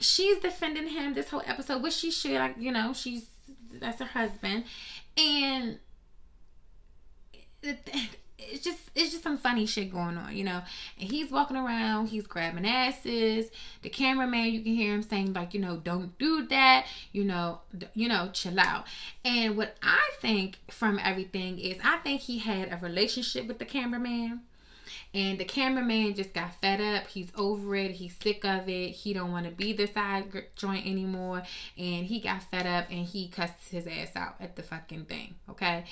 she's 0.00 0.38
defending 0.38 0.88
him 0.88 1.14
this 1.14 1.28
whole 1.28 1.42
episode, 1.46 1.82
which 1.82 1.94
she 1.94 2.10
should. 2.10 2.32
Like, 2.32 2.56
you 2.58 2.72
know, 2.72 2.92
she's 2.92 3.26
that's 3.72 4.00
her 4.00 4.04
husband, 4.04 4.64
and 5.16 5.78
it's 7.62 8.64
just 8.64 8.78
it's 8.94 9.10
just 9.10 9.22
some 9.22 9.36
funny 9.38 9.66
shit 9.66 9.92
going 9.92 10.16
on, 10.16 10.34
you 10.36 10.44
know. 10.44 10.62
And 10.98 11.10
he's 11.10 11.30
walking 11.30 11.56
around, 11.56 12.08
he's 12.08 12.26
grabbing 12.26 12.66
asses. 12.66 13.50
The 13.82 13.88
cameraman, 13.88 14.52
you 14.52 14.62
can 14.62 14.74
hear 14.74 14.94
him 14.94 15.02
saying 15.02 15.32
like, 15.32 15.54
you 15.54 15.60
know, 15.60 15.76
don't 15.76 16.16
do 16.18 16.46
that, 16.48 16.86
you 17.12 17.24
know, 17.24 17.60
you 17.94 18.08
know, 18.08 18.30
chill 18.32 18.58
out. 18.58 18.86
And 19.24 19.56
what 19.56 19.76
I 19.82 20.10
think 20.20 20.58
from 20.70 20.98
everything 21.02 21.58
is, 21.58 21.76
I 21.84 21.98
think 21.98 22.22
he 22.22 22.38
had 22.38 22.72
a 22.72 22.76
relationship 22.76 23.46
with 23.46 23.58
the 23.58 23.64
cameraman 23.64 24.42
And 25.12 25.38
the 25.38 25.44
cameraman 25.44 26.14
just 26.14 26.32
got 26.32 26.54
fed 26.60 26.80
up. 26.80 27.08
He's 27.08 27.32
over 27.36 27.74
it. 27.74 27.90
He's 27.90 28.14
sick 28.22 28.44
of 28.44 28.68
it. 28.68 28.90
He 28.90 29.12
don't 29.12 29.32
want 29.32 29.46
to 29.46 29.52
be 29.52 29.72
the 29.72 29.86
side 29.86 30.32
joint 30.54 30.86
anymore. 30.86 31.42
And 31.76 32.06
he 32.06 32.20
got 32.20 32.44
fed 32.44 32.66
up 32.66 32.86
and 32.90 33.04
he 33.04 33.28
cussed 33.28 33.70
his 33.70 33.86
ass 33.86 34.14
out 34.14 34.36
at 34.38 34.54
the 34.54 34.62
fucking 34.62 35.06
thing. 35.06 35.34
Okay. 35.48 35.84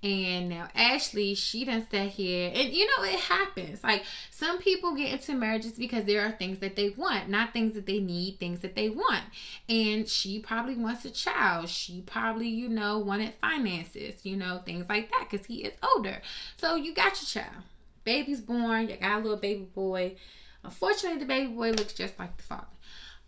And 0.00 0.50
now 0.50 0.68
Ashley, 0.76 1.34
she 1.34 1.64
done 1.64 1.84
sat 1.90 2.10
here, 2.10 2.52
and 2.54 2.72
you 2.72 2.86
know 2.86 3.02
it 3.02 3.18
happens. 3.18 3.82
Like 3.82 4.04
some 4.30 4.58
people 4.58 4.94
get 4.94 5.10
into 5.10 5.34
marriages 5.34 5.72
because 5.72 6.04
there 6.04 6.24
are 6.24 6.30
things 6.30 6.60
that 6.60 6.76
they 6.76 6.90
want, 6.90 7.28
not 7.28 7.52
things 7.52 7.74
that 7.74 7.86
they 7.86 7.98
need, 7.98 8.38
things 8.38 8.60
that 8.60 8.76
they 8.76 8.90
want. 8.90 9.24
And 9.68 10.08
she 10.08 10.38
probably 10.38 10.76
wants 10.76 11.04
a 11.04 11.10
child. 11.10 11.68
She 11.68 12.02
probably, 12.02 12.46
you 12.46 12.68
know, 12.68 12.98
wanted 12.98 13.34
finances, 13.40 14.24
you 14.24 14.36
know, 14.36 14.62
things 14.64 14.88
like 14.88 15.10
that, 15.10 15.26
because 15.28 15.46
he 15.46 15.64
is 15.64 15.72
older. 15.82 16.22
So 16.58 16.76
you 16.76 16.94
got 16.94 17.20
your 17.20 17.42
child, 17.42 17.64
baby's 18.08 18.40
born. 18.40 18.88
You 18.88 18.96
got 18.96 19.20
a 19.20 19.22
little 19.22 19.36
baby 19.36 19.68
boy. 19.74 20.16
Unfortunately, 20.64 21.18
the 21.18 21.26
baby 21.26 21.52
boy 21.52 21.72
looks 21.72 21.92
just 21.92 22.18
like 22.18 22.36
the 22.38 22.42
father. 22.42 22.66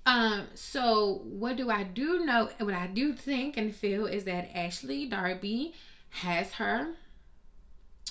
Um, 0.07 0.47
so 0.55 1.21
what 1.25 1.57
do 1.57 1.71
I 1.71 1.83
do 1.83 2.25
know? 2.25 2.49
What 2.59 2.75
I 2.75 2.87
do 2.87 3.13
think 3.13 3.59
and 3.59 3.75
feel 3.75 4.07
is 4.07 4.25
that 4.25 4.49
Ashley 4.55 5.07
Darby 5.07 5.75
has 6.09 6.53
her 6.55 6.95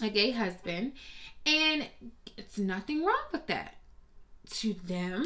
a 0.02 0.10
gay 0.10 0.32
husband, 0.32 0.94
and 1.46 1.88
it's 2.38 2.58
nothing 2.58 3.04
wrong 3.04 3.26
with 3.32 3.48
that. 3.48 3.76
To 4.62 4.74
them, 4.74 5.26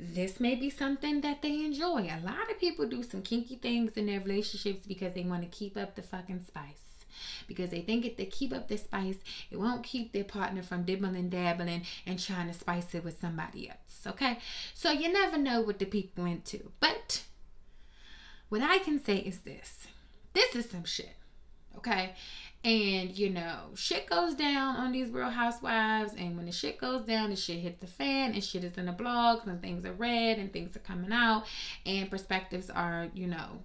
this 0.00 0.40
may 0.40 0.54
be 0.54 0.70
something 0.70 1.20
that 1.20 1.42
they 1.42 1.64
enjoy. 1.64 2.08
A 2.10 2.24
lot 2.24 2.50
of 2.50 2.58
people 2.58 2.86
do 2.86 3.02
some 3.02 3.22
kinky 3.22 3.56
things 3.56 3.92
in 3.96 4.06
their 4.06 4.20
relationships 4.20 4.86
because 4.86 5.14
they 5.14 5.22
want 5.22 5.42
to 5.42 5.48
keep 5.48 5.76
up 5.76 5.94
the 5.94 6.02
fucking 6.02 6.44
spice. 6.46 6.83
Because 7.46 7.70
they 7.70 7.80
think 7.80 8.04
if 8.04 8.16
they 8.16 8.26
keep 8.26 8.52
up 8.52 8.68
the 8.68 8.76
spice, 8.76 9.18
it 9.50 9.58
won't 9.58 9.84
keep 9.84 10.12
their 10.12 10.24
partner 10.24 10.62
from 10.62 10.84
dibbling, 10.84 11.28
dabbling, 11.30 11.82
and 12.06 12.18
trying 12.18 12.48
to 12.48 12.54
spice 12.54 12.94
it 12.94 13.04
with 13.04 13.20
somebody 13.20 13.70
else. 13.70 14.06
Okay? 14.06 14.38
So 14.74 14.90
you 14.90 15.12
never 15.12 15.38
know 15.38 15.60
what 15.60 15.78
the 15.78 15.86
people 15.86 16.24
into. 16.24 16.70
But 16.80 17.24
what 18.48 18.62
I 18.62 18.78
can 18.78 19.02
say 19.02 19.16
is 19.16 19.38
this 19.38 19.86
this 20.34 20.54
is 20.54 20.70
some 20.70 20.84
shit. 20.84 21.16
Okay. 21.76 22.14
And 22.64 23.16
you 23.16 23.30
know, 23.30 23.70
shit 23.74 24.08
goes 24.08 24.34
down 24.34 24.76
on 24.76 24.92
these 24.92 25.10
real 25.10 25.28
housewives, 25.28 26.14
and 26.14 26.36
when 26.36 26.46
the 26.46 26.52
shit 26.52 26.78
goes 26.78 27.04
down, 27.04 27.30
the 27.30 27.36
shit 27.36 27.58
hits 27.58 27.80
the 27.80 27.86
fan, 27.86 28.32
and 28.32 28.42
shit 28.42 28.64
is 28.64 28.78
in 28.78 28.86
the 28.86 28.92
blogs, 28.92 29.46
and 29.46 29.60
things 29.60 29.84
are 29.84 29.92
read, 29.92 30.38
and 30.38 30.50
things 30.50 30.74
are 30.74 30.80
coming 30.80 31.12
out, 31.12 31.44
and 31.84 32.10
perspectives 32.10 32.70
are, 32.70 33.08
you 33.12 33.26
know, 33.26 33.60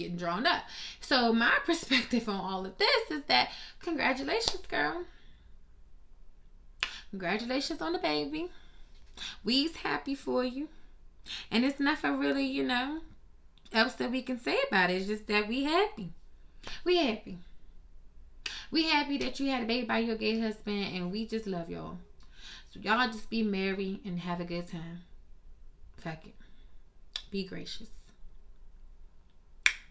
getting 0.00 0.16
drawn 0.16 0.46
up. 0.46 0.64
So 1.00 1.32
my 1.32 1.52
perspective 1.66 2.28
on 2.28 2.40
all 2.40 2.66
of 2.66 2.76
this 2.78 3.10
is 3.10 3.22
that 3.28 3.50
congratulations, 3.80 4.66
girl. 4.66 5.04
Congratulations 7.10 7.80
on 7.80 7.92
the 7.92 7.98
baby. 7.98 8.50
We's 9.44 9.76
happy 9.76 10.14
for 10.14 10.44
you. 10.44 10.68
And 11.50 11.64
it's 11.64 11.80
nothing 11.80 12.18
really, 12.18 12.46
you 12.46 12.64
know, 12.64 13.00
else 13.72 13.94
that 13.94 14.10
we 14.10 14.22
can 14.22 14.40
say 14.40 14.56
about 14.68 14.90
it. 14.90 14.94
It's 14.94 15.06
just 15.06 15.26
that 15.26 15.48
we 15.48 15.64
happy. 15.64 16.12
We 16.84 16.96
happy. 16.96 17.38
We 18.70 18.84
happy 18.84 19.18
that 19.18 19.40
you 19.40 19.50
had 19.50 19.64
a 19.64 19.66
baby 19.66 19.86
by 19.86 19.98
your 19.98 20.16
gay 20.16 20.38
husband, 20.38 20.94
and 20.94 21.10
we 21.10 21.26
just 21.26 21.46
love 21.46 21.68
y'all. 21.68 21.98
So 22.72 22.80
y'all 22.80 23.08
just 23.08 23.28
be 23.28 23.42
merry 23.42 24.00
and 24.04 24.20
have 24.20 24.40
a 24.40 24.44
good 24.44 24.68
time. 24.68 25.02
Fuck 25.96 26.24
it. 26.26 26.34
Be 27.30 27.44
gracious. 27.44 27.88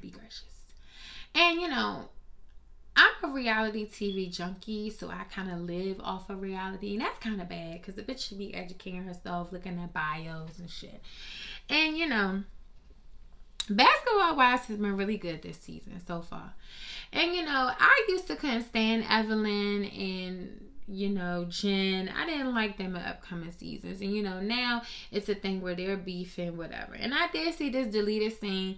Be 0.02 0.10
gracious. 0.10 0.44
And 1.36 1.62
you 1.62 1.68
know, 1.68 2.10
I'm 2.96 3.32
a 3.32 3.34
reality 3.34 3.88
TV 3.88 4.32
junkie, 4.32 4.90
so 4.90 5.10
I 5.10 5.24
kind 5.34 5.52
of 5.52 5.62
live 5.62 6.00
off 6.02 6.30
of 6.30 6.42
reality, 6.42 6.94
and 6.94 7.02
that's 7.02 7.20
kind 7.20 7.42
of 7.42 7.48
bad 7.48 7.82
because 7.82 7.96
the 7.96 8.02
bitch 8.02 8.28
should 8.28 8.38
be 8.38 8.54
educating 8.54 9.04
herself, 9.04 9.52
looking 9.52 9.80
at 9.80 9.94
bios 9.94 10.60
and 10.60 10.70
shit. 10.70 11.02
And 11.70 11.98
you 11.98 12.08
know, 12.08 12.44
Basketball 13.70 14.36
Wives 14.36 14.66
has 14.66 14.78
been 14.78 14.98
really 14.98 15.18
good 15.18 15.42
this 15.42 15.58
season 15.58 16.02
so 16.06 16.22
far. 16.22 16.54
And 17.14 17.34
you 17.36 17.46
know, 17.46 17.72
I 17.78 18.06
used 18.10 18.28
to 18.28 18.36
couldn't 18.36 18.68
stand 18.68 19.06
Evelyn 19.10 19.86
and 19.86 20.66
you 20.92 21.10
know, 21.10 21.46
Jen. 21.48 22.10
I 22.10 22.26
didn't 22.26 22.56
like 22.56 22.78
them 22.78 22.96
in 22.96 23.02
upcoming 23.04 23.52
seasons. 23.52 24.02
And 24.02 24.12
you 24.12 24.24
know, 24.24 24.42
now 24.42 24.82
it's 25.12 25.30
a 25.30 25.36
thing 25.36 25.62
where 25.62 25.76
they're 25.76 25.98
beefing, 25.98 26.58
whatever. 26.58 26.96
And 26.96 27.14
I 27.14 27.28
did 27.28 27.54
see 27.54 27.70
this 27.70 27.88
deleted 27.88 28.40
scene, 28.40 28.78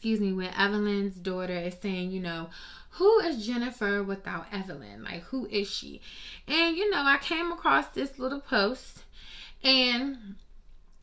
excuse 0.00 0.18
me, 0.18 0.32
when 0.32 0.48
Evelyn's 0.54 1.16
daughter 1.16 1.52
is 1.52 1.74
saying, 1.82 2.10
you 2.10 2.20
know, 2.20 2.48
who 2.92 3.20
is 3.20 3.46
Jennifer 3.46 4.02
without 4.02 4.46
Evelyn? 4.50 5.04
Like, 5.04 5.24
who 5.24 5.44
is 5.48 5.68
she? 5.68 6.00
And 6.48 6.74
you 6.74 6.88
know, 6.88 7.02
I 7.02 7.18
came 7.18 7.52
across 7.52 7.88
this 7.88 8.18
little 8.18 8.40
post 8.40 9.02
and 9.62 10.36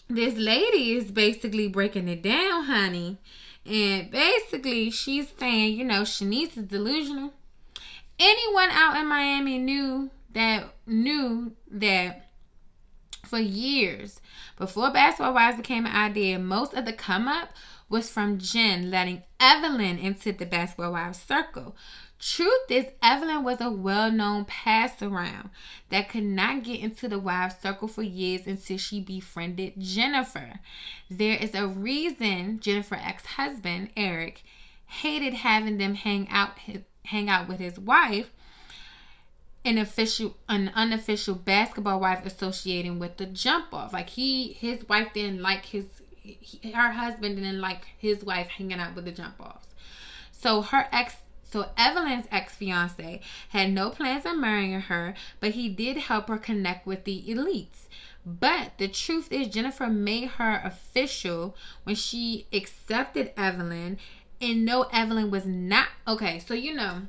this 0.07 0.35
lady 0.35 0.93
is 0.93 1.11
basically 1.11 1.67
breaking 1.67 2.07
it 2.07 2.23
down, 2.23 2.63
honey. 2.63 3.19
And 3.67 4.09
basically, 4.09 4.89
she's 4.89 5.27
saying, 5.39 5.75
you 5.77 5.85
know, 5.85 6.01
Shaniece 6.01 6.57
is 6.57 6.63
delusional. 6.63 7.33
Anyone 8.17 8.69
out 8.71 8.97
in 8.97 9.05
Miami 9.05 9.59
knew 9.59 10.09
that 10.33 10.73
knew 10.87 11.51
that 11.69 12.29
for 13.27 13.37
years 13.37 14.21
before 14.57 14.89
Basketball 14.89 15.35
Wives 15.35 15.57
became 15.57 15.85
an 15.85 15.95
idea, 15.95 16.39
most 16.39 16.73
of 16.73 16.85
the 16.85 16.93
come 16.93 17.27
up 17.27 17.49
was 17.89 18.09
from 18.09 18.37
Jen 18.37 18.91
letting 18.91 19.23
Evelyn 19.39 19.97
into 19.97 20.31
the 20.33 20.45
Basketball 20.45 20.91
Wives 20.91 21.19
circle. 21.19 21.75
Truth 22.19 22.71
is, 22.71 22.85
Evelyn 23.03 23.43
was 23.43 23.61
a 23.61 23.69
well 23.69 24.11
known 24.11 24.45
pass 24.45 25.01
around 25.03 25.51
that 25.89 26.09
could 26.09 26.23
not 26.23 26.63
get 26.63 26.79
into 26.79 27.07
the 27.07 27.19
wives 27.19 27.55
circle 27.61 27.87
for 27.87 28.01
years 28.01 28.47
until 28.47 28.77
she 28.77 28.99
befriended 28.99 29.73
Jennifer. 29.77 30.59
There 31.11 31.37
is 31.37 31.53
a 31.53 31.67
reason 31.67 32.59
Jennifer's 32.59 33.01
ex 33.03 33.23
husband, 33.25 33.91
Eric, 33.95 34.43
hated 34.87 35.35
having 35.35 35.77
them 35.77 35.93
hang 35.93 36.27
out, 36.29 36.57
hang 37.05 37.29
out 37.29 37.47
with 37.47 37.59
his 37.59 37.77
wife. 37.77 38.31
An 39.63 39.77
official, 39.77 40.37
an 40.49 40.71
unofficial 40.73 41.35
basketball 41.35 41.99
wife 41.99 42.25
associating 42.25 42.99
with 42.99 43.17
the 43.17 43.25
jump 43.25 43.73
off. 43.73 43.93
Like 43.93 44.09
he, 44.09 44.53
his 44.53 44.87
wife 44.89 45.13
didn't 45.13 45.41
like 45.41 45.65
his, 45.65 45.85
he, 46.39 46.71
her 46.71 46.91
husband 46.91 47.35
didn't 47.35 47.61
like 47.61 47.87
his 47.97 48.23
wife 48.23 48.47
hanging 48.47 48.79
out 48.79 48.95
with 48.95 49.05
the 49.05 49.11
jump 49.11 49.35
offs. 49.39 49.67
So 50.31 50.61
her 50.61 50.87
ex 50.91 51.15
so 51.49 51.69
Evelyn's 51.77 52.27
ex-fiance 52.29 53.21
had 53.49 53.71
no 53.71 53.89
plans 53.89 54.25
on 54.25 54.41
marrying 54.41 54.81
her, 54.81 55.13
but 55.39 55.51
he 55.51 55.69
did 55.69 55.95
help 55.95 56.27
her 56.27 56.37
connect 56.37 56.85
with 56.85 57.05
the 57.05 57.23
elites. 57.25 57.87
But 58.25 58.73
the 58.77 58.89
truth 58.89 59.31
is 59.31 59.47
Jennifer 59.47 59.87
made 59.87 60.31
her 60.31 60.61
official 60.65 61.55
when 61.83 61.95
she 61.95 62.47
accepted 62.51 63.31
Evelyn 63.37 63.97
and 64.41 64.65
no 64.65 64.83
Evelyn 64.91 65.31
was 65.31 65.45
not 65.45 65.87
okay, 66.05 66.39
so 66.39 66.53
you 66.53 66.73
know 66.73 67.03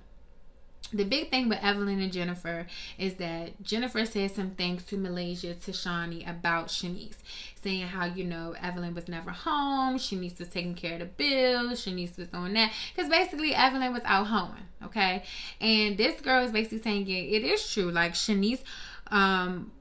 the 0.93 1.05
big 1.05 1.31
thing 1.31 1.49
with 1.49 1.59
Evelyn 1.63 2.01
and 2.01 2.13
Jennifer 2.13 2.67
is 2.99 3.15
that 3.15 3.63
Jennifer 3.63 4.05
said 4.05 4.31
some 4.31 4.51
things 4.51 4.85
to 4.85 4.97
Malaysia 4.97 5.55
to 5.55 5.71
Shaunie 5.73 6.29
about 6.29 6.69
Shaniece, 6.69 7.19
saying 7.63 7.87
how 7.87 8.07
you 8.07 8.25
know 8.25 8.55
Evelyn 8.63 8.95
was 8.95 9.09
never 9.09 9.31
home, 9.31 9.97
Shaniece 9.97 10.39
was 10.39 10.49
taking 10.49 10.75
care 10.75 10.95
of 10.95 11.01
the 11.01 11.07
bills, 11.07 11.85
Shaniece 11.85 12.17
was 12.17 12.29
doing 12.29 12.55
that, 12.55 12.73
because 12.95 13.11
basically 13.11 13.55
Evelyn 13.55 13.93
was 13.93 14.03
out 14.05 14.27
hoeing, 14.29 14.67
okay. 14.85 15.23
And 15.61 15.97
this 15.97 16.21
girl 16.21 16.45
is 16.45 16.53
basically 16.53 16.83
saying 16.83 17.07
yeah, 17.07 17.19
it 17.19 17.45
is 17.45 17.73
true. 17.73 17.91
Like 17.91 18.15
Shaniece, 18.15 18.63
um, 19.09 19.73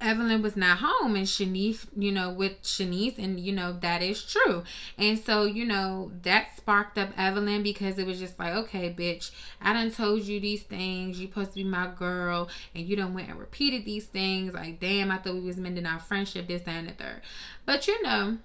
Evelyn 0.00 0.42
was 0.42 0.56
not 0.56 0.78
home 0.78 1.16
and 1.16 1.26
Shaniece, 1.26 1.86
you 1.96 2.12
know, 2.12 2.30
with 2.30 2.62
Shaniece, 2.62 3.18
and 3.18 3.40
you 3.40 3.52
know, 3.52 3.72
that 3.80 4.00
is 4.00 4.22
true. 4.22 4.62
And 4.96 5.18
so, 5.18 5.44
you 5.44 5.64
know, 5.64 6.12
that 6.22 6.56
sparked 6.56 6.98
up 6.98 7.10
Evelyn 7.18 7.64
because 7.64 7.98
it 7.98 8.06
was 8.06 8.20
just 8.20 8.38
like, 8.38 8.54
okay, 8.54 8.94
bitch, 8.96 9.32
I 9.60 9.72
done 9.72 9.90
told 9.90 10.22
you 10.22 10.38
these 10.38 10.62
things. 10.62 11.18
You 11.18 11.26
supposed 11.26 11.50
to 11.50 11.56
be 11.56 11.64
my 11.64 11.88
girl, 11.88 12.48
and 12.74 12.86
you 12.86 12.94
done 12.94 13.12
went 13.12 13.28
and 13.28 13.38
repeated 13.38 13.84
these 13.84 14.06
things. 14.06 14.54
Like, 14.54 14.78
damn, 14.78 15.10
I 15.10 15.18
thought 15.18 15.34
we 15.34 15.40
was 15.40 15.56
mending 15.56 15.86
our 15.86 15.98
friendship, 15.98 16.46
this, 16.46 16.62
that, 16.62 16.76
and 16.76 16.88
the 16.88 16.92
third. 16.92 17.20
But 17.66 17.88
you 17.88 18.00
know, 18.02 18.38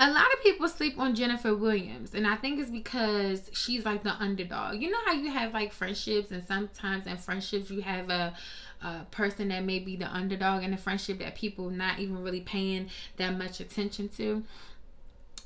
a 0.00 0.10
lot 0.10 0.32
of 0.32 0.42
people 0.42 0.68
sleep 0.68 0.98
on 0.98 1.14
Jennifer 1.14 1.54
Williams, 1.54 2.14
and 2.14 2.26
I 2.26 2.34
think 2.34 2.58
it's 2.58 2.70
because 2.70 3.50
she's 3.52 3.84
like 3.84 4.02
the 4.02 4.14
underdog. 4.14 4.80
You 4.80 4.90
know 4.90 4.98
how 5.04 5.12
you 5.12 5.30
have 5.30 5.52
like 5.52 5.72
friendships, 5.72 6.30
and 6.32 6.42
sometimes 6.44 7.06
in 7.06 7.16
friendships 7.18 7.70
you 7.70 7.82
have 7.82 8.08
a 8.08 8.34
a 8.82 9.06
person 9.10 9.48
that 9.48 9.64
may 9.64 9.78
be 9.78 9.96
the 9.96 10.12
underdog 10.12 10.62
in 10.62 10.72
a 10.72 10.76
friendship 10.76 11.18
that 11.18 11.34
people 11.34 11.70
not 11.70 11.98
even 11.98 12.22
really 12.22 12.40
paying 12.40 12.90
that 13.16 13.36
much 13.36 13.60
attention 13.60 14.08
to. 14.16 14.42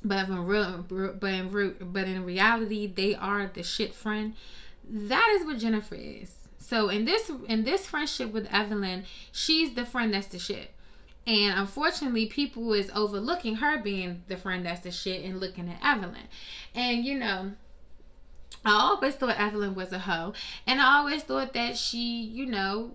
But 0.03 0.29
in 0.29 0.45
real, 0.45 0.85
but 0.87 1.33
in 1.33 1.51
real, 1.51 1.73
but 1.81 2.07
in 2.07 2.23
reality, 2.23 2.87
they 2.87 3.15
are 3.15 3.47
the 3.47 3.63
shit 3.63 3.95
friend. 3.95 4.33
That 4.87 5.37
is 5.39 5.45
what 5.45 5.57
Jennifer 5.57 5.95
is. 5.95 6.31
So 6.59 6.89
in 6.89 7.05
this 7.05 7.31
in 7.47 7.63
this 7.63 7.85
friendship 7.85 8.31
with 8.31 8.47
Evelyn, 8.51 9.05
she's 9.31 9.73
the 9.73 9.85
friend 9.85 10.13
that's 10.13 10.27
the 10.27 10.39
shit. 10.39 10.71
And 11.25 11.59
unfortunately, 11.59 12.27
people 12.27 12.73
is 12.73 12.91
overlooking 12.95 13.55
her 13.55 13.81
being 13.81 14.23
the 14.27 14.37
friend 14.37 14.65
that's 14.65 14.81
the 14.81 14.91
shit 14.91 15.25
and 15.25 15.39
looking 15.39 15.69
at 15.69 15.79
Evelyn. 15.83 16.27
And 16.75 17.03
you 17.03 17.17
know, 17.17 17.51
I 18.63 18.71
always 18.71 19.15
thought 19.15 19.39
Evelyn 19.39 19.75
was 19.75 19.91
a 19.91 19.99
hoe. 19.99 20.33
And 20.65 20.81
I 20.81 20.97
always 20.97 21.23
thought 21.23 21.53
that 21.53 21.77
she, 21.77 22.21
you 22.21 22.45
know, 22.45 22.91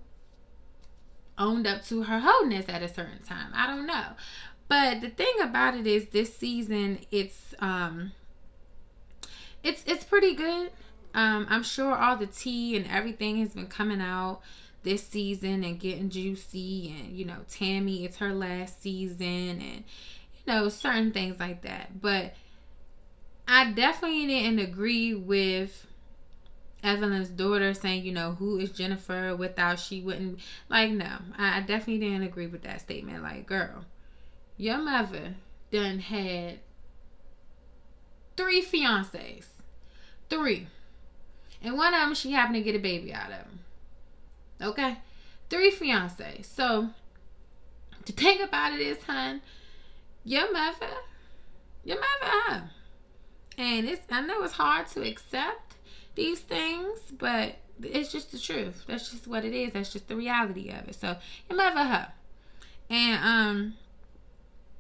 owned 1.38 1.66
up 1.66 1.84
to 1.86 2.02
her 2.02 2.20
wholeness 2.20 2.66
at 2.68 2.82
a 2.82 2.88
certain 2.88 3.22
time. 3.22 3.50
I 3.54 3.66
don't 3.66 3.86
know. 3.86 4.08
But 4.68 5.00
the 5.00 5.10
thing 5.10 5.34
about 5.42 5.76
it 5.76 5.86
is 5.86 6.06
this 6.06 6.34
season 6.34 7.00
it's 7.10 7.54
um 7.58 8.12
it's 9.62 9.82
it's 9.86 10.04
pretty 10.04 10.34
good. 10.34 10.70
Um 11.14 11.46
I'm 11.50 11.62
sure 11.62 11.94
all 11.94 12.16
the 12.16 12.26
tea 12.26 12.76
and 12.76 12.86
everything 12.90 13.38
has 13.38 13.54
been 13.54 13.66
coming 13.66 14.00
out 14.00 14.40
this 14.82 15.06
season 15.06 15.62
and 15.62 15.78
getting 15.78 16.10
juicy 16.10 16.96
and 16.98 17.16
you 17.16 17.24
know 17.24 17.38
Tami 17.50 18.04
it's 18.04 18.16
her 18.16 18.32
last 18.32 18.82
season 18.82 19.60
and 19.60 19.84
you 20.34 20.42
know 20.46 20.68
certain 20.68 21.12
things 21.12 21.38
like 21.38 21.62
that. 21.62 22.00
But 22.00 22.34
I 23.46 23.72
definitely 23.72 24.26
didn't 24.26 24.60
agree 24.60 25.14
with 25.14 25.86
Evelyn's 26.82 27.28
daughter 27.28 27.74
saying, 27.74 28.04
you 28.04 28.12
know, 28.12 28.32
who 28.32 28.58
is 28.58 28.72
Jennifer 28.72 29.36
without 29.36 29.78
she 29.78 30.00
wouldn't 30.00 30.40
like 30.68 30.90
no. 30.90 31.18
I, 31.38 31.60
definitely 31.60 31.98
didn't 31.98 32.24
agree 32.24 32.48
with 32.48 32.62
that 32.62 32.80
statement. 32.80 33.22
Like, 33.22 33.46
girl, 33.46 33.84
your 34.56 34.78
mother 34.78 35.34
done 35.70 36.00
had 36.00 36.58
three 38.36 38.62
fiancés. 38.62 39.46
Three. 40.28 40.66
And 41.62 41.76
one 41.76 41.94
of 41.94 42.00
them 42.00 42.14
she 42.14 42.32
happened 42.32 42.56
to 42.56 42.62
get 42.62 42.74
a 42.74 42.80
baby 42.80 43.12
out 43.12 43.30
of 43.30 43.38
him. 43.38 43.60
Okay? 44.60 44.98
Three 45.48 45.70
fiancés. 45.70 46.46
So 46.46 46.88
the 48.04 48.12
thing 48.12 48.42
about 48.42 48.72
it 48.72 48.80
is, 48.80 49.02
hun, 49.04 49.40
your 50.24 50.52
mother, 50.52 50.86
your 51.84 51.96
mother, 51.96 52.06
huh? 52.22 52.60
And 53.58 53.88
it's 53.88 54.00
I 54.10 54.22
know 54.22 54.42
it's 54.42 54.54
hard 54.54 54.88
to 54.88 55.02
accept 55.02 55.71
these 56.14 56.40
things, 56.40 57.00
but 57.18 57.56
it's 57.82 58.12
just 58.12 58.32
the 58.32 58.38
truth. 58.38 58.84
That's 58.86 59.10
just 59.10 59.26
what 59.26 59.44
it 59.44 59.54
is. 59.54 59.72
That's 59.72 59.92
just 59.92 60.08
the 60.08 60.16
reality 60.16 60.70
of 60.70 60.88
it. 60.88 60.94
So 60.94 61.16
your 61.48 61.56
mother 61.56 61.84
her. 61.84 62.12
And 62.90 63.24
um 63.24 63.74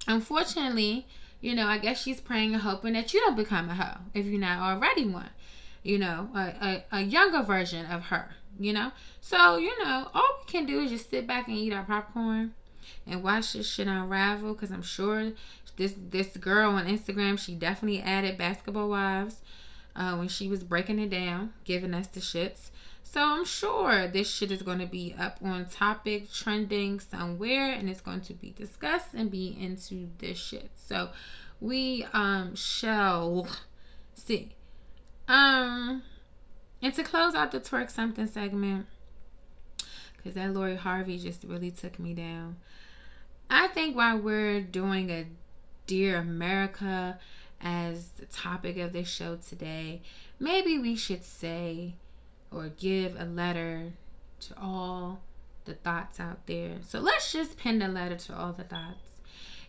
unfortunately, 0.06 1.06
you 1.40 1.54
know, 1.54 1.66
I 1.66 1.78
guess 1.78 2.02
she's 2.02 2.20
praying 2.20 2.54
and 2.54 2.62
hoping 2.62 2.92
that 2.94 3.12
you 3.12 3.20
don't 3.20 3.36
become 3.36 3.68
a 3.68 3.74
hoe 3.74 4.00
if 4.14 4.26
you're 4.26 4.40
not 4.40 4.60
already 4.60 5.06
one. 5.06 5.30
You 5.82 5.98
know, 5.98 6.28
a, 6.34 6.40
a, 6.40 6.84
a 6.92 7.00
younger 7.00 7.42
version 7.42 7.86
of 7.86 8.02
her, 8.04 8.36
you 8.58 8.72
know? 8.72 8.92
So, 9.20 9.56
you 9.56 9.76
know, 9.82 10.08
all 10.14 10.38
we 10.38 10.52
can 10.52 10.64
do 10.64 10.80
is 10.80 10.92
just 10.92 11.10
sit 11.10 11.26
back 11.26 11.48
and 11.48 11.56
eat 11.56 11.72
our 11.72 11.82
popcorn 11.82 12.54
and 13.04 13.22
watch 13.24 13.54
this 13.54 13.68
shit 13.68 13.88
unravel 13.88 14.54
because 14.54 14.70
I'm 14.70 14.82
sure 14.82 15.32
this 15.76 15.94
this 16.10 16.36
girl 16.36 16.72
on 16.72 16.86
Instagram, 16.86 17.38
she 17.38 17.54
definitely 17.54 18.02
added 18.02 18.38
basketball 18.38 18.88
wives 18.88 19.40
uh, 19.94 20.16
when 20.16 20.28
she 20.28 20.48
was 20.48 20.62
breaking 20.64 20.98
it 20.98 21.10
down, 21.10 21.52
giving 21.64 21.94
us 21.94 22.06
the 22.08 22.20
shits. 22.20 22.70
So 23.02 23.20
I'm 23.20 23.44
sure 23.44 24.08
this 24.08 24.32
shit 24.32 24.50
is 24.50 24.62
going 24.62 24.78
to 24.78 24.86
be 24.86 25.14
up 25.18 25.36
on 25.44 25.66
topic, 25.66 26.32
trending 26.32 26.98
somewhere, 26.98 27.72
and 27.72 27.90
it's 27.90 28.00
going 28.00 28.22
to 28.22 28.32
be 28.34 28.52
discussed 28.52 29.14
and 29.14 29.30
be 29.30 29.56
into 29.60 30.08
this 30.18 30.38
shit. 30.38 30.70
So 30.76 31.10
we 31.60 32.06
um 32.12 32.54
shall 32.54 33.46
see. 34.14 34.54
Um, 35.28 36.02
and 36.80 36.94
to 36.94 37.02
close 37.02 37.34
out 37.34 37.52
the 37.52 37.60
twerk 37.60 37.90
something 37.90 38.26
segment, 38.26 38.86
because 40.16 40.34
that 40.34 40.54
Lori 40.54 40.76
Harvey 40.76 41.18
just 41.18 41.44
really 41.44 41.70
took 41.70 41.98
me 41.98 42.14
down. 42.14 42.56
I 43.50 43.68
think 43.68 43.94
while 43.94 44.18
we're 44.18 44.62
doing 44.62 45.10
a 45.10 45.26
Dear 45.86 46.18
America 46.18 47.18
as 47.62 48.08
the 48.10 48.26
topic 48.26 48.76
of 48.78 48.92
this 48.92 49.08
show 49.08 49.36
today, 49.36 50.02
maybe 50.38 50.78
we 50.78 50.96
should 50.96 51.24
say 51.24 51.94
or 52.50 52.68
give 52.68 53.16
a 53.18 53.24
letter 53.24 53.92
to 54.40 54.54
all 54.60 55.20
the 55.64 55.74
thoughts 55.74 56.18
out 56.20 56.46
there. 56.46 56.76
So 56.86 57.00
let's 57.00 57.32
just 57.32 57.56
pen 57.56 57.80
a 57.82 57.88
letter 57.88 58.16
to 58.16 58.36
all 58.36 58.52
the 58.52 58.64
thoughts. 58.64 59.08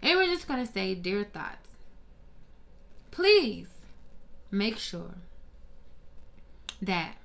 And 0.01 0.17
we're 0.17 0.25
just 0.25 0.47
going 0.47 0.65
to 0.65 0.71
say, 0.71 0.95
Dear 0.95 1.23
thoughts, 1.23 1.69
please 3.11 3.69
make 4.51 4.77
sure 4.77 5.15
that 6.81 7.15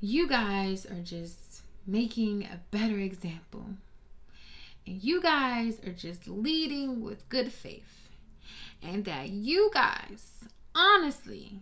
you 0.00 0.26
guys 0.26 0.86
are 0.86 1.02
just 1.02 1.62
making 1.86 2.44
a 2.44 2.60
better 2.70 2.98
example. 2.98 3.66
And 4.90 5.04
you 5.04 5.22
guys 5.22 5.78
are 5.86 5.92
just 5.92 6.26
leading 6.26 7.00
with 7.00 7.28
good 7.28 7.52
faith 7.52 8.08
and 8.82 9.04
that 9.04 9.28
you 9.28 9.70
guys 9.72 10.32
honestly, 10.74 11.60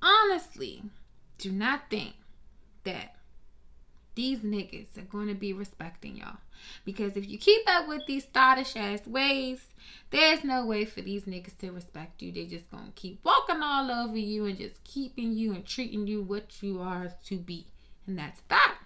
honestly 0.00 0.82
do 1.36 1.52
not 1.52 1.90
think 1.90 2.14
that 2.84 3.16
these 4.14 4.38
niggas 4.38 4.96
are 4.96 5.02
going 5.02 5.28
to 5.28 5.34
be 5.34 5.52
respecting 5.52 6.16
y'all. 6.16 6.38
Because 6.86 7.18
if 7.18 7.28
you 7.28 7.36
keep 7.36 7.68
up 7.68 7.86
with 7.86 8.00
these 8.06 8.24
thottish 8.24 8.76
ass 8.76 9.06
ways, 9.06 9.60
there's 10.08 10.42
no 10.42 10.64
way 10.64 10.86
for 10.86 11.02
these 11.02 11.24
niggas 11.24 11.58
to 11.58 11.70
respect 11.70 12.22
you. 12.22 12.32
They're 12.32 12.46
just 12.46 12.70
going 12.70 12.86
to 12.86 12.92
keep 12.92 13.22
walking 13.24 13.62
all 13.62 13.90
over 13.90 14.16
you 14.16 14.46
and 14.46 14.56
just 14.56 14.82
keeping 14.84 15.34
you 15.34 15.52
and 15.52 15.66
treating 15.66 16.06
you 16.06 16.22
what 16.22 16.62
you 16.62 16.80
are 16.80 17.12
to 17.26 17.36
be. 17.36 17.66
And 18.06 18.18
that's 18.18 18.40
that. 18.48 18.78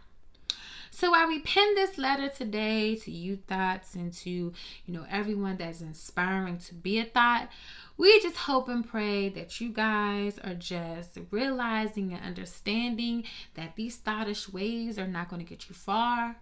So 0.96 1.10
while 1.10 1.28
we 1.28 1.40
pen 1.40 1.74
this 1.74 1.98
letter 1.98 2.30
today 2.30 2.94
to 2.94 3.10
you 3.10 3.36
thoughts 3.36 3.96
and 3.96 4.10
to, 4.14 4.30
you 4.30 4.54
know, 4.86 5.04
everyone 5.10 5.58
that's 5.58 5.82
inspiring 5.82 6.56
to 6.60 6.74
be 6.74 6.98
a 6.98 7.04
thought, 7.04 7.50
we 7.98 8.18
just 8.22 8.34
hope 8.36 8.70
and 8.70 8.82
pray 8.82 9.28
that 9.28 9.60
you 9.60 9.68
guys 9.68 10.38
are 10.38 10.54
just 10.54 11.18
realizing 11.30 12.14
and 12.14 12.24
understanding 12.24 13.24
that 13.56 13.76
these 13.76 13.98
thottish 13.98 14.50
ways 14.50 14.98
are 14.98 15.06
not 15.06 15.28
going 15.28 15.44
to 15.44 15.46
get 15.46 15.68
you 15.68 15.74
far 15.74 16.36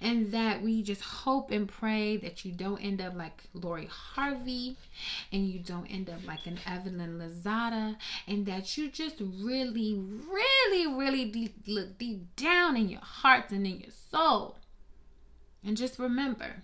and 0.00 0.32
that 0.32 0.62
we 0.62 0.82
just 0.82 1.00
hope 1.00 1.50
and 1.50 1.68
pray 1.68 2.16
that 2.16 2.44
you 2.44 2.52
don't 2.52 2.78
end 2.78 3.00
up 3.00 3.14
like 3.14 3.44
Lori 3.54 3.88
Harvey 3.90 4.76
and 5.32 5.48
you 5.48 5.58
don't 5.58 5.86
end 5.86 6.08
up 6.08 6.24
like 6.26 6.46
an 6.46 6.58
Evelyn 6.66 7.18
Lozada 7.18 7.96
and 8.26 8.46
that 8.46 8.76
you 8.76 8.90
just 8.90 9.16
really, 9.20 9.94
really, 9.94 10.86
really 10.86 11.24
deep, 11.24 11.54
look 11.66 11.98
deep 11.98 12.36
down 12.36 12.76
in 12.76 12.88
your 12.88 13.00
hearts 13.00 13.52
and 13.52 13.66
in 13.66 13.80
your 13.80 13.92
soul. 14.10 14.56
And 15.64 15.76
just 15.76 15.98
remember 15.98 16.62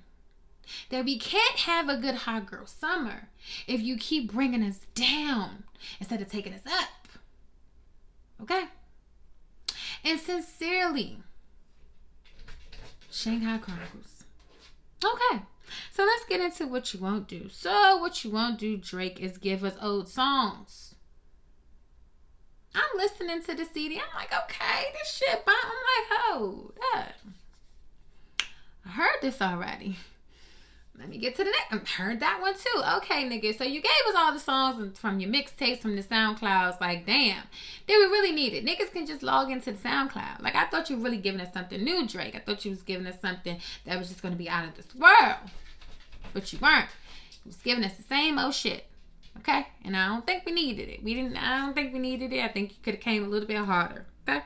that 0.91 1.05
we 1.05 1.19
can't 1.19 1.59
have 1.61 1.89
a 1.89 1.97
good 1.97 2.15
hot 2.15 2.47
girl 2.47 2.67
summer 2.67 3.29
if 3.67 3.81
you 3.81 3.97
keep 3.97 4.33
bringing 4.33 4.63
us 4.63 4.81
down 4.95 5.65
instead 5.99 6.21
of 6.21 6.29
taking 6.29 6.53
us 6.53 6.61
up. 6.67 7.09
Okay? 8.43 8.65
And 10.05 10.19
sincerely, 10.21 11.19
Shanghai 13.11 13.59
Chronicles. 13.59 14.25
Okay, 15.05 15.43
so 15.93 16.05
let's 16.05 16.25
get 16.27 16.41
into 16.41 16.67
what 16.67 16.93
you 16.93 17.01
won't 17.01 17.27
do. 17.27 17.49
So, 17.49 17.97
what 17.97 18.25
you 18.25 18.31
won't 18.31 18.59
do, 18.59 18.77
Drake, 18.77 19.21
is 19.21 19.39
give 19.39 19.65
us 19.65 19.75
old 19.81 20.09
songs. 20.09 20.95
I'm 22.75 22.97
listening 22.97 23.43
to 23.43 23.55
the 23.55 23.65
CD. 23.65 23.97
I'm 23.97 24.15
like, 24.15 24.33
okay, 24.45 24.93
this 24.93 25.13
shit, 25.13 25.43
I'm 25.47 25.55
like, 25.55 26.21
hold 26.21 26.79
up. 26.95 27.15
I 28.87 28.89
heard 28.91 29.21
this 29.23 29.43
already. 29.43 29.97
Let 31.01 31.09
me 31.09 31.17
get 31.17 31.35
to 31.37 31.45
the 31.45 31.51
next. 31.71 31.99
I 31.99 32.03
heard 32.03 32.21
that 32.21 32.43
one 32.43 32.53
too. 32.53 32.83
Okay, 32.99 33.25
nigga. 33.25 33.57
So 33.57 33.65
you 33.65 33.81
gave 33.81 33.91
us 34.09 34.15
all 34.15 34.35
the 34.35 34.39
songs 34.39 34.99
from 34.99 35.19
your 35.19 35.31
mixtapes 35.31 35.81
from 35.81 35.97
the 35.97 36.03
SoundClouds. 36.03 36.79
Like, 36.79 37.07
damn, 37.07 37.43
did 37.87 37.97
we 37.97 38.05
really 38.05 38.33
need 38.33 38.53
it? 38.53 38.67
Niggas 38.67 38.93
can 38.93 39.07
just 39.07 39.23
log 39.23 39.51
into 39.51 39.73
the 39.73 39.79
SoundCloud. 39.79 40.43
Like, 40.43 40.55
I 40.55 40.67
thought 40.67 40.91
you 40.91 40.99
were 40.99 41.05
really 41.05 41.17
giving 41.17 41.41
us 41.41 41.55
something 41.55 41.83
new, 41.83 42.07
Drake. 42.07 42.37
I 42.37 42.41
thought 42.41 42.67
you 42.67 42.71
was 42.71 42.83
giving 42.83 43.07
us 43.07 43.19
something 43.19 43.59
that 43.87 43.99
was 43.99 44.09
just 44.09 44.21
gonna 44.21 44.37
be 44.37 44.51
out 44.51 44.69
of 44.69 44.75
this 44.75 44.95
world, 44.95 45.39
but 46.35 46.53
you 46.53 46.59
weren't. 46.61 46.91
You 47.45 47.49
was 47.49 47.57
giving 47.57 47.83
us 47.83 47.97
the 47.97 48.03
same 48.03 48.39
old 48.39 48.55
shit. 48.55 48.87
Okay, 49.39 49.67
and 49.85 49.97
I 49.97 50.09
don't 50.09 50.27
think 50.27 50.45
we 50.45 50.53
needed 50.53 50.91
it. 50.91 51.03
We 51.03 51.15
didn't. 51.15 51.37
I 51.39 51.65
don't 51.65 51.75
think 51.75 51.95
we 51.95 51.99
needed 51.99 52.31
it. 52.33 52.45
I 52.45 52.49
think 52.49 52.73
you 52.73 52.77
could 52.83 52.95
have 52.95 53.03
came 53.03 53.25
a 53.25 53.29
little 53.29 53.49
bit 53.49 53.57
harder. 53.59 54.05
Okay. 54.29 54.43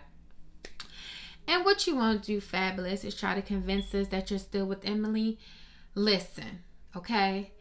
And 1.49 1.65
what 1.65 1.87
you 1.87 1.97
want 1.97 2.23
to 2.23 2.27
do, 2.27 2.41
Fabolous, 2.41 3.05
is 3.05 3.15
try 3.15 3.35
to 3.35 3.43
convince 3.43 3.93
us 3.95 4.09
that 4.09 4.31
you're 4.31 4.39
still 4.39 4.67
with 4.67 4.85
Emily 4.85 5.39
Listen, 5.95 6.61
okay? 6.97 7.53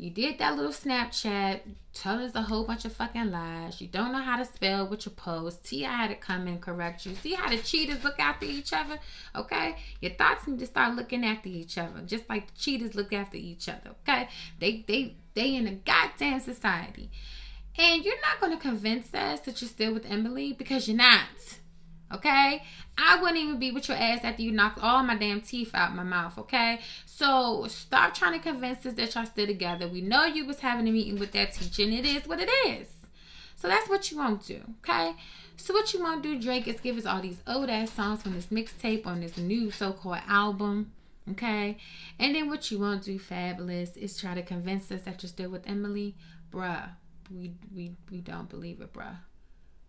You 0.00 0.08
did 0.08 0.38
that 0.38 0.56
little 0.56 0.72
Snapchat, 0.72 1.60
telling 1.92 2.24
us 2.24 2.34
a 2.34 2.40
whole 2.40 2.64
bunch 2.64 2.86
of 2.86 2.92
fucking 2.94 3.30
lies. 3.30 3.82
You 3.82 3.86
don't 3.86 4.12
know 4.12 4.22
how 4.22 4.38
to 4.38 4.46
spell 4.46 4.88
what 4.88 5.04
you 5.04 5.12
post. 5.12 5.62
T.I. 5.64 5.90
had 5.90 6.08
to 6.08 6.14
come 6.14 6.46
and 6.46 6.58
correct 6.58 7.04
you. 7.04 7.14
See 7.16 7.34
how 7.34 7.50
the 7.50 7.58
cheaters 7.58 8.02
look 8.02 8.18
after 8.18 8.46
each 8.46 8.72
other? 8.72 8.98
Okay? 9.36 9.76
Your 10.00 10.12
thoughts 10.12 10.46
need 10.46 10.58
to 10.60 10.66
start 10.66 10.96
looking 10.96 11.22
after 11.22 11.50
each 11.50 11.76
other. 11.76 12.00
Just 12.06 12.30
like 12.30 12.46
the 12.46 12.58
cheaters 12.58 12.94
look 12.94 13.12
after 13.12 13.36
each 13.36 13.68
other. 13.68 13.90
Okay? 14.02 14.30
They 14.58 14.86
they 14.88 15.16
they 15.34 15.54
in 15.54 15.66
a 15.66 15.72
goddamn 15.72 16.40
society. 16.40 17.10
And 17.76 18.02
you're 18.02 18.22
not 18.22 18.40
gonna 18.40 18.56
convince 18.56 19.12
us 19.12 19.40
that 19.40 19.60
you're 19.60 19.68
still 19.68 19.92
with 19.92 20.06
Emily 20.06 20.54
because 20.54 20.88
you're 20.88 20.96
not. 20.96 21.28
Okay? 22.12 22.62
I 22.98 23.20
wouldn't 23.20 23.38
even 23.38 23.58
be 23.58 23.70
with 23.70 23.88
your 23.88 23.96
ass 23.96 24.20
after 24.24 24.42
you 24.42 24.52
knocked 24.52 24.82
all 24.82 25.02
my 25.02 25.16
damn 25.16 25.40
teeth 25.40 25.70
out 25.74 25.94
my 25.94 26.02
mouth, 26.02 26.36
okay? 26.38 26.80
So 27.06 27.66
stop 27.68 28.14
trying 28.14 28.32
to 28.32 28.38
convince 28.40 28.84
us 28.84 28.94
that 28.94 29.14
y'all 29.14 29.26
still 29.26 29.46
together. 29.46 29.88
We 29.88 30.00
know 30.00 30.24
you 30.24 30.44
was 30.44 30.60
having 30.60 30.88
a 30.88 30.90
meeting 30.90 31.18
with 31.18 31.32
that 31.32 31.54
teacher, 31.54 31.84
and 31.84 31.94
it 31.94 32.04
is 32.04 32.26
what 32.26 32.40
it 32.40 32.50
is. 32.66 32.88
So 33.56 33.68
that's 33.68 33.88
what 33.88 34.10
you 34.10 34.18
want 34.18 34.42
to 34.42 34.54
do, 34.54 34.62
okay? 34.80 35.14
So 35.56 35.74
what 35.74 35.92
you 35.92 36.02
want 36.02 36.22
to 36.22 36.34
do, 36.34 36.40
Drake, 36.40 36.66
is 36.66 36.80
give 36.80 36.96
us 36.96 37.06
all 37.06 37.20
these 37.20 37.42
old 37.46 37.68
ass 37.68 37.92
songs 37.92 38.22
from 38.22 38.34
this 38.34 38.46
mixtape 38.46 39.06
on 39.06 39.20
this 39.20 39.36
new 39.36 39.70
so-called 39.70 40.22
album. 40.26 40.92
Okay. 41.30 41.76
And 42.18 42.34
then 42.34 42.48
what 42.48 42.70
you 42.70 42.78
want 42.78 43.02
to 43.02 43.12
do, 43.12 43.18
Fabolous, 43.18 43.96
is 43.96 44.18
try 44.18 44.34
to 44.34 44.42
convince 44.42 44.90
us 44.90 45.02
that 45.02 45.22
you're 45.22 45.28
still 45.28 45.50
with 45.50 45.68
Emily. 45.68 46.16
Bruh. 46.50 46.88
We 47.30 47.52
we 47.74 47.92
we 48.10 48.18
don't 48.18 48.48
believe 48.48 48.80
it, 48.80 48.92
bruh. 48.92 49.16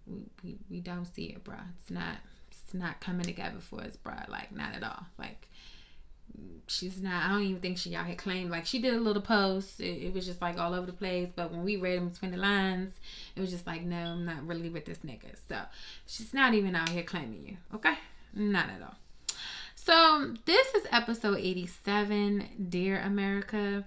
We 0.08 0.58
we, 0.70 0.80
don't 0.80 1.06
see 1.06 1.26
it, 1.26 1.43
bruh. 1.43 1.64
It's 1.80 1.91
not 1.91 2.18
it's 2.49 2.74
not 2.74 2.99
coming 2.99 3.26
together 3.26 3.60
for 3.60 3.82
us, 3.82 3.97
bruh. 4.04 4.28
Like 4.30 4.56
not 4.56 4.76
at 4.76 4.84
all. 4.84 5.06
Like 5.18 5.47
she's 6.68 7.02
not. 7.02 7.26
I 7.26 7.30
don't 7.30 7.43
even 7.43 7.62
think 7.62 7.78
she 7.78 7.95
out 7.95 8.06
here 8.06 8.16
claimed 8.16 8.52
like 8.52 8.66
she 8.66 8.80
did 8.80 8.93
a 8.93 8.99
little 8.99 9.22
post. 9.22 9.80
It, 9.80 10.04
it, 10.04 10.14
was 10.14 10.26
just 10.26 10.41
like 10.41 10.58
all 10.58 10.74
over 10.74 10.86
the 10.86 10.93
place. 10.93 11.30
But 11.36 11.52
when 11.52 11.64
we 11.64 11.78
read 11.78 11.97
them 11.97 12.10
between 12.10 12.32
the 12.32 12.38
lines, 12.38 12.93
it 13.36 13.41
was 13.41 13.52
just 13.52 13.68
like, 13.68 13.84
no, 13.84 13.97
I'm 13.97 14.26
not 14.26 14.45
really 14.45 14.70
with 14.70 14.86
this 14.86 14.99
nigga. 14.99 15.36
So 15.47 15.58
she's 16.06 16.34
not 16.34 16.54
even 16.54 16.76
out 16.76 16.89
here 16.89 17.04
claiming 17.04 17.43
you. 17.45 17.58
Okay, 17.76 17.95
not 18.34 18.70
at 18.70 18.82
all. 18.82 18.95
So 19.76 20.34
this 20.45 20.74
is 20.76 20.86
episode 20.91 21.39
87, 21.39 22.68
Dear 22.70 23.02
America. 23.02 23.84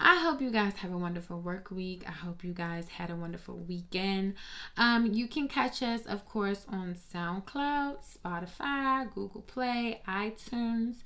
I 0.00 0.20
hope 0.20 0.40
you 0.40 0.52
guys 0.52 0.74
have 0.74 0.92
a 0.92 0.98
wonderful 0.98 1.40
work 1.40 1.72
week. 1.72 2.04
I 2.06 2.12
hope 2.12 2.44
you 2.44 2.52
guys 2.52 2.86
had 2.88 3.10
a 3.10 3.16
wonderful 3.16 3.56
weekend. 3.56 4.34
Um, 4.76 5.12
you 5.12 5.26
can 5.26 5.48
catch 5.48 5.82
us, 5.82 6.06
of 6.06 6.24
course, 6.24 6.64
on 6.68 6.94
SoundCloud, 7.12 7.96
Spotify, 8.06 9.12
Google 9.12 9.42
Play, 9.42 10.00
iTunes. 10.06 10.96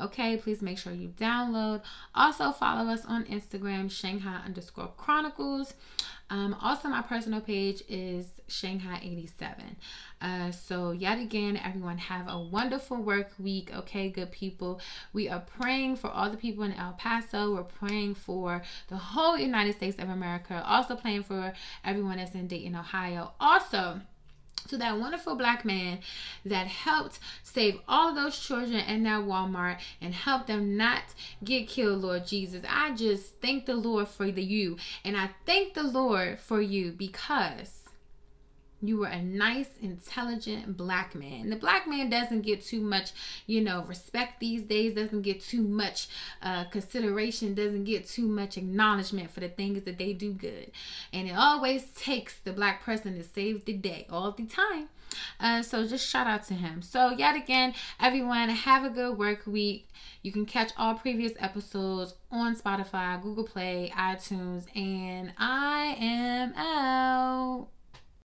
Okay, 0.00 0.36
please 0.36 0.62
make 0.62 0.78
sure 0.78 0.92
you 0.92 1.10
download. 1.10 1.82
Also, 2.12 2.50
follow 2.50 2.90
us 2.90 3.04
on 3.04 3.24
Instagram, 3.26 3.88
Shanghai 3.88 4.40
underscore 4.44 4.92
Chronicles. 4.96 5.74
Um, 6.30 6.56
also, 6.62 6.88
my 6.88 7.02
personal 7.02 7.40
page 7.40 7.82
is 7.88 8.26
Shanghai 8.46 9.00
87. 9.02 9.76
Uh, 10.22 10.52
so, 10.52 10.92
yet 10.92 11.18
again, 11.18 11.56
everyone 11.56 11.98
have 11.98 12.26
a 12.28 12.38
wonderful 12.38 12.98
work 12.98 13.32
week. 13.38 13.72
Okay, 13.74 14.08
good 14.08 14.30
people. 14.30 14.80
We 15.12 15.28
are 15.28 15.40
praying 15.40 15.96
for 15.96 16.08
all 16.08 16.30
the 16.30 16.36
people 16.36 16.62
in 16.62 16.72
El 16.74 16.92
Paso. 16.92 17.54
We're 17.54 17.64
praying 17.64 18.14
for 18.14 18.62
the 18.88 18.96
whole 18.96 19.36
United 19.36 19.74
States 19.74 19.98
of 19.98 20.08
America. 20.08 20.62
Also, 20.64 20.94
praying 20.94 21.24
for 21.24 21.52
everyone 21.84 22.18
that's 22.18 22.34
in 22.34 22.46
Dayton, 22.46 22.76
Ohio. 22.76 23.32
Also, 23.40 24.00
to 24.68 24.76
that 24.78 24.98
wonderful 24.98 25.34
black 25.34 25.64
man 25.64 26.00
that 26.44 26.66
helped 26.66 27.18
save 27.42 27.80
all 27.88 28.14
those 28.14 28.38
children 28.38 28.80
in 28.80 29.02
that 29.04 29.22
Walmart 29.22 29.78
and 30.00 30.14
help 30.14 30.46
them 30.46 30.76
not 30.76 31.02
get 31.42 31.68
killed, 31.68 32.02
Lord 32.02 32.26
Jesus. 32.26 32.64
I 32.68 32.94
just 32.94 33.40
thank 33.40 33.66
the 33.66 33.74
Lord 33.74 34.08
for 34.08 34.30
the 34.30 34.42
you. 34.42 34.76
And 35.04 35.16
I 35.16 35.30
thank 35.46 35.74
the 35.74 35.82
Lord 35.82 36.40
for 36.40 36.60
you 36.60 36.92
because 36.92 37.79
you 38.82 38.98
were 38.98 39.06
a 39.06 39.22
nice, 39.22 39.68
intelligent 39.80 40.76
black 40.76 41.14
man. 41.14 41.50
The 41.50 41.56
black 41.56 41.86
man 41.86 42.08
doesn't 42.08 42.42
get 42.42 42.64
too 42.64 42.80
much, 42.80 43.12
you 43.46 43.60
know, 43.60 43.84
respect 43.84 44.40
these 44.40 44.62
days, 44.62 44.94
doesn't 44.94 45.22
get 45.22 45.40
too 45.40 45.62
much 45.62 46.08
uh, 46.42 46.64
consideration, 46.64 47.54
doesn't 47.54 47.84
get 47.84 48.08
too 48.08 48.26
much 48.26 48.56
acknowledgement 48.56 49.30
for 49.30 49.40
the 49.40 49.48
things 49.48 49.82
that 49.84 49.98
they 49.98 50.12
do 50.12 50.32
good. 50.32 50.70
And 51.12 51.28
it 51.28 51.34
always 51.36 51.84
takes 51.92 52.38
the 52.38 52.52
black 52.52 52.82
person 52.82 53.16
to 53.16 53.24
save 53.24 53.64
the 53.64 53.74
day 53.74 54.06
all 54.10 54.32
the 54.32 54.46
time. 54.46 54.88
Uh, 55.40 55.62
so 55.62 55.86
just 55.86 56.08
shout 56.08 56.26
out 56.26 56.44
to 56.44 56.54
him. 56.54 56.82
So, 56.82 57.10
yet 57.10 57.36
again, 57.36 57.74
everyone, 57.98 58.48
have 58.48 58.84
a 58.84 58.90
good 58.90 59.18
work 59.18 59.46
week. 59.46 59.88
You 60.22 60.32
can 60.32 60.46
catch 60.46 60.72
all 60.76 60.94
previous 60.94 61.32
episodes 61.38 62.14
on 62.30 62.54
Spotify, 62.54 63.20
Google 63.20 63.44
Play, 63.44 63.92
iTunes, 63.96 64.64
and 64.76 65.32
I 65.36 65.96
am 65.98 66.54
out. 66.54 67.68